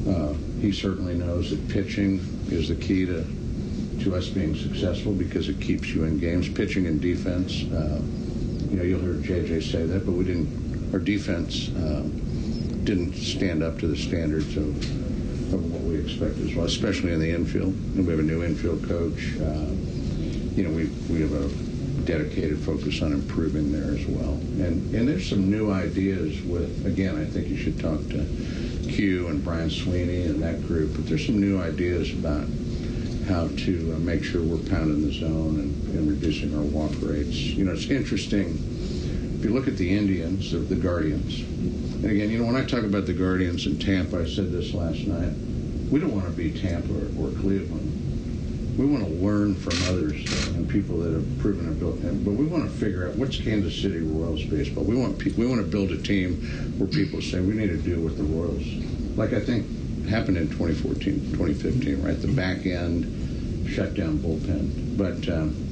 Uh, 0.08 0.34
he 0.60 0.70
certainly 0.70 1.14
knows 1.14 1.50
that 1.50 1.68
pitching 1.68 2.20
is 2.48 2.68
the 2.68 2.76
key 2.76 3.06
to 3.06 3.24
to 4.04 4.14
us 4.14 4.28
being 4.28 4.54
successful 4.54 5.12
because 5.12 5.48
it 5.48 5.60
keeps 5.60 5.88
you 5.88 6.04
in 6.04 6.20
games. 6.20 6.48
Pitching 6.48 6.86
and 6.86 7.00
defense. 7.00 7.64
Uh, 7.72 8.00
you 8.70 8.76
know, 8.76 8.84
you'll 8.84 9.00
hear 9.00 9.14
JJ 9.14 9.68
say 9.68 9.84
that, 9.84 10.06
but 10.06 10.12
we 10.12 10.22
didn't. 10.22 10.92
Our 10.92 11.00
defense 11.00 11.70
uh, 11.70 12.02
didn't 12.84 13.14
stand 13.14 13.64
up 13.64 13.80
to 13.80 13.88
the 13.88 13.96
standards 13.96 14.56
of 14.56 14.76
of 15.52 15.72
what 15.72 15.82
we 15.82 15.96
expect 15.96 16.38
as 16.38 16.54
well, 16.54 16.66
especially 16.66 17.12
in 17.12 17.18
the 17.18 17.32
infield. 17.32 17.74
And 17.96 18.06
we 18.06 18.12
have 18.12 18.20
a 18.20 18.22
new 18.22 18.44
infield 18.44 18.86
coach. 18.86 19.34
You 20.56 20.62
know, 20.62 20.70
we 20.70 20.86
we 21.12 21.20
have 21.20 21.34
a 21.34 21.48
dedicated 22.06 22.58
focus 22.60 23.02
on 23.02 23.12
improving 23.12 23.72
there 23.72 23.94
as 23.94 24.06
well. 24.06 24.32
And 24.32 24.94
and 24.94 25.06
there's 25.06 25.28
some 25.28 25.50
new 25.50 25.70
ideas 25.70 26.40
with 26.44 26.86
again, 26.86 27.20
I 27.20 27.26
think 27.26 27.48
you 27.48 27.58
should 27.58 27.78
talk 27.78 28.00
to 28.08 28.24
Q 28.88 29.28
and 29.28 29.44
Brian 29.44 29.68
Sweeney 29.68 30.22
and 30.22 30.42
that 30.42 30.66
group, 30.66 30.94
but 30.96 31.06
there's 31.06 31.26
some 31.26 31.38
new 31.38 31.60
ideas 31.60 32.10
about 32.10 32.46
how 33.28 33.48
to 33.48 33.92
uh, 33.94 33.98
make 33.98 34.24
sure 34.24 34.40
we're 34.40 34.56
pounding 34.70 35.06
the 35.06 35.12
zone 35.12 35.58
and, 35.58 35.96
and, 35.96 36.08
reducing 36.08 36.56
our 36.56 36.62
walk 36.62 36.92
rates. 37.02 37.36
You 37.36 37.64
know, 37.64 37.72
it's 37.72 37.90
interesting. 37.90 38.56
If 39.36 39.44
you 39.44 39.50
look 39.50 39.66
at 39.66 39.76
the 39.76 39.98
Indians, 39.98 40.52
the, 40.52 40.58
the 40.58 40.76
Guardians, 40.76 41.40
and 41.40 42.04
again, 42.04 42.30
you 42.30 42.38
know, 42.38 42.46
when 42.46 42.54
I 42.54 42.64
talk 42.64 42.84
about 42.84 43.04
the 43.04 43.12
Guardians 43.12 43.66
in 43.66 43.80
Tampa, 43.80 44.22
I 44.22 44.26
said 44.26 44.52
this 44.52 44.72
last 44.72 45.00
night. 45.06 45.34
We 45.90 46.00
don't 46.00 46.14
want 46.14 46.26
to 46.26 46.32
be 46.32 46.52
Tampa 46.52 46.92
or, 46.92 47.26
or 47.26 47.30
Cleveland 47.40 47.85
we 48.76 48.84
want 48.84 49.04
to 49.04 49.10
learn 49.10 49.54
from 49.54 49.72
others 49.84 50.16
and 50.54 50.68
people 50.68 50.98
that 50.98 51.12
have 51.12 51.38
proven 51.38 51.68
it 51.68 51.78
built 51.80 51.96
but 52.24 52.32
we 52.32 52.44
want 52.44 52.64
to 52.64 52.76
figure 52.76 53.06
out 53.08 53.14
what's 53.16 53.40
Kansas 53.40 53.80
City 53.80 54.00
Royals 54.00 54.42
baseball. 54.44 54.84
We 54.84 54.96
want 54.96 55.18
pe- 55.18 55.30
we 55.32 55.46
want 55.46 55.60
to 55.60 55.66
build 55.66 55.90
a 55.92 55.96
team 55.96 56.36
where 56.78 56.88
people 56.88 57.22
say 57.22 57.40
we 57.40 57.54
need 57.54 57.68
to 57.68 57.78
do 57.78 58.00
what 58.00 58.16
the 58.16 58.24
Royals, 58.24 58.64
like 59.16 59.32
I 59.32 59.40
think 59.40 59.66
happened 60.06 60.36
in 60.36 60.48
2014, 60.48 61.32
2015, 61.32 62.02
right? 62.02 62.20
The 62.20 62.28
back 62.28 62.66
end 62.66 63.68
shutdown 63.68 64.18
bullpen, 64.18 64.96
but. 64.96 65.28
Um, 65.28 65.62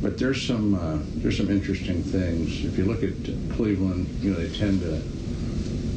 but 0.00 0.16
there's 0.16 0.46
some 0.46 0.74
uh, 0.74 0.98
there's 1.16 1.36
some 1.36 1.50
interesting 1.50 2.02
things. 2.02 2.64
If 2.64 2.78
you 2.78 2.86
look 2.86 3.02
at 3.02 3.12
Cleveland, 3.54 4.08
you 4.22 4.30
know 4.30 4.38
they 4.38 4.48
tend 4.56 4.80
to 4.80 4.98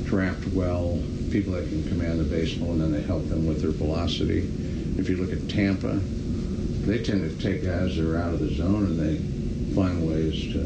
draft 0.10 0.46
well 0.48 1.02
people 1.32 1.54
that 1.54 1.70
can 1.70 1.88
command 1.88 2.20
the 2.20 2.26
baseball, 2.26 2.72
and 2.72 2.82
then 2.82 2.92
they 2.92 3.02
help 3.02 3.30
them 3.30 3.48
with 3.48 3.62
their 3.62 3.72
velocity. 3.72 4.40
If 4.98 5.08
you 5.10 5.16
look 5.16 5.32
at 5.32 5.50
Tampa, 5.50 6.02
they 6.86 7.02
tend 7.02 7.22
to 7.22 7.42
take 7.42 7.64
guys 7.64 7.96
that 7.96 8.06
are 8.06 8.18
out 8.18 8.34
of 8.34 8.40
the 8.40 8.54
zone 8.54 8.86
and 8.86 9.00
they 9.00 9.74
find 9.74 10.06
ways 10.08 10.54
to. 10.54 10.60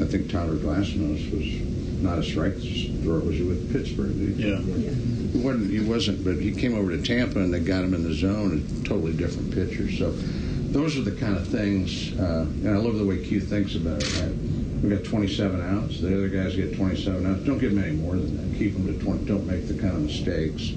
I 0.00 0.06
think 0.06 0.30
Tyler 0.30 0.56
Glasnow 0.56 1.12
was 1.32 2.02
not 2.02 2.18
a 2.18 2.22
strike 2.22 2.54
thrower. 3.02 3.20
Was 3.20 3.36
he 3.36 3.42
with 3.42 3.72
Pittsburgh? 3.72 4.12
He, 4.12 4.50
yeah. 4.50 4.58
He 4.58 5.38
wasn't, 5.38 5.70
he 5.70 5.80
wasn't, 5.80 6.24
but 6.24 6.36
he 6.36 6.52
came 6.52 6.74
over 6.76 6.90
to 6.96 7.02
Tampa 7.02 7.40
and 7.40 7.52
they 7.52 7.60
got 7.60 7.84
him 7.84 7.94
in 7.94 8.04
the 8.04 8.14
zone, 8.14 8.64
a 8.82 8.88
totally 8.88 9.12
different 9.12 9.52
pitcher. 9.52 9.90
So 9.90 10.12
those 10.12 10.96
are 10.96 11.02
the 11.02 11.12
kind 11.12 11.36
of 11.36 11.46
things, 11.48 12.18
uh, 12.18 12.46
and 12.62 12.70
I 12.70 12.76
love 12.76 12.96
the 12.96 13.04
way 13.04 13.24
Q 13.24 13.40
thinks 13.40 13.74
about 13.74 14.02
it, 14.02 14.20
right? 14.20 14.34
We 14.82 14.90
got 14.90 15.04
27 15.04 15.60
outs. 15.60 16.00
The 16.00 16.14
other 16.14 16.28
guys 16.28 16.56
get 16.56 16.76
27 16.76 17.26
outs. 17.26 17.44
Don't 17.44 17.58
give 17.58 17.74
them 17.74 17.84
any 17.84 17.96
more 17.96 18.16
than 18.16 18.36
that. 18.36 18.58
Keep 18.58 18.74
them 18.74 18.86
to 18.86 18.98
20. 19.04 19.24
Don't 19.26 19.46
make 19.46 19.68
the 19.68 19.74
kind 19.74 19.94
of 19.94 20.02
mistakes 20.02 20.72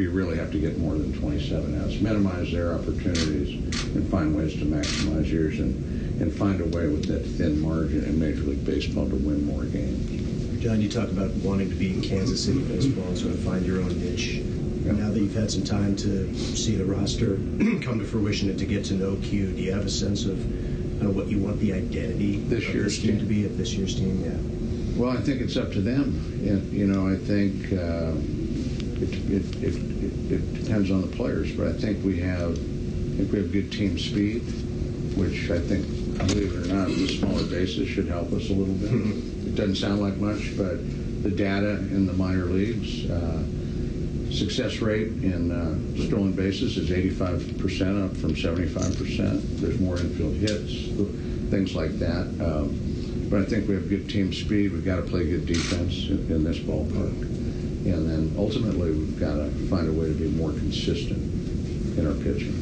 you 0.00 0.10
really 0.10 0.36
have 0.38 0.50
to 0.52 0.58
get 0.58 0.78
more 0.78 0.94
than 0.94 1.12
27 1.12 1.80
outs. 1.82 2.00
Minimize 2.00 2.50
their 2.50 2.72
opportunities 2.72 3.54
and 3.94 4.08
find 4.10 4.34
ways 4.34 4.54
to 4.54 4.64
maximize 4.64 5.30
yours 5.30 5.60
and, 5.60 6.20
and 6.20 6.32
find 6.32 6.60
a 6.60 6.64
way 6.64 6.88
with 6.88 7.06
that 7.08 7.20
thin 7.20 7.60
margin 7.60 8.04
in 8.04 8.18
Major 8.18 8.42
League 8.42 8.64
Baseball 8.64 9.08
to 9.08 9.16
win 9.16 9.44
more 9.44 9.64
games. 9.64 10.62
John, 10.62 10.80
you 10.80 10.88
talk 10.88 11.08
about 11.10 11.30
wanting 11.42 11.68
to 11.68 11.74
be 11.74 11.92
in 11.92 12.00
Kansas 12.00 12.44
City 12.44 12.60
baseball 12.60 13.04
and 13.04 13.18
sort 13.18 13.34
of 13.34 13.40
find 13.40 13.66
your 13.66 13.82
own 13.82 13.98
niche. 14.00 14.34
Yep. 14.84 14.94
Now 14.96 15.10
that 15.10 15.18
you've 15.18 15.34
had 15.34 15.50
some 15.50 15.64
time 15.64 15.94
to 15.96 16.34
see 16.34 16.76
the 16.76 16.84
roster 16.84 17.36
come 17.82 17.98
to 17.98 18.04
fruition 18.04 18.48
and 18.48 18.58
to 18.58 18.66
get 18.66 18.84
to 18.86 18.94
know 18.94 19.16
Q, 19.22 19.52
do 19.52 19.60
you 19.62 19.72
have 19.72 19.84
a 19.84 19.90
sense 19.90 20.24
of 20.24 20.38
kind 20.38 21.06
of 21.06 21.16
what 21.16 21.26
you 21.26 21.38
want 21.38 21.58
the 21.58 21.72
identity 21.72 22.38
this 22.38 22.66
of 22.66 22.74
year's 22.74 22.94
this 22.94 23.02
team 23.02 23.18
team 23.18 23.20
to 23.20 23.26
be 23.26 23.44
of 23.44 23.58
this 23.58 23.74
year's 23.74 23.94
team? 23.94 24.22
Yeah. 24.24 25.00
Well, 25.00 25.10
I 25.10 25.20
think 25.20 25.40
it's 25.40 25.56
up 25.56 25.72
to 25.72 25.80
them. 25.80 26.14
And, 26.46 26.72
you 26.72 26.86
know, 26.86 27.08
I 27.08 27.16
think 27.16 27.72
uh, 27.72 28.12
it, 29.02 29.14
it, 29.30 29.64
it, 29.64 30.32
it, 30.32 30.54
depends 30.62 30.90
on 30.90 31.02
the 31.02 31.16
players, 31.16 31.52
but 31.52 31.66
I 31.66 31.72
think 31.72 32.04
we 32.04 32.20
have 32.20 32.52
I 32.52 33.16
think 33.16 33.32
we 33.32 33.38
have 33.38 33.52
good 33.52 33.72
team 33.72 33.98
speed, 33.98 34.40
which 35.16 35.50
I 35.50 35.58
think, 35.58 35.86
believe 36.18 36.54
it 36.54 36.66
or 36.66 36.74
not, 36.74 36.88
the 36.88 37.08
smaller 37.08 37.44
bases 37.44 37.88
should 37.88 38.08
help 38.08 38.32
us 38.32 38.48
a 38.48 38.52
little 38.52 38.74
bit. 38.74 38.90
Mm-hmm. 38.90 39.48
It 39.48 39.54
doesn't 39.54 39.76
sound 39.76 40.00
like 40.00 40.16
much, 40.16 40.56
but 40.56 40.78
the 41.22 41.30
data 41.30 41.70
in 41.70 42.06
the 42.06 42.12
minor 42.12 42.46
leagues, 42.46 43.10
uh, 43.10 43.42
success 44.32 44.78
rate 44.78 45.08
in 45.08 45.52
uh, 45.52 46.06
stolen 46.06 46.32
bases 46.32 46.78
is 46.78 46.90
85% 46.90 48.04
up 48.04 48.16
from 48.16 48.34
75%. 48.34 49.60
There's 49.60 49.78
more 49.78 49.98
infield 49.98 50.36
hits, 50.36 50.88
things 51.50 51.74
like 51.74 51.98
that. 51.98 52.26
Um, 52.40 53.28
but 53.28 53.42
I 53.42 53.44
think 53.44 53.68
we 53.68 53.74
have 53.74 53.88
good 53.88 54.08
team 54.08 54.32
speed. 54.32 54.72
We've 54.72 54.84
got 54.84 54.96
to 54.96 55.02
play 55.02 55.24
good 55.24 55.46
defense 55.46 56.08
in, 56.08 56.30
in 56.30 56.44
this 56.44 56.58
ballpark. 56.58 57.31
And 57.84 58.08
then 58.08 58.34
ultimately, 58.38 58.92
we've 58.92 59.18
got 59.18 59.34
to 59.34 59.50
find 59.68 59.88
a 59.88 59.92
way 59.92 60.06
to 60.06 60.14
be 60.14 60.28
more 60.28 60.50
consistent 60.50 61.18
in 61.98 62.06
our 62.06 62.14
pitching. 62.22 62.54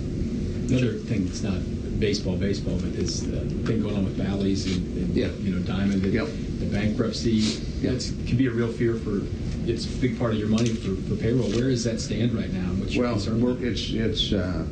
Another 0.69 0.95
thing 0.95 1.27
that's 1.27 1.43
not 1.43 1.61
baseball, 2.01 2.37
baseball, 2.37 2.77
but 2.77 2.97
this 2.97 3.25
uh, 3.25 3.45
thing 3.67 3.83
going 3.83 3.97
on 3.97 4.05
with 4.05 4.17
Bally's 4.17 4.65
and, 4.75 4.97
and 4.97 5.15
yeah. 5.15 5.29
you 5.41 5.55
know 5.55 5.63
Diamond, 5.63 6.03
and 6.03 6.13
yep. 6.13 6.29
the 6.59 6.67
bankruptcy. 6.67 7.61
Yep. 7.83 7.93
It 7.93 8.13
can 8.27 8.37
be 8.39 8.47
a 8.47 8.51
real 8.51 8.73
fear 8.73 8.95
for. 8.97 9.21
It's 9.67 9.85
a 9.85 10.01
big 10.01 10.19
part 10.19 10.33
of 10.33 10.39
your 10.39 10.49
money 10.49 10.71
for, 10.71 10.97
for 11.03 11.17
payroll. 11.17 11.51
Where 11.51 11.69
does 11.69 11.85
that 11.85 12.01
stand 12.01 12.33
right 12.33 12.51
now? 12.51 12.71
What's 12.81 12.95
your 12.95 13.05
well, 13.05 13.15
concern? 13.15 13.59
it's 13.63 13.91
it's 13.91 14.33
uh, 14.33 14.65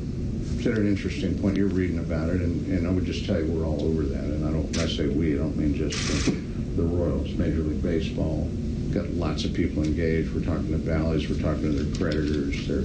considered 0.59 0.79
an 0.79 0.89
interesting 0.89 1.39
point. 1.39 1.57
You're 1.57 1.69
reading 1.69 1.99
about 1.99 2.31
it, 2.31 2.41
and, 2.41 2.67
and 2.67 2.87
I 2.87 2.91
would 2.91 3.05
just 3.05 3.27
tell 3.27 3.39
you 3.39 3.53
we're 3.53 3.67
all 3.67 3.83
over 3.83 4.03
that. 4.03 4.25
And 4.25 4.45
I 4.45 4.51
don't 4.51 4.75
when 4.75 4.85
I 4.85 4.89
say 4.89 5.09
we, 5.09 5.35
I 5.35 5.39
don't 5.39 5.57
mean 5.57 5.75
just 5.75 6.25
the, 6.25 6.33
the 6.33 6.83
Royals, 6.83 7.33
Major 7.35 7.61
League 7.61 7.83
Baseball. 7.83 8.49
Got 8.93 9.11
lots 9.11 9.45
of 9.45 9.53
people 9.53 9.85
engaged. 9.85 10.35
We're 10.35 10.45
talking 10.45 10.71
to 10.73 10.79
Bally's, 10.79 11.29
We're 11.29 11.41
talking 11.41 11.63
to 11.63 11.73
their 11.73 11.97
creditors. 11.97 12.67
They're 12.67 12.85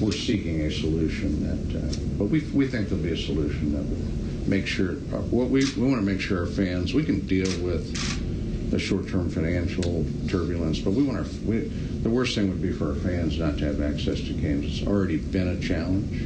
we're 0.00 0.12
seeking 0.12 0.62
a 0.62 0.70
solution 0.70 1.42
that, 1.44 1.78
uh, 1.78 1.96
but 2.18 2.26
we, 2.26 2.40
we 2.52 2.66
think 2.66 2.88
there'll 2.88 3.04
be 3.04 3.12
a 3.12 3.16
solution 3.16 3.72
that 3.72 3.82
will 3.82 4.48
make 4.48 4.66
sure, 4.66 4.92
uh, 4.92 5.22
what 5.30 5.48
we, 5.48 5.64
we 5.76 5.82
want 5.82 5.96
to 5.96 6.02
make 6.02 6.20
sure 6.20 6.40
our 6.40 6.46
fans, 6.46 6.94
we 6.94 7.04
can 7.04 7.20
deal 7.20 7.48
with 7.62 8.70
the 8.70 8.78
short-term 8.78 9.30
financial 9.30 10.04
turbulence, 10.28 10.80
but 10.80 10.92
we 10.92 11.02
want 11.04 11.18
our, 11.18 11.24
we, 11.44 11.60
the 12.02 12.10
worst 12.10 12.34
thing 12.34 12.48
would 12.48 12.60
be 12.60 12.72
for 12.72 12.90
our 12.90 12.96
fans 12.96 13.38
not 13.38 13.56
to 13.58 13.64
have 13.64 13.80
access 13.80 14.20
to 14.20 14.32
games. 14.32 14.80
It's 14.80 14.86
already 14.86 15.18
been 15.18 15.48
a 15.48 15.60
challenge 15.60 16.22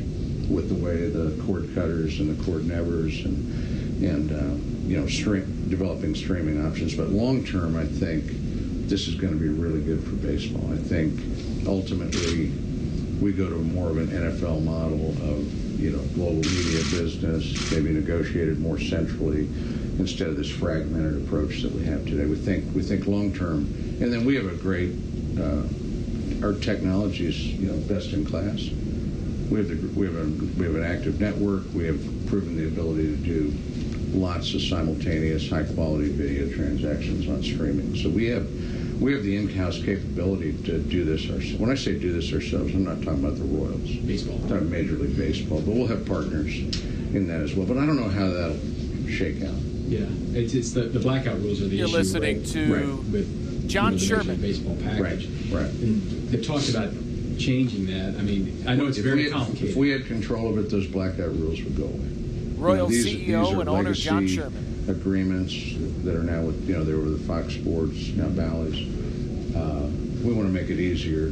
with 0.48 0.68
the 0.68 0.74
way 0.74 1.10
the 1.10 1.40
cord 1.44 1.68
cutters 1.74 2.20
and 2.20 2.36
the 2.36 2.44
cord 2.44 2.66
nevers 2.66 3.24
and, 3.24 4.02
and 4.02 4.32
uh, 4.32 4.88
you 4.88 4.98
know, 4.98 5.06
stream, 5.06 5.68
developing 5.68 6.14
streaming 6.14 6.64
options. 6.66 6.94
But 6.94 7.10
long-term, 7.10 7.76
I 7.76 7.84
think 7.84 8.32
this 8.89 9.07
is 9.07 9.14
going 9.14 9.32
to 9.32 9.39
be 9.39 9.49
really 9.49 9.82
good 9.82 10.03
for 10.03 10.16
baseball. 10.16 10.72
I 10.72 10.76
think 10.76 11.20
ultimately 11.66 12.53
we 13.20 13.32
go 13.32 13.49
to 13.49 13.57
more 13.57 13.91
of 13.91 13.99
an 13.99 14.09
NFL 14.09 14.64
model 14.64 15.11
of 15.30 15.80
you 15.80 15.91
know 15.91 16.03
global 16.14 16.36
media 16.36 16.82
business, 16.91 17.70
maybe 17.70 17.91
negotiated 17.91 18.61
more 18.61 18.78
centrally 18.78 19.49
instead 19.99 20.28
of 20.28 20.36
this 20.36 20.51
fragmented 20.51 21.22
approach 21.24 21.62
that 21.62 21.72
we 21.72 21.84
have 21.84 22.05
today. 22.05 22.24
We 22.24 22.36
think 22.36 22.74
we 22.74 22.82
think 22.82 23.07
long 23.07 23.32
term, 23.32 23.66
and 24.01 24.12
then 24.12 24.24
we 24.24 24.34
have 24.36 24.47
a 24.47 24.57
great 24.57 24.93
uh, 25.39 25.62
our 26.43 26.55
technology 26.55 27.26
is 27.26 27.39
you 27.39 27.70
know 27.70 27.78
best 27.89 28.12
in 28.12 28.24
class. 28.24 28.70
we 29.51 29.59
have 29.59 29.68
the, 29.68 29.89
we 29.99 30.07
have 30.07 30.16
a 30.16 30.24
we 30.59 30.64
have 30.64 30.76
an 30.76 30.84
active 30.84 31.20
network. 31.20 31.64
We 31.74 31.84
have 31.86 32.01
proven 32.26 32.57
the 32.57 32.66
ability 32.68 33.07
to 33.07 33.16
do 33.16 33.53
lots 34.12 34.55
of 34.55 34.62
simultaneous 34.62 35.51
high 35.51 35.64
quality 35.64 36.11
video 36.11 36.51
transactions 36.55 37.28
on 37.28 37.43
streaming. 37.43 37.95
So 37.97 38.09
we 38.09 38.26
have 38.28 38.49
we 39.01 39.12
have 39.12 39.22
the 39.22 39.36
in-house 39.36 39.78
capability 39.78 40.53
to 40.64 40.78
do 40.78 41.05
this 41.05 41.22
ourselves. 41.30 41.55
When 41.55 41.70
I 41.70 41.74
say 41.74 41.99
do 41.99 42.12
this 42.12 42.32
ourselves, 42.32 42.74
I'm 42.74 42.84
not 42.84 43.03
talking 43.03 43.24
about 43.24 43.36
the 43.38 43.44
Royals, 43.44 43.90
baseball, 43.90 44.36
I'm 44.42 44.49
talking 44.49 44.70
Major 44.70 44.94
League 44.94 45.16
Baseball, 45.16 45.61
but 45.61 45.72
we'll 45.74 45.86
have 45.86 46.05
partners 46.07 46.57
in 47.14 47.28
that 47.28 47.40
as 47.40 47.55
well. 47.55 47.66
But 47.66 47.78
I 47.78 47.86
don't 47.86 47.96
know 47.96 48.09
how 48.09 48.28
that'll 48.28 48.59
shake 49.09 49.42
out. 49.42 49.55
Yeah, 49.86 50.07
it's, 50.36 50.55
it's 50.55 50.72
the, 50.72 50.82
the 50.82 50.99
blackout 50.99 51.38
rules 51.40 51.61
are 51.62 51.68
the 51.68 51.68
issue. 51.68 51.76
You're 51.76 51.88
listening 51.88 52.38
right? 52.38 52.46
to 52.49 52.74
Right. 52.74 53.12
With, 53.12 53.68
John 53.68 53.96
you 53.99 53.99
know, 53.99 53.99
the 53.99 54.01
Major 54.01 54.07
Sherman. 54.07 54.28
League 54.28 54.40
Baseball 54.42 54.76
package. 54.82 55.26
Right, 55.51 55.62
right. 55.62 55.72
And 55.74 56.28
they've 56.30 56.44
talked 56.46 56.68
about 56.68 56.92
changing 57.38 57.86
that. 57.86 58.18
I 58.18 58.22
mean, 58.22 58.64
I 58.66 58.74
know 58.74 58.86
it's 58.88 58.99
If 58.99 59.05
very 59.05 59.16
we 59.16 59.22
had- 59.24 59.32
complicated. 59.32 59.70
If 59.70 59.76
we 59.76 59.90
had 59.90 60.07
control 60.07 60.49
of 60.51 60.59
it, 60.59 60.70
those 60.70 60.86
blackout 60.86 61.30
rules 61.38 61.62
would 61.62 61.76
go 61.76 61.84
away. 61.84 62.09
Royal 62.57 62.86
these- 62.88 63.07
CEO 63.07 63.44
these 63.51 63.59
and 63.61 63.68
owner 63.68 63.92
John 63.94 64.26
Sherman. 64.26 64.67
Agreements 64.89 65.55
that 66.03 66.14
are 66.14 66.22
now 66.22 66.43
with, 66.43 66.66
you 66.66 66.74
know, 66.74 66.82
they 66.82 66.95
were 66.95 67.11
the 67.11 67.18
Fox 67.18 67.55
Sports, 67.55 68.09
now 68.16 68.28
Bally's. 68.28 68.89
Uh, 69.55 69.91
we 70.24 70.32
want 70.32 70.49
to 70.49 70.53
make 70.53 70.70
it 70.70 70.80
easier 70.80 71.30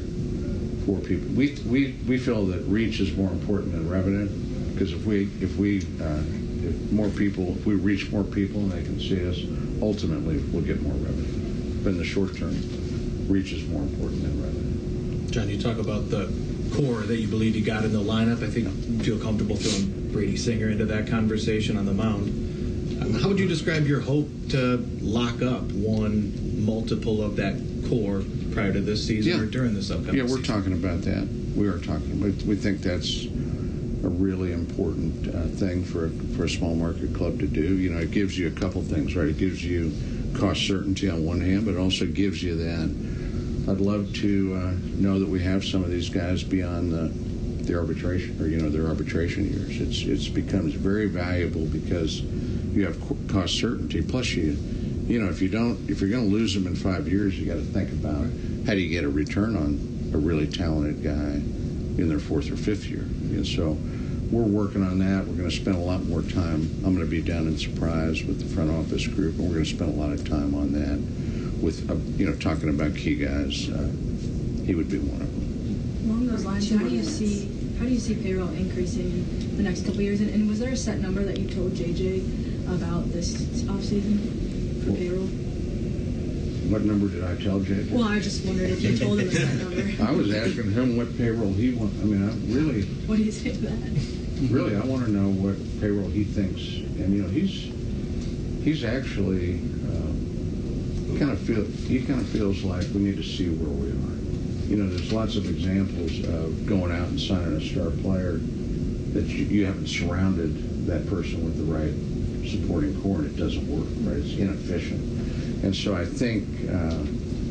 for 0.85 1.01
people. 1.01 1.29
We, 1.35 1.57
we, 1.67 1.97
we 2.07 2.19
feel 2.19 2.45
that 2.47 2.61
reach 2.65 3.01
is 3.01 3.17
more 3.17 3.31
important 3.31 3.73
than 3.73 3.89
revenue 3.89 4.29
because 4.73 4.93
if 4.93 5.07
we, 5.07 5.31
if 5.41 5.57
we, 5.57 5.81
uh, 6.03 6.21
if 6.67 6.93
more 6.93 7.09
people, 7.09 7.57
if 7.57 7.65
we 7.65 7.75
reach 7.77 8.11
more 8.13 8.25
people 8.25 8.61
and 8.61 8.73
they 8.73 8.83
can 8.83 9.01
see 9.01 9.27
us, 9.27 9.39
ultimately 9.81 10.37
we'll 10.53 10.63
get 10.63 10.83
more 10.83 10.93
revenue. 10.93 11.83
But 11.83 11.91
in 11.91 11.99
the 11.99 12.05
short 12.05 12.37
term, 12.37 12.55
reach 13.27 13.53
is 13.53 13.67
more 13.69 13.83
important 13.83 14.23
than 14.23 14.43
revenue. 14.43 15.31
John, 15.31 15.49
you 15.49 15.59
talk 15.59 15.79
about 15.79 16.11
the 16.11 16.31
core 16.75 17.01
that 17.01 17.17
you 17.17 17.29
believe 17.29 17.57
you 17.57 17.65
got 17.65 17.85
in 17.85 17.93
the 17.93 18.01
lineup. 18.03 18.43
I 18.43 18.51
think 18.51 18.67
you 18.67 19.03
feel 19.03 19.19
comfortable 19.19 19.57
throwing 19.57 20.13
Brady 20.13 20.37
Singer 20.37 20.69
into 20.69 20.85
that 20.85 21.09
conversation 21.09 21.79
on 21.79 21.87
the 21.87 21.95
mound. 21.95 22.46
How 23.15 23.29
would 23.29 23.39
you 23.39 23.47
describe 23.47 23.87
your 23.87 24.01
hope 24.01 24.29
to 24.51 24.79
lock 25.01 25.41
up 25.41 25.63
one 25.73 26.65
multiple 26.65 27.23
of 27.23 27.37
that 27.37 27.55
core 27.89 28.23
prior 28.53 28.73
to 28.73 28.81
this 28.81 29.07
season 29.07 29.41
or 29.41 29.47
during 29.47 29.75
this 29.75 29.91
upcoming 29.91 30.13
season? 30.13 30.27
Yeah, 30.27 30.33
we're 30.33 30.43
season? 30.43 30.55
talking 30.55 30.73
about 30.73 31.03
that. 31.03 31.29
We 31.55 31.69
are 31.69 31.79
talking. 31.79 32.21
We, 32.21 32.31
we 32.45 32.57
think 32.57 32.81
that's 32.83 33.27
a 33.27 34.09
really 34.09 34.53
important 34.53 35.29
uh, 35.29 35.47
thing 35.57 35.85
for 35.85 36.07
a, 36.07 36.11
for 36.37 36.45
a 36.45 36.49
small 36.49 36.75
market 36.75 37.15
club 37.15 37.39
to 37.39 37.47
do. 37.47 37.77
You 37.77 37.91
know, 37.91 38.01
it 38.01 38.11
gives 38.11 38.37
you 38.37 38.49
a 38.49 38.51
couple 38.51 38.83
things, 38.83 39.15
right? 39.15 39.29
It 39.29 39.39
gives 39.39 39.65
you 39.65 39.93
cost 40.37 40.67
certainty 40.67 41.09
on 41.09 41.25
one 41.25 41.41
hand, 41.41 41.65
but 41.65 41.75
it 41.75 41.79
also 41.79 42.07
gives 42.07 42.43
you 42.43 42.57
that. 42.57 43.71
I'd 43.71 43.81
love 43.81 44.13
to 44.17 44.55
uh, 44.55 44.73
know 44.97 45.19
that 45.19 45.29
we 45.29 45.43
have 45.43 45.65
some 45.65 45.83
of 45.83 45.91
these 45.91 46.09
guys 46.09 46.43
beyond 46.43 46.93
the 46.93 47.13
the 47.67 47.77
arbitration 47.77 48.41
or 48.41 48.47
you 48.47 48.59
know 48.59 48.69
their 48.71 48.87
arbitration 48.87 49.45
years. 49.45 49.81
It's 49.81 50.03
it's 50.03 50.29
becomes 50.29 50.75
very 50.75 51.07
valuable 51.07 51.67
because 51.67 52.23
you 52.77 52.85
have 52.85 53.29
cost 53.29 53.59
certainty. 53.59 54.03
Plus, 54.03 54.31
you 54.33 54.57
you 55.07 55.21
know 55.21 55.31
if 55.31 55.41
you 55.41 55.49
don't 55.49 55.89
if 55.89 56.01
you're 56.01 56.11
going 56.11 56.29
to 56.29 56.31
lose 56.31 56.55
them 56.55 56.67
in 56.67 56.77
five 56.77 57.09
years, 57.09 57.39
you 57.39 57.47
got 57.47 57.55
to 57.55 57.63
think 57.63 57.91
about 57.91 58.27
how 58.67 58.75
do 58.75 58.81
you 58.81 58.91
get 58.91 59.05
a 59.05 59.09
return 59.09 59.57
on 59.57 60.13
a 60.13 60.19
really 60.19 60.47
talented 60.47 61.03
guy 61.03 61.41
in 62.01 62.09
their 62.09 62.19
fourth 62.19 62.51
or 62.51 62.57
fifth 62.57 62.85
year. 62.87 63.01
And 63.01 63.47
so 63.47 63.79
we're 64.31 64.43
working 64.43 64.83
on 64.83 64.99
that. 64.99 65.27
We're 65.27 65.37
going 65.37 65.49
to 65.49 65.57
spend 65.57 65.77
a 65.77 65.81
lot 65.81 66.03
more 66.05 66.21
time. 66.21 66.69
I'm 66.85 66.95
going 66.95 66.99
to 66.99 67.07
be 67.07 67.23
down 67.23 67.47
in 67.47 67.57
Surprise 67.57 68.23
with 68.25 68.41
the 68.41 68.55
front 68.55 68.71
office 68.71 69.07
group, 69.07 69.37
and 69.39 69.47
we're 69.49 69.55
going 69.55 69.65
to 69.65 69.71
spend 69.71 69.95
a 69.95 69.99
lot 69.99 70.13
of 70.13 70.29
time 70.29 70.55
on 70.55 70.73
that 70.73 71.63
with 71.63 71.91
uh, 71.91 71.95
you 72.19 72.27
know 72.29 72.37
talking 72.37 72.69
about 72.69 72.95
key 72.95 73.17
guys. 73.17 73.71
Uh, 73.71 73.89
he 74.67 74.75
would 74.75 74.91
be 74.91 74.99
one 74.99 75.23
of 75.23 75.33
them. 75.33 76.11
Along 76.11 76.27
those 76.27 76.45
lines, 76.45 76.71
how 76.71 76.79
do 76.79 76.89
you 76.89 77.03
see 77.03 77.53
how 77.79 77.85
do 77.85 77.91
you 77.91 78.01
see 78.01 78.15
payroll 78.15 78.49
increasing 78.51 79.07
in 79.41 79.57
the 79.57 79.63
next 79.63 79.81
couple 79.81 79.97
of 79.97 80.03
years? 80.03 80.21
And, 80.21 80.31
and 80.31 80.49
was 80.49 80.59
there 80.59 80.73
a 80.73 80.77
set 80.77 80.99
number 80.99 81.23
that 81.25 81.39
you 81.39 81.49
told 81.49 81.73
JJ 81.73 82.46
about 82.69 83.11
this 83.13 83.69
off 83.69 83.83
season 83.83 84.19
for 84.85 84.93
payroll? 84.93 85.27
What 86.71 86.83
number 86.83 87.09
did 87.09 87.23
I 87.23 87.37
tell 87.43 87.61
Jake? 87.61 87.87
Well, 87.93 88.05
I 88.05 88.19
just 88.19 88.45
wondered 88.45 88.71
if 88.71 88.83
you 88.83 88.99
told 88.99 89.21
him 89.21 89.29
a 89.29 89.33
set 89.33 89.55
number. 89.55 90.03
I 90.03 90.11
was 90.11 90.35
asking 90.35 90.73
him 90.73 90.97
what 90.97 91.17
payroll 91.17 91.53
he 91.53 91.73
wants. 91.75 92.01
I 92.01 92.05
mean, 92.05 92.29
I 92.29 92.33
really, 92.53 92.83
What 93.07 93.17
do 93.19 93.23
you 93.23 93.31
say 93.33 93.53
to 93.53 93.59
that? 93.59 94.51
really, 94.51 94.75
I 94.77 94.81
want 94.81 95.05
to 95.07 95.11
know 95.11 95.29
what 95.29 95.57
payroll 95.81 96.09
he 96.09 96.25
thinks. 96.25 96.61
And 97.01 97.15
you 97.15 97.23
know, 97.23 97.29
he's 97.29 97.73
he's 98.65 98.83
actually 98.85 99.61
um, 99.95 101.17
kind 101.19 101.31
of 101.31 101.39
feel 101.39 101.65
he 101.65 102.03
kind 102.03 102.21
of 102.21 102.29
feels 102.29 102.65
like 102.65 102.83
we 102.93 103.01
need 103.01 103.17
to 103.17 103.23
see 103.23 103.49
where 103.49 103.71
we 103.71 103.91
are. 103.91 104.17
You 104.69 104.77
know, 104.83 104.89
there's 104.91 105.13
lots 105.13 105.37
of 105.37 105.49
examples 105.49 106.19
of 106.27 106.67
going 106.67 106.91
out 106.91 107.07
and 107.07 107.21
signing 107.21 107.57
a 107.57 107.61
star 107.61 107.91
player 108.03 108.41
that 109.13 109.25
you, 109.29 109.45
you 109.45 109.67
haven't 109.67 109.87
surrounded 109.87 110.87
that 110.89 111.07
person 111.09 111.45
with 111.45 111.57
the 111.57 111.73
right 111.73 111.95
supporting 112.47 113.01
core, 113.03 113.23
it 113.23 113.37
doesn't 113.37 113.67
work. 113.69 113.89
Right? 114.01 114.25
It's 114.25 114.39
inefficient. 114.39 115.65
And 115.65 115.75
so 115.75 115.95
I 115.95 116.05
think 116.05 116.45
uh, 116.71 116.97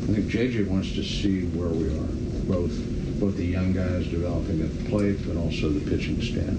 I 0.06 0.14
think 0.14 0.26
JJ 0.26 0.68
wants 0.68 0.92
to 0.92 1.02
see 1.02 1.46
where 1.46 1.68
we 1.68 1.88
are, 1.88 2.46
both 2.46 2.72
both 3.18 3.36
the 3.36 3.44
young 3.44 3.72
guys 3.72 4.06
developing 4.06 4.60
at 4.60 4.78
the 4.78 4.90
plate, 4.90 5.18
but 5.26 5.36
also 5.36 5.70
the 5.70 5.90
pitching 5.90 6.20
staff. 6.20 6.54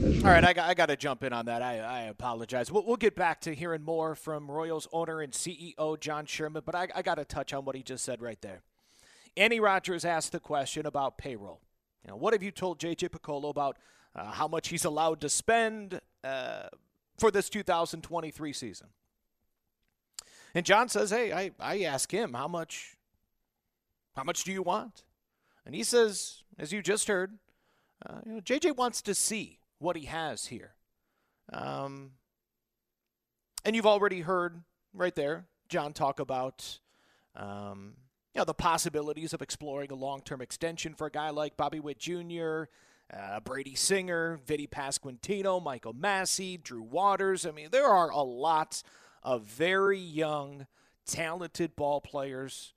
Well. 0.00 0.26
All 0.26 0.32
right, 0.32 0.44
I 0.44 0.52
got, 0.54 0.68
I 0.70 0.74
got 0.74 0.86
to 0.86 0.96
jump 0.96 1.24
in 1.24 1.32
on 1.34 1.44
that. 1.46 1.60
I, 1.60 1.78
I 1.78 2.00
apologize. 2.04 2.72
We'll, 2.72 2.84
we'll 2.86 2.96
get 2.96 3.14
back 3.14 3.42
to 3.42 3.54
hearing 3.54 3.82
more 3.82 4.14
from 4.14 4.50
Royals 4.50 4.88
owner 4.92 5.20
and 5.20 5.32
CEO 5.32 6.00
John 6.00 6.24
Sherman, 6.24 6.62
but 6.64 6.74
I, 6.74 6.88
I 6.94 7.02
got 7.02 7.16
to 7.16 7.24
touch 7.26 7.52
on 7.52 7.66
what 7.66 7.76
he 7.76 7.82
just 7.82 8.04
said 8.04 8.22
right 8.22 8.40
there. 8.40 8.62
Andy 9.36 9.60
Rogers 9.60 10.06
asked 10.06 10.32
the 10.32 10.40
question 10.40 10.86
about 10.86 11.18
payroll. 11.18 11.60
You 12.04 12.10
know, 12.10 12.16
what 12.16 12.32
have 12.32 12.42
you 12.42 12.50
told 12.50 12.78
JJ 12.78 13.10
Picollo 13.10 13.50
about 13.50 13.76
uh, 14.16 14.30
how 14.30 14.48
much 14.48 14.68
he's 14.68 14.86
allowed 14.86 15.20
to 15.20 15.28
spend 15.28 16.00
uh, 16.24 16.68
for 17.20 17.30
this 17.30 17.48
2023 17.48 18.52
season? 18.52 18.88
And 20.54 20.66
John 20.66 20.88
says, 20.88 21.10
"Hey, 21.10 21.32
I, 21.32 21.52
I 21.60 21.82
ask 21.82 22.12
him 22.12 22.34
how 22.34 22.48
much 22.48 22.96
how 24.16 24.24
much 24.24 24.42
do 24.42 24.52
you 24.52 24.62
want?" 24.62 25.04
And 25.64 25.74
he 25.74 25.84
says, 25.84 26.42
as 26.58 26.72
you 26.72 26.82
just 26.82 27.06
heard, 27.06 27.38
uh, 28.04 28.20
you 28.26 28.32
know, 28.32 28.40
JJ 28.40 28.76
wants 28.76 29.02
to 29.02 29.14
see 29.14 29.60
what 29.78 29.96
he 29.96 30.06
has 30.06 30.46
here. 30.46 30.74
Um, 31.52 32.12
and 33.64 33.76
you've 33.76 33.86
already 33.86 34.22
heard 34.22 34.62
right 34.94 35.14
there 35.14 35.46
John 35.68 35.92
talk 35.92 36.18
about 36.18 36.80
um, 37.36 37.94
you 38.34 38.40
know 38.40 38.44
the 38.44 38.54
possibilities 38.54 39.32
of 39.32 39.42
exploring 39.42 39.90
a 39.90 39.94
long-term 39.94 40.40
extension 40.40 40.94
for 40.94 41.06
a 41.06 41.10
guy 41.10 41.30
like 41.30 41.56
Bobby 41.56 41.80
Witt 41.80 41.98
Jr., 41.98 42.64
uh, 43.12 43.40
Brady 43.40 43.74
Singer, 43.74 44.40
Vinny 44.46 44.66
Pasquantino, 44.66 45.62
Michael 45.62 45.92
Massey, 45.92 46.56
Drew 46.56 46.82
Waters. 46.82 47.46
I 47.46 47.50
mean, 47.50 47.68
there 47.70 47.88
are 47.88 48.10
a 48.10 48.22
lot 48.22 48.82
of 49.22 49.42
very 49.42 49.98
young, 49.98 50.66
talented 51.06 51.76
ball 51.76 52.00
players 52.00 52.72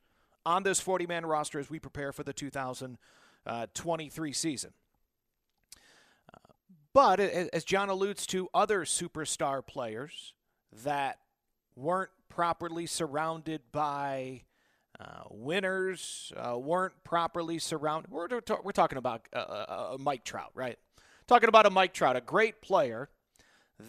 on 0.46 0.64
this 0.64 0.82
40-man 0.82 1.26
roster 1.26 1.60
as 1.60 1.70
we 1.70 1.80
prepare 1.80 2.12
for 2.12 2.24
the 2.24 2.34
2023 2.34 4.34
season. 4.34 4.74
But 6.94 7.20
as 7.20 7.64
John 7.64 7.90
alludes 7.90 8.28
to, 8.28 8.50
other 8.54 8.86
superstar 8.86 9.66
players 9.66 10.34
that 10.84 11.18
weren't 11.76 12.12
properly 12.30 12.86
surrounded 12.86 13.62
by 13.72 14.44
uh, 15.00 15.24
winners, 15.30 16.32
uh, 16.38 16.58
weren't 16.58 16.94
properly 17.04 17.60
surrounded. 17.60 18.12
We're, 18.12 18.28
we're 18.64 18.72
talking 18.72 18.98
about 18.98 19.28
uh, 19.34 19.38
uh, 19.38 19.98
Mike 20.00 20.24
Trout, 20.24 20.52
right? 20.54 20.78
Talking 21.28 21.50
about 21.50 21.66
a 21.66 21.70
Mike 21.70 21.94
Trout, 21.94 22.16
a 22.16 22.22
great 22.22 22.62
player 22.62 23.10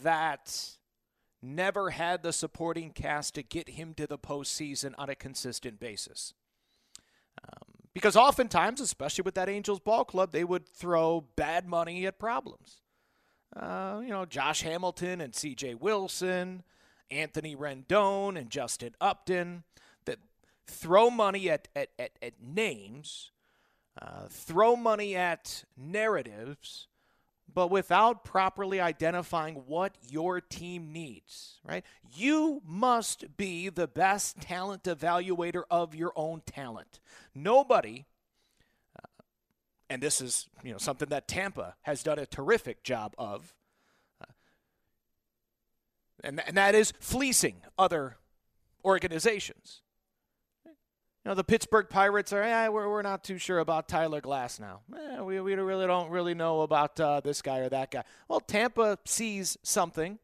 that 0.02 0.76
never 1.42 1.90
had 1.90 2.22
the 2.22 2.32
supporting 2.32 2.90
cast 2.90 3.34
to 3.34 3.42
get 3.42 3.70
him 3.70 3.94
to 3.94 4.06
the 4.06 4.18
postseason 4.18 4.94
on 4.96 5.10
a 5.10 5.14
consistent 5.14 5.78
basis. 5.78 6.32
Um, 7.42 7.88
because 7.92 8.16
oftentimes, 8.16 8.80
especially 8.80 9.22
with 9.22 9.34
that 9.34 9.48
Angels 9.48 9.80
ball 9.80 10.04
club, 10.04 10.32
they 10.32 10.44
would 10.44 10.66
throw 10.66 11.24
bad 11.36 11.68
money 11.68 12.06
at 12.06 12.18
problems. 12.18 12.80
Uh, 13.54 14.00
you 14.02 14.08
know, 14.08 14.24
Josh 14.24 14.62
Hamilton 14.62 15.20
and 15.20 15.34
C.J. 15.34 15.74
Wilson, 15.74 16.64
Anthony 17.10 17.54
Rendon 17.54 18.36
and 18.38 18.50
Justin 18.50 18.94
Upton, 19.00 19.62
throw 20.66 21.10
money 21.10 21.50
at, 21.50 21.68
at, 21.74 21.90
at, 21.98 22.12
at 22.22 22.34
names, 22.42 23.30
uh, 24.00 24.26
throw 24.28 24.76
money 24.76 25.14
at 25.16 25.64
narratives, 25.76 26.88
but 27.52 27.70
without 27.70 28.24
properly 28.24 28.80
identifying 28.80 29.54
what 29.66 29.94
your 30.08 30.40
team 30.40 30.92
needs, 30.92 31.60
right? 31.62 31.84
You 32.16 32.62
must 32.66 33.36
be 33.36 33.68
the 33.68 33.86
best 33.86 34.40
talent 34.40 34.84
evaluator 34.84 35.62
of 35.70 35.94
your 35.94 36.12
own 36.16 36.42
talent. 36.46 37.00
Nobody 37.34 38.06
and 39.94 40.02
this 40.02 40.20
is 40.20 40.48
you 40.64 40.72
know 40.72 40.78
something 40.78 41.08
that 41.10 41.28
Tampa 41.28 41.76
has 41.82 42.02
done 42.02 42.18
a 42.18 42.26
terrific 42.26 42.82
job 42.82 43.14
of, 43.16 43.54
uh, 44.20 44.32
and 46.24 46.42
and 46.46 46.56
that 46.56 46.74
is 46.74 46.92
fleecing 46.98 47.62
other 47.78 48.16
organizations. 48.84 49.82
You 51.24 51.30
know, 51.30 51.36
the 51.36 51.44
Pittsburgh 51.44 51.88
Pirates 51.88 52.34
are, 52.34 52.42
eh, 52.42 52.68
we're, 52.68 52.86
we're 52.86 53.00
not 53.00 53.24
too 53.24 53.38
sure 53.38 53.58
about 53.58 53.88
Tyler 53.88 54.20
Glasnow. 54.20 54.80
Eh, 54.94 55.22
we, 55.22 55.40
we 55.40 55.54
really 55.54 55.86
don't 55.86 56.10
really 56.10 56.34
know 56.34 56.60
about 56.60 57.00
uh, 57.00 57.20
this 57.20 57.40
guy 57.40 57.60
or 57.60 57.70
that 57.70 57.90
guy. 57.90 58.04
Well, 58.28 58.40
Tampa 58.40 58.98
sees 59.06 59.56
something. 59.62 60.18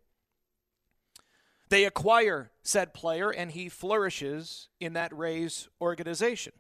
They 1.71 1.85
acquire 1.85 2.51
said 2.63 2.93
player, 2.93 3.31
and 3.31 3.53
he 3.53 3.71
flourishes 3.71 4.69
in 4.79 4.93
that 4.93 5.17
Rays 5.17 5.69
organization. 5.81 6.53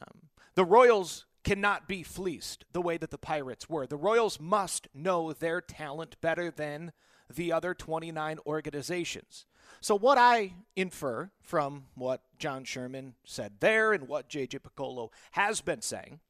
Um, 0.00 0.28
the 0.54 0.64
Royals 0.64 1.26
cannot 1.42 1.88
be 1.88 2.04
fleeced 2.04 2.64
the 2.72 2.80
way 2.80 2.96
that 2.96 3.10
the 3.10 3.18
Pirates 3.18 3.68
were. 3.68 3.88
The 3.88 3.96
Royals 3.96 4.38
must 4.38 4.86
know 4.94 5.32
their 5.32 5.60
talent 5.60 6.14
better 6.20 6.48
than 6.48 6.92
the 7.28 7.50
other 7.50 7.74
29 7.74 8.38
organizations. 8.46 9.46
So, 9.80 9.96
what 9.96 10.18
I 10.18 10.54
infer 10.76 11.30
from 11.40 11.84
what 11.94 12.22
John 12.38 12.64
Sherman 12.64 13.14
said 13.24 13.54
there 13.60 13.92
and 13.92 14.08
what 14.08 14.28
J.J. 14.28 14.60
Picollo 14.60 15.10
has 15.32 15.60
been 15.60 15.82
saying. 15.82 16.20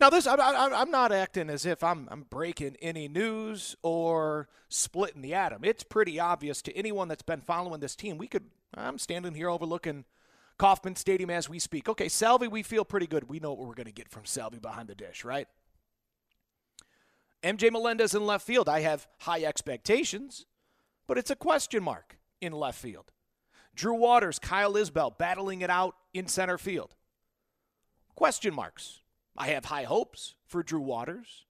Now, 0.00 0.10
this 0.10 0.26
I, 0.26 0.82
am 0.82 0.90
not 0.90 1.12
acting 1.12 1.48
as 1.48 1.64
if 1.64 1.84
I'm, 1.84 2.08
I'm 2.10 2.26
breaking 2.28 2.76
any 2.82 3.06
news 3.06 3.76
or 3.82 4.48
splitting 4.68 5.22
the 5.22 5.34
atom. 5.34 5.64
It's 5.64 5.84
pretty 5.84 6.18
obvious 6.18 6.60
to 6.62 6.76
anyone 6.76 7.06
that's 7.08 7.22
been 7.22 7.40
following 7.40 7.80
this 7.80 7.94
team. 7.94 8.18
We 8.18 8.26
could. 8.26 8.44
I'm 8.76 8.98
standing 8.98 9.34
here 9.34 9.48
overlooking 9.48 10.04
Kauffman 10.58 10.96
Stadium 10.96 11.30
as 11.30 11.48
we 11.48 11.60
speak. 11.60 11.88
Okay, 11.88 12.08
Salvy, 12.08 12.48
we 12.48 12.62
feel 12.62 12.84
pretty 12.84 13.06
good. 13.06 13.28
We 13.28 13.38
know 13.38 13.52
what 13.52 13.66
we're 13.68 13.74
going 13.74 13.86
to 13.86 13.92
get 13.92 14.08
from 14.08 14.24
Salvy 14.24 14.58
behind 14.58 14.88
the 14.88 14.94
dish, 14.96 15.24
right? 15.24 15.46
MJ 17.44 17.70
Melendez 17.70 18.14
in 18.14 18.26
left 18.26 18.46
field, 18.46 18.68
I 18.68 18.80
have 18.80 19.06
high 19.20 19.44
expectations, 19.44 20.46
but 21.06 21.18
it's 21.18 21.30
a 21.30 21.36
question 21.36 21.82
mark 21.82 22.18
in 22.40 22.52
left 22.52 22.80
field. 22.80 23.12
Drew 23.74 23.94
Waters, 23.94 24.38
Kyle 24.38 24.76
Isbel 24.76 25.16
battling 25.18 25.60
it 25.60 25.70
out 25.70 25.96
in 26.12 26.28
center 26.28 26.58
field. 26.58 26.94
Question 28.14 28.54
marks. 28.54 29.00
I 29.36 29.48
have 29.48 29.64
high 29.64 29.82
hopes 29.82 30.36
for 30.46 30.62
Drew 30.62 30.80
Waters. 30.80 31.44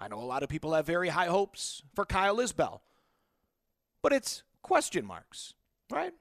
I 0.00 0.08
know 0.08 0.20
a 0.20 0.24
lot 0.24 0.42
of 0.42 0.48
people 0.48 0.74
have 0.74 0.86
very 0.86 1.08
high 1.08 1.26
hopes 1.26 1.82
for 1.94 2.04
Kyle 2.04 2.36
Isbel, 2.36 2.80
but 4.02 4.12
it's 4.12 4.42
question 4.62 5.04
marks, 5.04 5.54
right? 5.90 6.12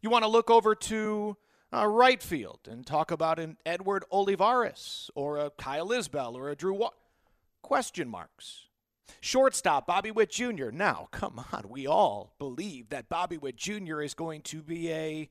You 0.00 0.08
want 0.08 0.24
to 0.24 0.30
look 0.30 0.50
over 0.50 0.74
to 0.74 1.36
uh, 1.72 1.86
right 1.86 2.22
field 2.22 2.60
and 2.68 2.86
talk 2.86 3.10
about 3.10 3.38
an 3.38 3.58
Edward 3.66 4.04
Olivares 4.10 5.10
or 5.14 5.38
a 5.38 5.50
Kyle 5.50 5.88
Isbel 5.92 6.34
or 6.34 6.48
a 6.48 6.56
Drew 6.56 6.74
Wa- 6.74 6.90
question 7.62 8.08
marks. 8.08 8.66
Shortstop 9.20 9.86
Bobby 9.86 10.10
Witt 10.10 10.30
Jr. 10.30 10.70
Now, 10.70 11.08
come 11.10 11.44
on, 11.52 11.68
we 11.68 11.86
all 11.86 12.34
believe 12.38 12.88
that 12.90 13.08
Bobby 13.08 13.36
Witt 13.36 13.56
Jr. 13.56 14.00
is 14.00 14.14
going 14.14 14.42
to 14.42 14.62
be 14.62 14.90
a 14.90 15.28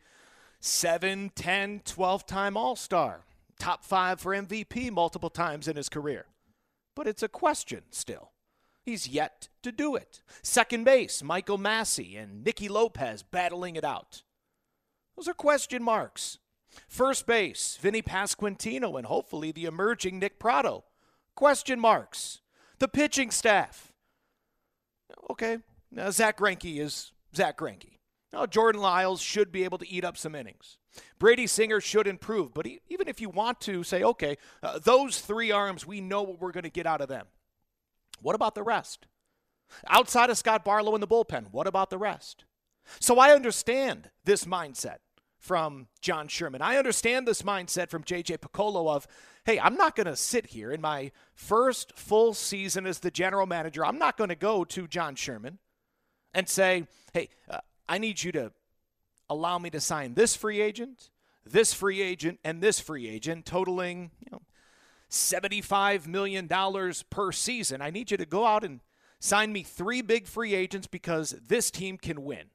7, 0.60 1.32
10, 1.36 1.82
12 1.86 2.26
time 2.26 2.58
All 2.58 2.76
Star, 2.76 3.26
top 3.60 3.84
five 3.84 4.20
for 4.20 4.34
MVP 4.34 4.92
multiple 4.92 5.30
times 5.30 5.68
in 5.68 5.76
his 5.76 5.90
career. 5.90 6.26
But 6.96 7.08
it's 7.08 7.24
a 7.24 7.30
question 7.30 7.84
still. 7.92 8.32
He's 8.84 9.08
yet 9.08 9.50
to 9.62 9.72
do 9.72 9.96
it. 9.96 10.22
Second 10.42 10.84
base, 10.84 11.22
Michael 11.22 11.58
Massey 11.58 12.16
and 12.16 12.44
Nicky 12.44 12.68
Lopez 12.68 13.24
battling 13.24 13.76
it 13.76 13.84
out. 13.84 14.24
Those 15.16 15.28
are 15.28 15.34
question 15.34 15.84
marks. 15.84 16.40
First 16.88 17.26
base, 17.26 17.78
Vinny 17.82 18.02
Pasquantino, 18.02 18.98
and 18.98 19.06
hopefully 19.06 19.52
the 19.52 19.66
emerging 19.66 20.20
Nick 20.20 20.40
Pratto. 20.40 20.86
Question 21.36 21.80
marks. 21.80 22.42
The 22.80 22.88
pitching 22.88 23.32
staff. 23.32 23.92
Okay, 25.30 25.60
now 25.92 26.10
Zack 26.12 26.38
Greinke 26.38 26.80
is 26.80 27.12
Zack 27.36 27.58
Greinke. 27.58 27.98
Now 28.32 28.46
Jordan 28.46 28.82
Lyles 28.82 29.22
should 29.22 29.52
be 29.52 29.64
able 29.64 29.78
to 29.80 29.90
eat 29.90 30.06
up 30.06 30.18
some 30.18 30.36
innings. 30.36 30.78
Brady 31.18 31.48
Singer 31.48 31.82
should 31.82 32.08
improve, 32.08 32.54
but 32.54 32.66
he, 32.66 32.80
even 32.88 33.08
if 33.08 33.20
you 33.20 33.30
want 33.30 33.60
to 33.62 33.84
say, 33.84 34.04
okay, 34.04 34.38
uh, 34.64 34.80
those 34.80 35.20
three 35.20 35.52
arms, 35.52 35.86
we 35.86 36.02
know 36.02 36.24
what 36.24 36.40
we're 36.40 36.52
going 36.52 36.64
to 36.64 36.70
get 36.70 36.86
out 36.86 37.02
of 37.02 37.08
them. 37.08 37.28
What 38.22 38.36
about 38.36 38.56
the 38.56 38.64
rest? 38.64 39.06
Outside 39.88 40.30
of 40.30 40.38
Scott 40.38 40.66
Barlow 40.66 40.96
in 40.96 41.02
the 41.02 41.08
bullpen, 41.08 41.52
what 41.52 41.68
about 41.68 41.90
the 41.90 41.98
rest? 41.98 42.46
So 43.00 43.20
I 43.20 43.32
understand 43.32 44.10
this 44.26 44.46
mindset 44.46 44.98
from 45.40 45.88
John 46.02 46.28
Sherman. 46.28 46.62
I 46.62 46.78
understand 46.78 47.28
this 47.28 47.42
mindset 47.42 47.90
from 47.90 48.04
JJ 48.04 48.40
Picollo 48.40 48.94
of, 48.94 49.08
hey, 49.46 49.60
I'm 49.60 49.76
not 49.76 49.96
going 49.96 50.08
to 50.08 50.16
sit 50.16 50.48
here 50.48 50.72
in 50.72 50.82
my 50.82 51.12
first 51.34 51.98
full 51.98 52.34
season 52.34 52.86
as 52.86 53.00
the 53.00 53.10
general 53.10 53.48
manager. 53.48 53.86
I'm 53.86 53.98
not 53.98 54.18
going 54.18 54.30
to 54.30 54.36
go 54.36 54.66
to 54.66 54.88
John 54.88 55.16
Sherman 55.16 55.58
and 56.34 56.48
say, 56.48 56.88
hey, 57.14 57.30
uh, 57.50 57.60
I 57.88 57.98
need 57.98 58.22
you 58.22 58.32
to 58.34 58.52
allow 59.30 59.58
me 59.58 59.70
to 59.70 59.80
sign 59.80 60.14
this 60.14 60.36
free 60.36 60.60
agent, 60.60 61.10
this 61.46 61.74
free 61.74 62.02
agent, 62.02 62.40
and 62.44 62.62
this 62.62 62.80
free 62.80 63.08
agent, 63.08 63.46
totaling, 63.46 64.12
you 64.20 64.28
know, 64.32 64.42
$75 65.10 66.06
million 66.06 66.50
per 67.10 67.32
season. 67.32 67.82
I 67.82 67.90
need 67.90 68.12
you 68.12 68.18
to 68.18 68.26
go 68.26 68.46
out 68.46 68.64
and 68.64 68.82
sign 69.20 69.54
me 69.54 69.64
three 69.64 70.02
big 70.02 70.28
free 70.28 70.54
agents 70.54 70.86
because 70.86 71.36
this 71.48 71.72
team 71.72 71.98
can 71.98 72.24
win. 72.24 72.50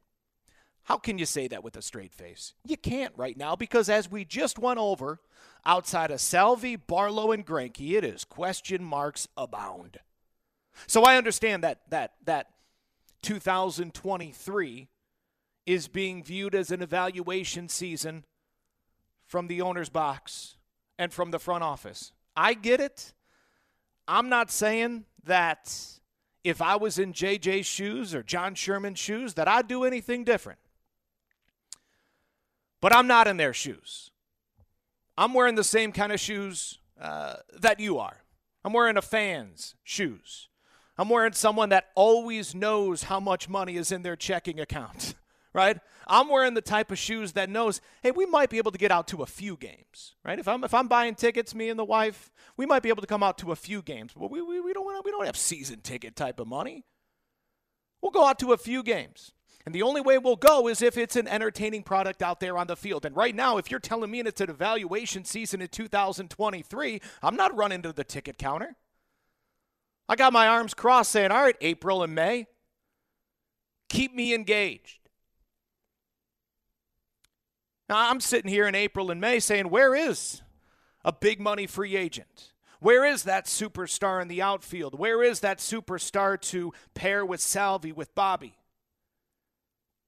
How 0.85 0.99
can 0.99 1.19
you 1.19 1.27
say 1.27 1.49
that 1.49 1.65
with 1.65 1.77
a 1.77 1.83
straight 1.83 2.15
face? 2.15 2.55
You 2.67 2.77
can't 2.77 3.13
right 3.17 3.37
now 3.37 3.57
because, 3.57 3.89
as 3.89 4.11
we 4.11 4.25
just 4.25 4.59
went 4.59 4.79
over, 4.79 5.21
outside 5.65 6.11
of 6.11 6.21
Salvy, 6.21 6.77
Barlow, 6.77 7.33
and 7.33 7.45
Greinke, 7.45 7.95
it 7.95 8.05
is 8.05 8.25
question 8.25 8.85
marks 8.85 9.27
abound. 9.37 9.99
So 10.87 11.03
I 11.03 11.17
understand 11.17 11.65
that 11.65 11.81
that 11.91 12.13
that 12.25 12.49
2023 13.23 14.89
is 15.67 15.89
being 15.89 16.23
viewed 16.23 16.55
as 16.55 16.71
an 16.71 16.83
evaluation 16.83 17.69
season 17.69 18.25
from 19.27 19.47
the 19.47 19.63
owner's 19.63 19.89
box 19.89 20.57
and 20.99 21.13
from 21.13 21.31
the 21.31 21.39
front 21.39 21.65
office. 21.65 22.13
I 22.37 22.53
get 22.55 22.81
it. 22.81 23.15
I'm 24.07 24.29
not 24.29 24.51
saying 24.51 25.07
that 25.25 25.75
if 26.43 26.61
I 26.61 26.77
was 26.77 26.99
in 26.99 27.15
JJ's 27.15 27.65
shoes 27.65 28.15
or 28.15 28.23
John 28.23 28.55
Sherman's 28.55 28.99
shoes 28.99 29.35
that 29.35 29.49
I'd 29.49 29.67
do 29.67 29.85
anything 29.85 30.25
different. 30.25 30.59
But 32.85 32.95
I'm 32.95 33.07
not 33.07 33.27
in 33.27 33.39
their 33.39 33.55
shoes. 33.55 34.11
I'm 35.17 35.33
wearing 35.33 35.55
the 35.55 35.65
same 35.65 35.91
kind 35.91 36.13
of 36.13 36.21
shoes 36.21 36.81
uh, 37.01 37.37
that 37.59 37.81
you 37.81 37.99
are. 37.99 38.19
I'm 38.63 38.75
wearing 38.75 38.99
a 38.99 39.01
fan's 39.01 39.75
shoes. 39.85 40.51
I'm 40.99 41.09
wearing 41.09 41.33
someone 41.33 41.71
that 41.71 41.87
always 41.95 42.55
knows 42.55 43.05
how 43.05 43.21
much 43.21 43.49
money 43.49 43.77
is 43.77 43.91
in 43.91 44.03
their 44.03 44.17
checking 44.17 44.61
account, 44.61 45.15
right? 45.55 45.79
I'm 46.07 46.29
wearing 46.29 46.53
the 46.53 46.61
type 46.61 46.91
of 46.91 46.99
shoes 46.99 47.33
that 47.33 47.49
knows, 47.49 47.81
hey, 48.03 48.11
we 48.11 48.27
might 48.27 48.51
be 48.51 48.59
able 48.59 48.73
to 48.73 48.77
get 48.77 48.93
out 48.93 49.09
to 49.09 49.23
a 49.23 49.27
few 49.27 49.57
games, 49.57 50.15
right? 50.23 50.39
If 50.39 50.47
I'm 50.47 50.63
if 50.63 50.75
I'm 50.75 50.87
buying 50.87 51.15
tickets, 51.15 51.55
me 51.55 51.71
and 51.71 51.79
the 51.79 51.87
wife, 51.87 52.35
we 52.59 52.67
might 52.67 52.83
be 52.83 52.91
able 52.91 53.01
to 53.01 53.09
come 53.09 53.23
out 53.23 53.39
to 53.39 53.53
a 53.53 53.57
few 53.57 53.81
games, 53.81 54.13
but 54.15 54.31
we, 54.31 54.43
we, 54.43 54.61
we 54.61 54.75
don't 54.75 55.03
we 55.07 55.11
don't 55.11 55.25
have 55.25 55.39
season 55.39 55.81
ticket 55.81 56.17
type 56.17 56.39
of 56.39 56.49
money. 56.49 56.85
We'll 58.03 58.13
go 58.13 58.27
out 58.27 58.39
to 58.41 58.53
a 58.53 58.59
few 58.59 58.83
games. 58.83 59.33
And 59.67 59.75
the 59.75 59.83
only 59.83 60.03
way 60.03 60.19
we'll 60.19 60.37
go 60.37 60.69
is 60.69 60.83
if 60.83 60.99
it's 60.99 61.17
an 61.17 61.27
entertaining 61.27 61.85
product 61.85 62.23
out 62.23 62.39
there 62.39 62.59
on 62.59 62.67
the 62.67 62.77
field. 62.77 63.07
And 63.07 63.17
right 63.17 63.35
now, 63.35 63.57
if 63.57 63.71
you're 63.71 63.81
telling 63.81 64.11
me 64.11 64.21
it's 64.21 64.41
an 64.41 64.51
evaluation 64.51 65.25
season 65.25 65.63
in 65.63 65.69
2023, 65.69 67.01
I'm 67.23 67.37
not 67.37 67.57
running 67.57 67.81
to 67.83 67.93
the 67.93 68.05
ticket 68.05 68.37
counter. 68.37 68.77
I 70.07 70.17
got 70.17 70.35
my 70.35 70.49
arms 70.49 70.75
crossed 70.75 71.13
saying, 71.13 71.31
all 71.31 71.43
right, 71.43 71.57
April 71.63 72.03
and 72.03 72.15
May, 72.15 72.47
keep 73.89 74.15
me 74.15 74.35
engaged. 74.35 74.99
Now, 77.89 78.11
I'm 78.11 78.21
sitting 78.21 78.51
here 78.51 78.67
in 78.67 78.75
April 78.75 79.11
and 79.11 79.21
May 79.21 79.41
saying, 79.41 79.71
where 79.71 79.95
is 79.95 80.43
a 81.07 81.13
big 81.13 81.41
money 81.41 81.67
free 81.67 81.97
agent? 81.97 82.53
Where 82.81 83.07
is 83.07 83.23
that 83.23 83.47
superstar 83.47 84.21
in 84.21 84.29
the 84.29 84.43
outfield? 84.43 84.99
Where 84.99 85.23
is 85.23 85.41
that 85.41 85.57
superstar 85.57 86.39
to 86.51 86.75
pair 86.93 87.25
with 87.25 87.41
Salvy, 87.41 87.93
with 87.93 88.15
Bobby? 88.15 88.57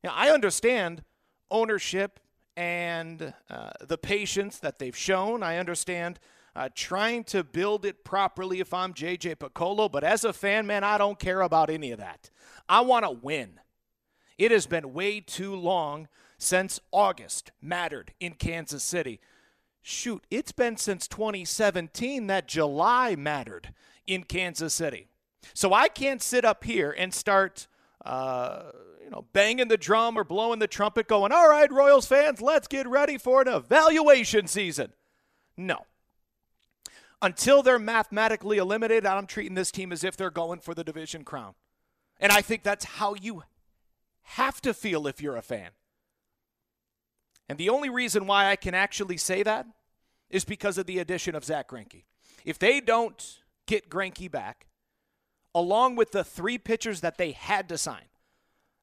Now, 0.03 0.13
I 0.15 0.31
understand 0.31 1.03
ownership 1.51 2.21
and 2.57 3.35
uh, 3.51 3.71
the 3.81 3.99
patience 3.99 4.59
that 4.59 4.79
they've 4.79 4.97
shown. 4.97 5.43
I 5.43 5.59
understand 5.59 6.19
uh, 6.55 6.71
trying 6.75 7.23
to 7.25 7.45
build 7.45 7.85
it 7.85 8.03
properly 8.03 8.61
if 8.61 8.73
I'm 8.73 8.95
JJ 8.95 9.37
Picollo, 9.37 9.93
but 9.93 10.05
as 10.05 10.25
a 10.25 10.33
fan, 10.33 10.67
man, 10.67 10.85
I 10.85 10.97
don't 10.97 11.19
care 11.19 11.43
about 11.43 11.69
any 11.69 11.93
of 11.93 11.99
that. 11.99 12.31
I 12.69 12.81
want 12.81 13.05
to 13.05 13.11
win. 13.11 13.61
It 14.39 14.51
has 14.51 14.67
been 14.67 14.95
way 14.95 15.21
too 15.21 15.55
long 15.55 16.09
since 16.39 16.81
August 16.93 17.53
mattered 17.61 18.13
in 18.21 18.33
Kansas 18.35 18.83
City. 18.83 19.21
Shoot, 19.83 20.25
it's 20.31 20.53
been 20.53 20.77
since 20.77 21.07
2017 21.07 22.27
that 22.27 22.49
July 22.49 23.17
mattered 23.17 23.73
in 24.07 24.25
Kansas 24.25 24.75
City. 24.75 25.09
So 25.55 25.73
I 25.73 25.89
can't 25.89 26.23
sit 26.23 26.45
up 26.45 26.65
here 26.65 26.95
and 26.97 27.13
start. 27.13 27.67
Uh, 28.05 28.71
you 29.07 29.13
know, 29.13 29.25
banging 29.33 29.69
the 29.69 29.77
drum 29.77 30.19
or 30.19 30.25
blowing 30.25 30.59
the 30.59 30.67
trumpet, 30.67 31.07
going, 31.07 31.31
all 31.31 31.49
right, 31.49 31.71
Royals 31.71 32.09
fans, 32.09 32.43
let's 32.43 32.67
get 32.67 32.89
ready 32.89 33.17
for 33.17 33.41
an 33.41 33.47
evaluation 33.47 34.49
season. 34.49 34.93
No. 35.57 35.87
Until 37.23 37.63
they're 37.63 37.79
mathematically 37.79 38.59
eliminated, 38.59 39.07
I'm 39.07 39.29
treating 39.29 39.55
this 39.55 39.71
team 39.71 39.93
as 39.93 40.03
if 40.03 40.17
they're 40.17 40.29
going 40.29 40.59
for 40.59 40.75
the 40.75 40.83
division 40.83 41.23
crown. 41.23 41.55
And 42.19 42.33
I 42.33 42.41
think 42.41 42.65
that's 42.65 42.85
how 42.85 43.15
you 43.15 43.45
have 44.23 44.61
to 44.63 44.75
feel 44.75 45.07
if 45.07 45.23
you're 45.23 45.37
a 45.37 45.43
fan. 45.43 45.71
And 47.49 47.59
the 47.59 47.69
only 47.69 47.89
reason 47.89 48.27
why 48.27 48.51
I 48.51 48.57
can 48.57 48.75
actually 48.75 49.19
say 49.19 49.45
that 49.45 49.69
is 50.31 50.45
because 50.45 50.79
of 50.79 50.87
the 50.87 50.99
addition 50.99 51.37
of 51.37 51.45
Zack 51.45 51.69
Greinke. 51.69 52.03
If 52.45 52.59
they 52.59 52.81
don't 52.81 53.39
get 53.67 53.89
Greinke 53.89 54.29
back, 54.29 54.67
along 55.55 55.95
with 55.95 56.11
the 56.11 56.25
three 56.25 56.59
pitchers 56.59 57.03
that 57.03 57.19
they 57.19 57.31
had 57.31 57.69
to 57.69 57.79
sign, 57.79 58.07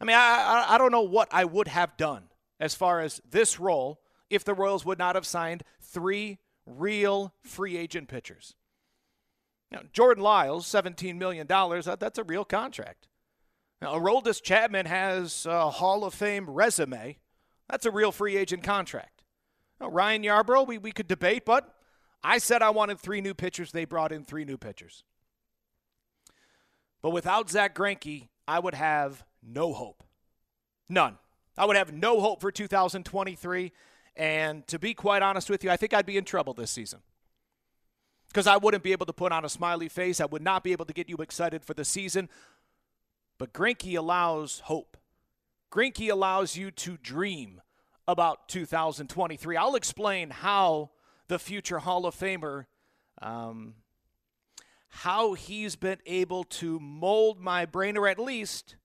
I 0.03 0.05
mean, 0.05 0.17
I, 0.17 0.65
I, 0.67 0.77
don't 0.77 0.91
know 0.91 1.03
what 1.03 1.29
I 1.31 1.45
would 1.45 1.69
have 1.69 1.95
done 1.95 2.23
as 2.59 2.75
far 2.75 2.99
as 2.99 3.21
this 3.29 3.57
role 3.57 4.01
if 4.29 4.43
the 4.43 4.53
Royals 4.53 4.83
would 4.83 4.99
not 4.99 5.15
have 5.15 5.25
signed 5.25 5.63
three 5.79 6.39
real 6.65 7.33
free 7.41 7.77
agent 7.77 8.09
pitchers. 8.09 8.53
Now, 9.71 9.79
Jordan 9.93 10.21
Lyles, 10.21 10.65
$17 10.67 11.15
million, 11.15 11.47
that, 11.47 12.01
that's 12.01 12.19
a 12.19 12.23
real 12.25 12.43
contract. 12.43 13.07
Now, 13.81 13.95
Aroldis 13.97 14.43
Chapman 14.43 14.87
has 14.87 15.45
a 15.45 15.69
Hall 15.69 16.03
of 16.03 16.13
Fame 16.13 16.49
resume. 16.49 17.17
That's 17.69 17.85
a 17.85 17.91
real 17.91 18.11
free 18.11 18.35
agent 18.35 18.61
contract. 18.61 19.23
Now, 19.79 19.87
Ryan 19.87 20.23
Yarbrough, 20.23 20.67
we, 20.67 20.79
we 20.79 20.91
could 20.91 21.07
debate, 21.07 21.45
but 21.45 21.73
I 22.21 22.39
said 22.39 22.61
I 22.61 22.71
wanted 22.71 22.99
three 22.99 23.21
new 23.21 23.33
pitchers. 23.33 23.71
They 23.71 23.85
brought 23.85 24.11
in 24.11 24.25
three 24.25 24.43
new 24.43 24.57
pitchers. 24.57 25.05
But 27.01 27.11
without 27.11 27.49
Zack 27.49 27.73
Greinke, 27.73 28.27
I 28.47 28.59
would 28.59 28.73
have 28.73 29.23
no 29.41 29.73
hope. 29.73 30.03
None. 30.89 31.17
I 31.57 31.65
would 31.65 31.75
have 31.75 31.93
no 31.93 32.19
hope 32.19 32.41
for 32.41 32.51
2023. 32.51 33.71
And 34.15 34.67
to 34.67 34.79
be 34.79 34.93
quite 34.93 35.21
honest 35.21 35.49
with 35.49 35.63
you, 35.63 35.69
I 35.69 35.77
think 35.77 35.93
I'd 35.93 36.05
be 36.05 36.17
in 36.17 36.25
trouble 36.25 36.53
this 36.53 36.71
season. 36.71 36.99
Because 38.27 38.47
I 38.47 38.57
wouldn't 38.57 38.83
be 38.83 38.91
able 38.91 39.05
to 39.05 39.13
put 39.13 39.31
on 39.31 39.45
a 39.45 39.49
smiley 39.49 39.89
face. 39.89 40.19
I 40.19 40.25
would 40.25 40.41
not 40.41 40.63
be 40.63 40.71
able 40.71 40.85
to 40.85 40.93
get 40.93 41.09
you 41.09 41.17
excited 41.17 41.63
for 41.63 41.73
the 41.73 41.85
season. 41.85 42.29
But 43.37 43.53
Greinke 43.53 43.97
allows 43.97 44.61
hope. 44.65 44.97
Greinke 45.71 46.11
allows 46.11 46.55
you 46.55 46.71
to 46.71 46.97
dream 46.97 47.61
about 48.07 48.47
2023. 48.49 49.57
I'll 49.57 49.75
explain 49.75 50.29
how 50.29 50.91
the 51.27 51.39
future 51.39 51.79
Hall 51.79 52.05
of 52.05 52.15
Famer, 52.15 52.65
um, 53.21 53.75
how 54.97 55.33
he's 55.33 55.75
been 55.75 55.97
able 56.05 56.43
to 56.43 56.79
mold 56.79 57.39
my 57.39 57.65
brain, 57.65 57.97
or 57.97 58.07
at 58.07 58.19
least 58.19 58.75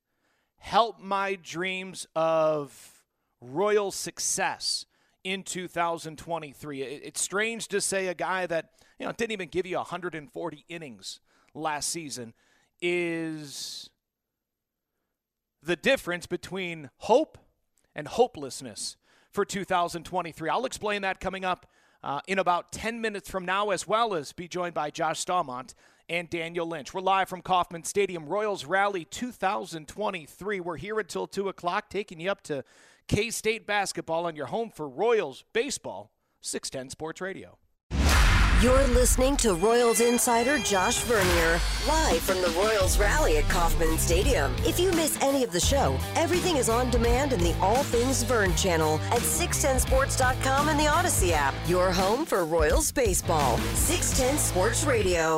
help 0.56 0.98
my 0.98 1.34
dreams 1.34 2.06
of 2.16 3.02
royal 3.42 3.90
success 3.90 4.86
in 5.22 5.42
2023. 5.42 6.82
It's 6.82 7.20
strange 7.20 7.68
to 7.68 7.80
say 7.82 8.06
a 8.06 8.14
guy 8.14 8.46
that 8.46 8.70
you 8.98 9.04
know 9.04 9.12
didn't 9.12 9.32
even 9.32 9.48
give 9.48 9.66
you 9.66 9.76
140 9.76 10.64
innings 10.70 11.20
last 11.52 11.90
season 11.90 12.32
is 12.80 13.90
the 15.62 15.76
difference 15.76 16.26
between 16.26 16.88
hope 16.96 17.36
and 17.94 18.08
hopelessness 18.08 18.96
for 19.30 19.44
2023. 19.44 20.48
I'll 20.48 20.64
explain 20.64 21.02
that 21.02 21.20
coming 21.20 21.44
up 21.44 21.66
uh, 22.02 22.20
in 22.26 22.38
about 22.38 22.72
10 22.72 23.00
minutes 23.00 23.28
from 23.28 23.44
now, 23.44 23.70
as 23.70 23.86
well 23.86 24.14
as 24.14 24.32
be 24.32 24.48
joined 24.48 24.72
by 24.72 24.90
Josh 24.90 25.22
Staumont 25.22 25.74
and 26.08 26.30
Daniel 26.30 26.66
Lynch. 26.66 26.92
We're 26.94 27.00
live 27.00 27.28
from 27.28 27.42
Kauffman 27.42 27.84
Stadium, 27.84 28.26
Royals 28.26 28.64
Rally 28.64 29.04
2023. 29.04 30.60
We're 30.60 30.76
here 30.76 30.98
until 30.98 31.26
2 31.26 31.48
o'clock, 31.48 31.90
taking 31.90 32.20
you 32.20 32.30
up 32.30 32.42
to 32.44 32.64
K 33.06 33.30
State 33.30 33.66
basketball 33.66 34.26
on 34.26 34.36
your 34.36 34.46
home 34.46 34.70
for 34.70 34.88
Royals 34.88 35.44
baseball, 35.52 36.10
610 36.40 36.90
Sports 36.90 37.20
Radio. 37.20 37.58
You're 38.60 38.88
listening 38.88 39.36
to 39.36 39.54
Royals 39.54 40.00
insider 40.00 40.58
Josh 40.58 40.98
Vernier, 41.02 41.60
live 41.86 42.20
from 42.20 42.42
the 42.42 42.52
Royals 42.58 42.98
rally 42.98 43.38
at 43.38 43.48
Kauffman 43.48 43.98
Stadium. 43.98 44.52
If 44.66 44.80
you 44.80 44.90
miss 44.90 45.16
any 45.22 45.44
of 45.44 45.52
the 45.52 45.60
show, 45.60 45.96
everything 46.16 46.56
is 46.56 46.68
on 46.68 46.90
demand 46.90 47.32
in 47.32 47.38
the 47.38 47.54
All 47.60 47.84
Things 47.84 48.24
Vern 48.24 48.52
channel 48.56 48.98
at 49.12 49.20
610sports.com 49.20 50.70
and 50.70 50.80
the 50.80 50.86
Audacy 50.86 51.30
app. 51.30 51.54
Your 51.68 51.92
home 51.92 52.26
for 52.26 52.44
Royals 52.44 52.90
baseball. 52.90 53.58
610 53.58 54.38
Sports 54.38 54.82
Radio. 54.84 55.37